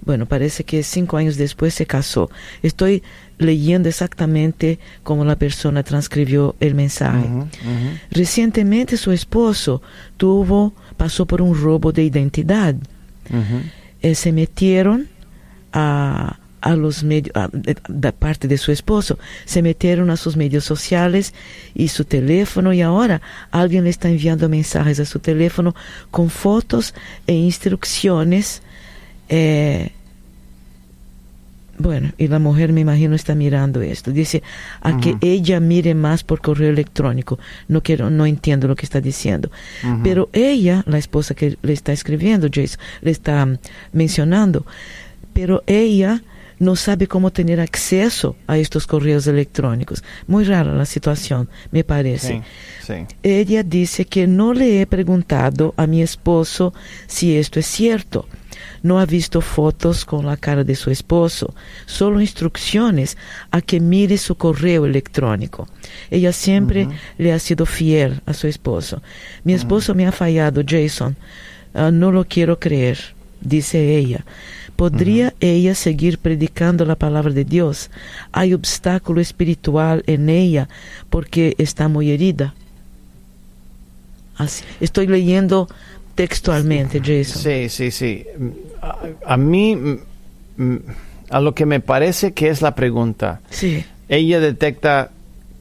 bueno, 0.00 0.24
parece 0.24 0.64
que 0.64 0.82
cinco 0.82 1.18
años 1.18 1.36
después 1.36 1.74
se 1.74 1.84
casó. 1.84 2.30
Estoy 2.62 3.02
leyendo 3.36 3.90
exactamente 3.90 4.78
como 5.02 5.26
la 5.26 5.36
persona 5.36 5.82
transcribió 5.82 6.56
el 6.58 6.74
mensaje. 6.74 7.28
Recientemente 8.10 8.96
su 8.96 9.12
esposo 9.12 9.82
tuvo, 10.16 10.72
pasó 10.96 11.26
por 11.26 11.42
un 11.42 11.54
robo 11.54 11.92
de 11.92 12.02
identidad. 12.02 12.76
Eh, 14.00 14.14
se 14.14 14.32
metieron 14.32 15.06
a, 15.74 16.38
a 16.60 16.74
los 16.74 17.04
medios, 17.04 17.32
de, 17.52 18.12
parte 18.12 18.48
de 18.48 18.58
su 18.58 18.72
esposo, 18.72 19.18
se 19.44 19.62
metieron 19.62 20.10
a 20.10 20.16
sus 20.16 20.36
medios 20.36 20.64
sociales 20.64 21.34
y 21.74 21.88
su 21.88 22.04
teléfono 22.04 22.72
y 22.72 22.82
ahora 22.82 23.20
alguien 23.50 23.84
le 23.84 23.90
está 23.90 24.08
enviando 24.08 24.48
mensajes 24.48 24.98
a 25.00 25.04
su 25.04 25.18
teléfono 25.18 25.74
con 26.10 26.30
fotos 26.30 26.94
e 27.26 27.34
instrucciones 27.34 28.62
eh, 29.28 29.90
bueno, 31.78 32.12
y 32.16 32.28
la 32.28 32.38
mujer 32.38 32.72
me 32.72 32.80
imagino 32.80 33.14
está 33.14 33.34
mirando 33.34 33.82
esto. 33.82 34.10
Dice 34.10 34.42
a 34.80 34.98
que 34.98 35.16
ella 35.20 35.60
mire 35.60 35.94
más 35.94 36.24
por 36.24 36.40
correo 36.40 36.70
electrónico. 36.70 37.38
No 37.68 37.82
quiero, 37.82 38.08
no 38.08 38.24
entiendo 38.24 38.66
lo 38.66 38.76
que 38.76 38.86
está 38.86 39.00
diciendo. 39.00 39.50
Pero 40.02 40.30
ella, 40.32 40.82
la 40.86 40.98
esposa 40.98 41.34
que 41.34 41.58
le 41.62 41.72
está 41.72 41.92
escribiendo, 41.92 42.48
Jason, 42.52 42.80
le 43.02 43.10
está 43.10 43.46
mencionando, 43.92 44.64
pero 45.34 45.62
ella 45.66 46.22
no 46.58 46.76
sabe 46.76 47.06
cómo 47.06 47.30
tener 47.30 47.60
acceso 47.60 48.36
a 48.46 48.58
estos 48.58 48.86
correos 48.86 49.26
electrónicos. 49.26 50.02
Muy 50.26 50.44
rara 50.44 50.72
la 50.72 50.86
situación, 50.86 51.48
me 51.70 51.84
parece. 51.84 52.42
Ella 53.22 53.62
dice 53.62 54.04
que 54.04 54.26
no 54.26 54.54
le 54.54 54.80
he 54.80 54.86
preguntado 54.86 55.74
a 55.76 55.86
mi 55.86 56.02
esposo 56.02 56.72
si 57.06 57.36
esto 57.36 57.60
es 57.60 57.66
cierto 57.66 58.26
no 58.82 58.98
ha 59.00 59.06
visto 59.06 59.40
fotos 59.40 60.04
con 60.04 60.26
la 60.26 60.36
cara 60.36 60.64
de 60.64 60.74
su 60.74 60.90
esposo, 60.90 61.54
solo 61.86 62.20
instrucciones 62.20 63.16
a 63.50 63.60
que 63.60 63.80
mire 63.80 64.16
su 64.16 64.36
correo 64.36 64.86
electrónico. 64.86 65.68
Ella 66.10 66.32
siempre 66.32 66.88
le 67.18 67.32
ha 67.32 67.38
sido 67.38 67.66
fiel 67.66 68.20
a 68.26 68.32
su 68.32 68.46
esposo. 68.46 69.02
Mi 69.44 69.54
esposo 69.54 69.94
me 69.94 70.06
ha 70.06 70.12
fallado, 70.12 70.62
Jason. 70.66 71.16
Ah, 71.74 71.90
no 71.90 72.12
lo 72.12 72.24
quiero 72.24 72.58
creer, 72.58 72.98
dice 73.40 73.96
ella. 73.96 74.24
¿Podría 74.76 75.34
ella 75.40 75.74
seguir 75.74 76.18
predicando 76.18 76.84
la 76.84 76.96
palabra 76.96 77.32
de 77.32 77.44
Dios? 77.44 77.90
Hay 78.32 78.52
obstáculo 78.52 79.20
espiritual 79.20 80.04
en 80.06 80.28
ella 80.28 80.68
porque 81.08 81.54
está 81.58 81.88
muy 81.88 82.10
herida. 82.10 82.54
Así. 84.36 84.64
Estoy 84.80 85.06
leyendo 85.06 85.68
textualmente, 86.14 87.00
Jason. 87.00 87.42
Sí, 87.42 87.68
sí, 87.70 87.90
sí. 87.90 88.26
A, 89.24 89.36
mí, 89.36 89.98
a 91.30 91.40
lo 91.40 91.54
que 91.54 91.64
me 91.66 91.80
parece 91.80 92.32
que 92.32 92.48
es 92.48 92.60
la 92.60 92.74
pregunta, 92.74 93.40
sí. 93.50 93.84
ella 94.08 94.40
detecta 94.40 95.10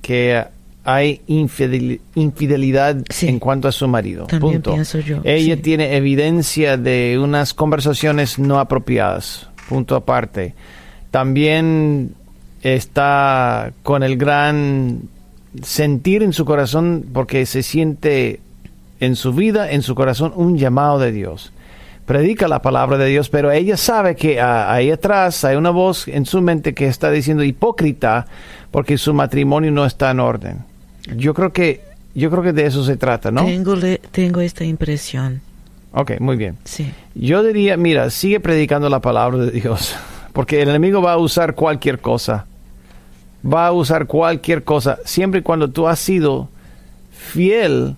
que 0.02 0.44
hay 0.86 1.22
infidelidad 1.28 3.04
en 3.22 3.40
cuanto 3.40 3.68
a 3.68 3.72
su 3.72 3.88
marido. 3.88 4.28
También 4.28 4.62
pienso 4.62 5.00
yo. 5.00 5.20
Ella 5.24 5.60
tiene 5.60 5.98
evidencia 5.98 6.78
de 6.78 7.20
unas 7.20 7.56
conversaciones 7.56 8.38
no 8.38 8.60
apropiadas. 8.60 9.50
Punto 9.68 9.96
aparte. 9.96 10.54
También 11.10 12.14
está 12.62 13.74
con 13.82 14.04
el 14.04 14.16
gran 14.16 15.02
sentir 15.64 16.22
en 16.22 16.34
su 16.34 16.46
corazón 16.46 17.06
porque 17.12 17.48
se 17.48 17.64
siente 17.64 18.40
en 19.00 19.16
su 19.16 19.34
vida, 19.34 19.72
en 19.72 19.82
su 19.82 19.96
corazón, 19.96 20.34
un 20.36 20.58
llamado 20.58 21.00
de 21.00 21.12
Dios. 21.12 21.52
Predica 22.06 22.48
la 22.48 22.62
palabra 22.62 23.00
de 23.00 23.08
Dios, 23.08 23.30
pero 23.30 23.52
ella 23.52 23.78
sabe 23.78 24.16
que 24.16 24.40
ah, 24.40 24.72
ahí 24.72 24.92
atrás 24.92 25.44
hay 25.44 25.56
una 25.56 25.72
voz 25.72 26.08
en 26.08 26.28
su 26.28 26.40
mente 26.42 26.76
que 26.76 26.86
está 26.86 27.10
diciendo 27.10 27.44
hipócrita 27.44 28.28
porque 28.70 29.00
su 29.00 29.16
matrimonio 29.16 29.72
no 29.72 29.84
está 29.84 30.12
en 30.12 30.20
orden. 30.20 30.75
Yo 31.16 31.34
creo 31.34 31.54
que, 31.54 31.82
yo 32.14 32.30
creo 32.32 32.44
que 32.44 32.54
de 32.54 32.66
eso 32.66 32.84
se 32.84 32.98
trata, 32.98 33.32
¿no? 33.32 33.46
Tengo, 33.46 33.76
tengo 34.12 34.42
esta 34.42 34.64
impresión. 34.64 35.42
Ok, 35.92 36.20
muy 36.20 36.36
bien. 36.36 36.58
Sí. 36.66 36.92
Yo 37.14 37.44
diría, 37.44 37.78
mira, 37.78 38.10
sigue 38.10 38.40
predicando 38.40 38.90
la 38.90 39.00
palabra 39.00 39.38
de 39.38 39.52
Dios, 39.52 39.96
porque 40.34 40.62
el 40.62 40.70
enemigo 40.70 41.02
va 41.02 41.14
a 41.14 41.18
usar 41.18 41.56
cualquier 41.56 42.00
cosa. 42.00 42.46
Va 43.46 43.68
a 43.68 43.72
usar 43.72 44.08
cualquier 44.08 44.64
cosa, 44.64 44.98
siempre 45.06 45.42
y 45.42 45.44
cuando 45.44 45.70
tú 45.70 45.88
has 45.88 46.00
sido 46.00 46.50
fiel 47.12 47.96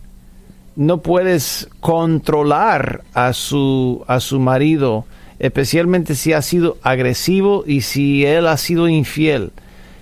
no 0.78 1.02
puedes 1.02 1.68
controlar 1.80 3.04
a 3.14 3.34
su, 3.34 4.04
a 4.08 4.20
su 4.20 4.40
marido, 4.40 5.06
especialmente 5.40 6.14
si 6.14 6.34
ha 6.34 6.42
sido 6.44 6.78
agresivo 6.84 7.64
y 7.66 7.82
si 7.82 8.26
él 8.26 8.46
ha 8.46 8.58
sido 8.58 8.88
infiel. 8.88 9.52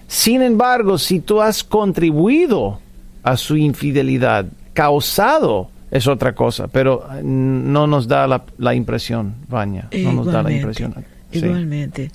Sin 0.08 0.42
embargo, 0.42 0.98
si 0.98 1.22
tú 1.22 1.42
has 1.42 1.64
contribuido 1.64 2.82
a 3.26 3.38
su 3.38 3.58
infidelidad, 3.58 4.46
causado, 4.74 5.72
es 5.90 6.08
otra 6.08 6.36
cosa, 6.36 6.68
pero 6.68 7.08
no 7.24 7.88
nos 7.88 8.08
da 8.08 8.28
la, 8.28 8.76
impresión, 8.76 9.34
Vanya, 9.50 9.90
no 10.04 10.14
nos 10.14 10.28
da 10.28 10.44
la 10.44 10.52
impresión. 10.52 10.94
Igualmente. 11.32 12.12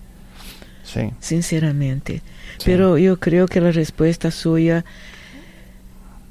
Sí. 0.85 1.11
Sinceramente. 1.19 2.23
Pero 2.65 2.97
yo 2.97 3.19
creo 3.19 3.49
que 3.49 3.61
la 3.61 3.73
respuesta 3.73 4.31
suya 4.31 4.85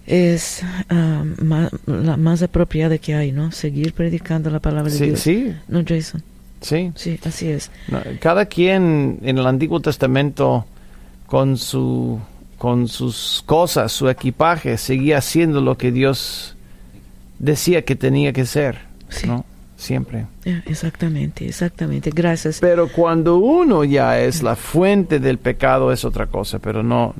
es 0.07 0.63
ah, 0.89 1.23
la 1.85 2.15
más 2.15 2.41
apropiada 2.41 2.97
que 2.97 3.15
hay, 3.15 3.33
¿no? 3.33 3.51
Seguir 3.51 3.93
predicando 3.93 4.49
la 4.49 4.59
palabra 4.59 4.91
de 4.91 5.07
Dios. 5.07 5.19
Sí. 5.19 5.53
¿No, 5.67 5.83
Jason? 5.85 6.23
Sí. 6.61 6.91
Sí, 6.95 7.19
así 7.25 7.49
es. 7.49 7.69
cada 8.21 8.45
quien 8.45 9.19
en 9.23 9.37
el 9.37 9.45
Antiguo 9.45 9.81
Testamento 9.81 10.65
con 11.27 11.57
su 11.57 12.19
con 12.59 12.87
sus 12.87 13.41
cosas, 13.47 13.91
su 13.91 14.09
equipaje, 14.09 14.77
seguía 14.77 15.17
haciendo 15.17 15.61
lo 15.61 15.77
que 15.77 15.91
Dios 15.91 16.55
decía 17.39 17.83
que 17.83 17.95
tenía 17.95 18.33
que 18.33 18.45
ser, 18.45 18.79
¿no? 19.25 19.45
siempre. 19.79 20.25
Exactamente, 20.65 21.47
exactamente. 21.47 22.11
Gracias. 22.13 22.59
Pero 22.59 22.89
cuando 22.91 23.37
uno 23.37 23.85
ya 23.85 24.19
es 24.19 24.43
la 24.43 24.55
fuente 24.55 25.19
del 25.19 25.37
pecado 25.37 25.91
es 25.91 26.03
otra 26.03 26.27
cosa, 26.27 26.59
pero 26.59 26.83
no, 26.83 27.15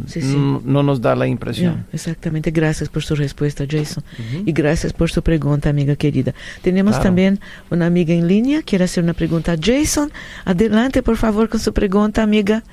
no, 0.66 0.84
nos 0.84 1.02
da 1.02 1.16
la 1.16 1.26
impresión. 1.26 1.86
exactamente. 1.94 2.52
Gracias 2.52 2.90
por 2.90 3.04
su 3.04 3.16
respuesta, 3.16 3.66
Jason. 3.70 4.04
Y 4.46 4.52
gracias 4.52 4.92
por 4.92 5.10
su 5.10 5.22
pregunta, 5.22 5.70
amiga 5.70 5.96
querida. 5.96 6.34
Tenemos 6.62 7.00
también 7.00 7.40
una 7.72 7.86
amiga 7.86 8.14
en 8.14 8.28
línea, 8.28 8.62
quiere 8.62 8.84
hacer 8.84 9.04
una 9.04 9.14
pregunta. 9.14 9.56
Jason, 9.60 10.12
adelante, 10.44 11.02
por 11.02 11.16
favor, 11.16 11.48
con 11.48 11.60
su 11.60 11.74
pregunta, 11.74 12.22
amiga. 12.22 12.64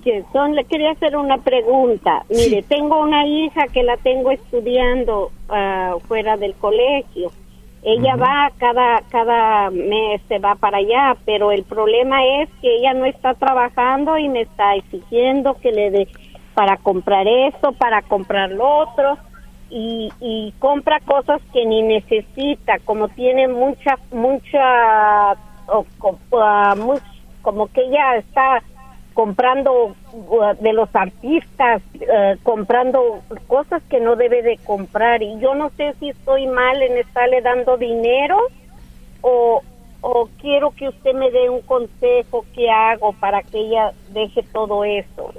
Jason, 0.00 0.54
le 0.54 0.64
quería 0.64 0.92
hacer 0.92 1.16
una 1.16 1.38
pregunta. 1.38 2.24
Mire, 2.30 2.62
tengo 2.62 3.00
una 3.00 3.26
hija 3.26 3.66
que 3.68 3.82
la 3.82 3.96
tengo 3.98 4.30
estudiando 4.30 5.30
ah, 5.48 5.96
fuera 6.06 6.36
del 6.36 6.54
colegio. 6.54 7.30
Ella 7.82 8.14
va 8.16 8.50
cada 8.58 9.02
cada 9.10 9.70
mes 9.70 10.22
se 10.28 10.38
va 10.38 10.54
para 10.54 10.78
allá, 10.78 11.16
pero 11.26 11.50
el 11.50 11.64
problema 11.64 12.24
es 12.24 12.48
que 12.60 12.76
ella 12.76 12.94
no 12.94 13.04
está 13.04 13.34
trabajando 13.34 14.16
y 14.18 14.28
me 14.28 14.42
está 14.42 14.76
exigiendo 14.76 15.54
que 15.54 15.72
le 15.72 15.90
dé 15.90 16.08
para 16.54 16.76
comprar 16.76 17.26
esto, 17.26 17.72
para 17.72 18.02
comprar 18.02 18.50
lo 18.52 18.82
otro 18.82 19.18
y, 19.68 20.10
y 20.20 20.52
compra 20.58 21.00
cosas 21.00 21.40
que 21.52 21.66
ni 21.66 21.82
necesita, 21.82 22.78
como 22.84 23.08
tiene 23.08 23.48
mucha 23.48 23.96
mucha 24.12 25.32
ah, 25.32 25.36
como 27.42 27.66
que 27.66 27.80
ella 27.82 28.16
está 28.16 28.62
comprando 29.12 29.94
uh, 30.12 30.54
de 30.60 30.72
los 30.72 30.94
artistas, 30.94 31.82
uh, 31.94 32.38
comprando 32.42 33.22
cosas 33.46 33.82
que 33.88 34.00
no 34.00 34.16
debe 34.16 34.42
de 34.42 34.58
comprar. 34.58 35.22
Y 35.22 35.38
yo 35.40 35.54
no 35.54 35.70
sé 35.76 35.94
si 36.00 36.10
estoy 36.10 36.46
mal 36.46 36.82
en 36.82 36.98
estarle 36.98 37.40
dando 37.40 37.76
dinero 37.76 38.38
o, 39.20 39.62
o 40.00 40.28
quiero 40.40 40.70
que 40.72 40.88
usted 40.88 41.14
me 41.14 41.30
dé 41.30 41.48
un 41.48 41.62
consejo 41.62 42.44
que 42.54 42.70
hago 42.70 43.12
para 43.14 43.42
que 43.42 43.58
ella 43.58 43.92
deje 44.12 44.42
todo 44.52 44.84
eso. 44.84 45.32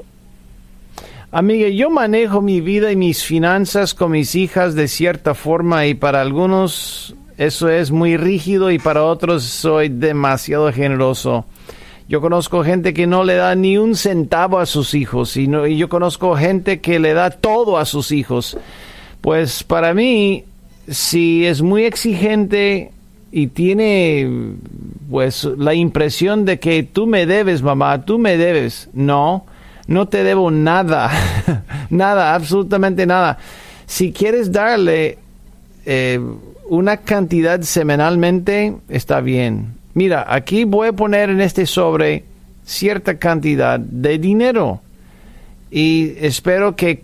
Amiga, 1.31 1.67
yo 1.67 1.89
manejo 1.89 2.41
mi 2.41 2.61
vida 2.61 2.91
y 2.91 2.95
mis 2.95 3.23
finanzas 3.23 3.95
con 3.95 4.11
mis 4.11 4.35
hijas 4.35 4.75
de 4.75 4.87
cierta 4.87 5.33
forma 5.33 5.87
y 5.87 5.95
para 5.95 6.21
algunos 6.21 7.15
eso 7.37 7.69
es 7.69 7.89
muy 7.89 8.17
rígido 8.17 8.69
y 8.69 8.77
para 8.77 9.03
otros 9.03 9.43
soy 9.43 9.89
demasiado 9.89 10.71
generoso. 10.71 11.45
Yo 12.07 12.21
conozco 12.21 12.63
gente 12.63 12.93
que 12.93 13.07
no 13.07 13.23
le 13.23 13.35
da 13.35 13.55
ni 13.55 13.77
un 13.77 13.95
centavo 13.95 14.59
a 14.59 14.65
sus 14.65 14.93
hijos 14.93 15.37
y, 15.37 15.43
y 15.43 15.77
yo 15.77 15.89
conozco 15.89 16.35
gente 16.35 16.81
que 16.81 16.99
le 16.99 17.13
da 17.13 17.29
todo 17.29 17.77
a 17.77 17.85
sus 17.85 18.11
hijos. 18.11 18.57
Pues 19.21 19.63
para 19.63 19.93
mí, 19.93 20.43
si 20.87 21.45
es 21.45 21.61
muy 21.61 21.85
exigente 21.85 22.91
y 23.31 23.47
tiene 23.47 24.29
pues 25.09 25.45
la 25.57 25.73
impresión 25.73 26.45
de 26.45 26.59
que 26.59 26.83
tú 26.83 27.07
me 27.07 27.25
debes, 27.25 27.61
mamá, 27.61 28.03
tú 28.05 28.19
me 28.19 28.37
debes. 28.37 28.89
No, 28.93 29.45
no 29.87 30.07
te 30.07 30.23
debo 30.23 30.51
nada, 30.51 31.09
nada, 31.89 32.35
absolutamente 32.35 33.05
nada. 33.05 33.37
Si 33.85 34.11
quieres 34.11 34.51
darle 34.51 35.17
eh, 35.85 36.19
una 36.67 36.97
cantidad 36.97 37.61
semanalmente, 37.61 38.75
está 38.89 39.21
bien. 39.21 39.82
Mira, 39.93 40.25
aquí 40.27 40.63
voy 40.63 40.89
a 40.89 40.93
poner 40.93 41.29
en 41.29 41.41
este 41.41 41.65
sobre 41.65 42.23
cierta 42.65 43.17
cantidad 43.19 43.79
de 43.79 44.17
dinero 44.17 44.81
y 45.69 46.13
espero 46.19 46.75
que 46.75 47.03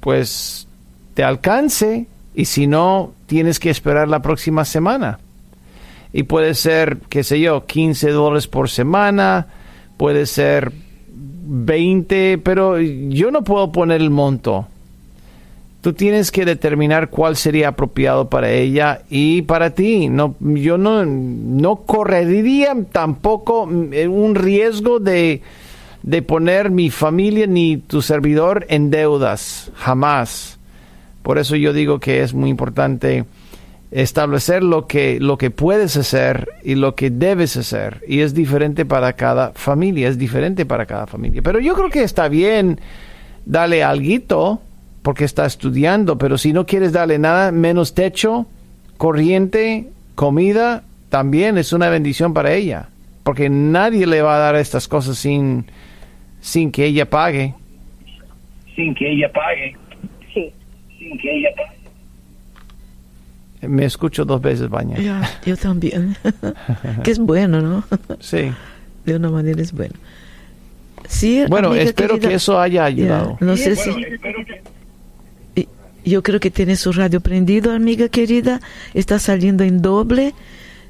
pues 0.00 0.68
te 1.14 1.24
alcance 1.24 2.06
y 2.34 2.44
si 2.44 2.66
no, 2.66 3.12
tienes 3.26 3.58
que 3.58 3.70
esperar 3.70 4.08
la 4.08 4.20
próxima 4.20 4.64
semana. 4.64 5.18
Y 6.12 6.24
puede 6.24 6.54
ser, 6.54 6.98
qué 7.08 7.24
sé 7.24 7.40
yo, 7.40 7.66
15 7.66 8.10
dólares 8.10 8.46
por 8.46 8.68
semana, 8.68 9.46
puede 9.96 10.26
ser 10.26 10.72
20, 11.08 12.38
pero 12.38 12.78
yo 12.78 13.30
no 13.30 13.42
puedo 13.42 13.72
poner 13.72 14.00
el 14.00 14.10
monto. 14.10 14.68
Tú 15.86 15.92
tienes 15.92 16.32
que 16.32 16.44
determinar 16.44 17.10
cuál 17.10 17.36
sería 17.36 17.68
apropiado 17.68 18.28
para 18.28 18.50
ella 18.50 19.02
y 19.08 19.42
para 19.42 19.70
ti. 19.70 20.08
No, 20.08 20.34
yo 20.40 20.78
no, 20.78 21.04
no 21.06 21.76
correría 21.76 22.76
tampoco 22.90 23.62
un 23.62 24.34
riesgo 24.34 24.98
de, 24.98 25.42
de 26.02 26.22
poner 26.22 26.72
mi 26.72 26.90
familia 26.90 27.46
ni 27.46 27.76
tu 27.76 28.02
servidor 28.02 28.66
en 28.68 28.90
deudas. 28.90 29.70
Jamás. 29.76 30.58
Por 31.22 31.38
eso 31.38 31.54
yo 31.54 31.72
digo 31.72 32.00
que 32.00 32.24
es 32.24 32.34
muy 32.34 32.50
importante 32.50 33.24
establecer 33.92 34.64
lo 34.64 34.88
que, 34.88 35.20
lo 35.20 35.38
que 35.38 35.52
puedes 35.52 35.96
hacer 35.96 36.48
y 36.64 36.74
lo 36.74 36.96
que 36.96 37.10
debes 37.10 37.56
hacer. 37.56 38.02
Y 38.08 38.22
es 38.22 38.34
diferente 38.34 38.84
para 38.84 39.12
cada 39.12 39.52
familia, 39.52 40.08
es 40.08 40.18
diferente 40.18 40.66
para 40.66 40.84
cada 40.84 41.06
familia. 41.06 41.42
Pero 41.42 41.60
yo 41.60 41.74
creo 41.74 41.90
que 41.90 42.02
está 42.02 42.26
bien 42.26 42.80
darle 43.44 43.84
algo 43.84 44.60
porque 45.06 45.24
está 45.24 45.46
estudiando, 45.46 46.18
pero 46.18 46.36
si 46.36 46.52
no 46.52 46.66
quieres 46.66 46.90
darle 46.90 47.20
nada, 47.20 47.52
menos 47.52 47.94
techo, 47.94 48.44
corriente, 48.96 49.88
comida, 50.16 50.82
también 51.10 51.58
es 51.58 51.72
una 51.72 51.88
bendición 51.90 52.34
para 52.34 52.52
ella. 52.52 52.88
Porque 53.22 53.48
nadie 53.48 54.04
le 54.08 54.20
va 54.20 54.34
a 54.34 54.38
dar 54.40 54.56
estas 54.56 54.88
cosas 54.88 55.16
sin, 55.16 55.66
sin 56.40 56.72
que 56.72 56.86
ella 56.86 57.08
pague. 57.08 57.54
Sin 58.74 58.96
que 58.96 59.12
ella 59.12 59.30
pague. 59.32 59.76
Sí. 60.34 60.52
Sin 60.98 61.16
que 61.18 61.38
ella 61.38 61.50
pague. 61.56 61.78
Me 63.68 63.84
escucho 63.84 64.24
dos 64.24 64.42
veces 64.42 64.68
bañar. 64.68 64.98
yo 65.44 65.56
también. 65.56 66.16
que 67.04 67.12
es 67.12 67.20
bueno, 67.20 67.60
¿no? 67.60 67.84
sí. 68.18 68.50
De 69.04 69.14
una 69.14 69.30
manera 69.30 69.62
es 69.62 69.70
bueno. 69.70 69.94
Sí, 71.06 71.44
bueno, 71.48 71.76
espero 71.76 72.18
que 72.18 72.34
eso 72.34 72.58
haya 72.58 72.84
ayudado. 72.84 73.38
no 73.38 73.56
sé 73.56 73.76
si... 73.76 73.90
Yo 76.06 76.22
creo 76.22 76.38
que 76.38 76.52
tiene 76.52 76.76
su 76.76 76.92
radio 76.92 77.20
prendido, 77.20 77.72
amiga 77.72 78.08
querida. 78.08 78.60
Está 78.94 79.18
saliendo 79.18 79.64
en 79.64 79.82
doble. 79.82 80.34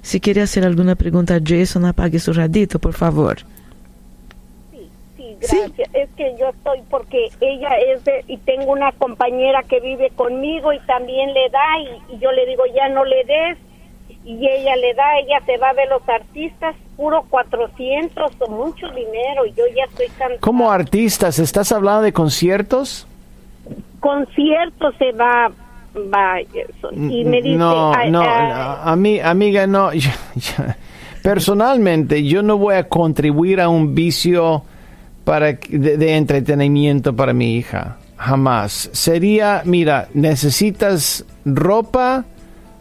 Si 0.02 0.20
quiere 0.20 0.42
hacer 0.42 0.64
alguna 0.66 0.94
pregunta 0.94 1.36
a 1.36 1.40
Jason, 1.42 1.86
apague 1.86 2.18
su 2.18 2.34
radito, 2.34 2.78
por 2.78 2.92
favor. 2.92 3.38
Gracias. 5.40 5.88
Es 5.94 6.10
que 6.16 6.36
yo 6.38 6.50
estoy 6.50 6.82
porque 6.90 7.28
ella 7.40 7.70
es 7.94 8.04
de, 8.04 8.24
y 8.28 8.36
tengo 8.38 8.72
una 8.72 8.92
compañera 8.92 9.62
que 9.62 9.80
vive 9.80 10.10
conmigo 10.10 10.72
y 10.72 10.80
también 10.80 11.32
le 11.32 11.48
da 11.48 11.78
y, 12.10 12.18
yo 12.18 12.32
le 12.32 12.46
digo 12.46 12.64
ya 12.74 12.88
no 12.88 13.04
le 13.04 13.24
des 13.24 13.58
y 14.24 14.46
ella 14.48 14.76
le 14.76 14.94
da, 14.94 15.18
ella 15.18 15.40
se 15.46 15.56
va 15.58 15.70
a 15.70 15.72
ver 15.72 15.88
los 15.88 16.06
artistas, 16.08 16.74
puro 16.96 17.24
400 17.28 18.32
o 18.38 18.50
mucho 18.50 18.88
dinero 18.88 19.46
y 19.46 19.52
yo 19.52 19.64
ya 19.74 19.84
estoy 19.84 20.08
cansada. 20.08 20.40
¿Cómo 20.40 20.70
artistas? 20.70 21.38
¿Estás 21.38 21.70
hablando 21.72 22.02
de 22.02 22.12
conciertos? 22.12 23.06
Conciertos 24.06 24.94
se 24.98 25.12
va 25.12 25.50
va 26.12 26.42
y 26.92 27.24
me 27.24 27.40
dice 27.40 27.56
no 27.56 27.90
no 28.10 28.20
a, 28.20 28.94
mí 28.96 29.18
amiga 29.18 29.66
no 29.66 29.88
personalmente 31.22 32.22
yo 32.22 32.42
no 32.42 32.58
voy 32.58 32.74
a 32.74 32.86
contribuir 32.86 33.62
a 33.62 33.70
un 33.70 33.94
vicio 33.94 34.62
para, 35.26 35.54
de, 35.54 36.16
entretenimiento 36.16 37.14
para 37.16 37.34
mi 37.34 37.56
hija. 37.56 37.98
Jamás. 38.16 38.88
Sería, 38.92 39.62
mira, 39.64 40.08
necesitas 40.14 41.26
ropa, 41.44 42.24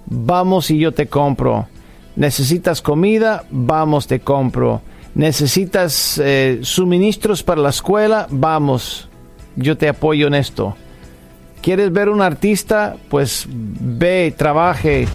vamos 0.05 0.69
y 0.69 0.77
yo 0.77 0.93
te 0.93 1.07
compro. 1.07 1.67
Necesitas 2.15 2.83
comida, 2.83 3.43
vamos, 3.49 4.05
te 4.05 4.19
compro. 4.19 4.81
Necesitas 5.15 6.21
eh, 6.23 6.59
suministros 6.61 7.41
para 7.41 7.61
la 7.61 7.69
escuela, 7.69 8.27
vamos, 8.29 9.09
yo 9.55 9.75
te 9.75 9.89
apoyo 9.89 10.27
en 10.27 10.35
esto. 10.35 10.75
¿Quieres 11.65 11.91
ver 11.91 12.09
un 12.09 12.21
artista? 12.21 12.95
Pues 13.09 13.47
ve, 13.49 14.31
trabaje. 14.37 15.07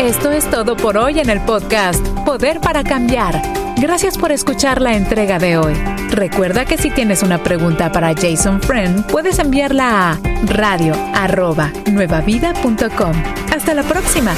Esto 0.00 0.32
es 0.32 0.50
todo 0.50 0.76
por 0.76 0.98
hoy 0.98 1.20
en 1.20 1.30
el 1.30 1.40
podcast 1.42 2.04
Poder 2.26 2.60
para 2.60 2.82
Cambiar 2.82 3.40
Gracias 3.76 4.16
por 4.16 4.32
escuchar 4.32 4.80
la 4.80 4.94
entrega 4.94 5.38
de 5.38 5.58
hoy. 5.58 5.74
Recuerda 6.10 6.64
que 6.64 6.78
si 6.78 6.90
tienes 6.90 7.22
una 7.22 7.42
pregunta 7.42 7.92
para 7.92 8.14
Jason 8.14 8.62
Friend, 8.62 9.04
puedes 9.06 9.38
enviarla 9.38 10.12
a 10.12 10.18
radio.nuevavida.com. 10.46 13.12
Hasta 13.52 13.74
la 13.74 13.82
próxima. 13.82 14.34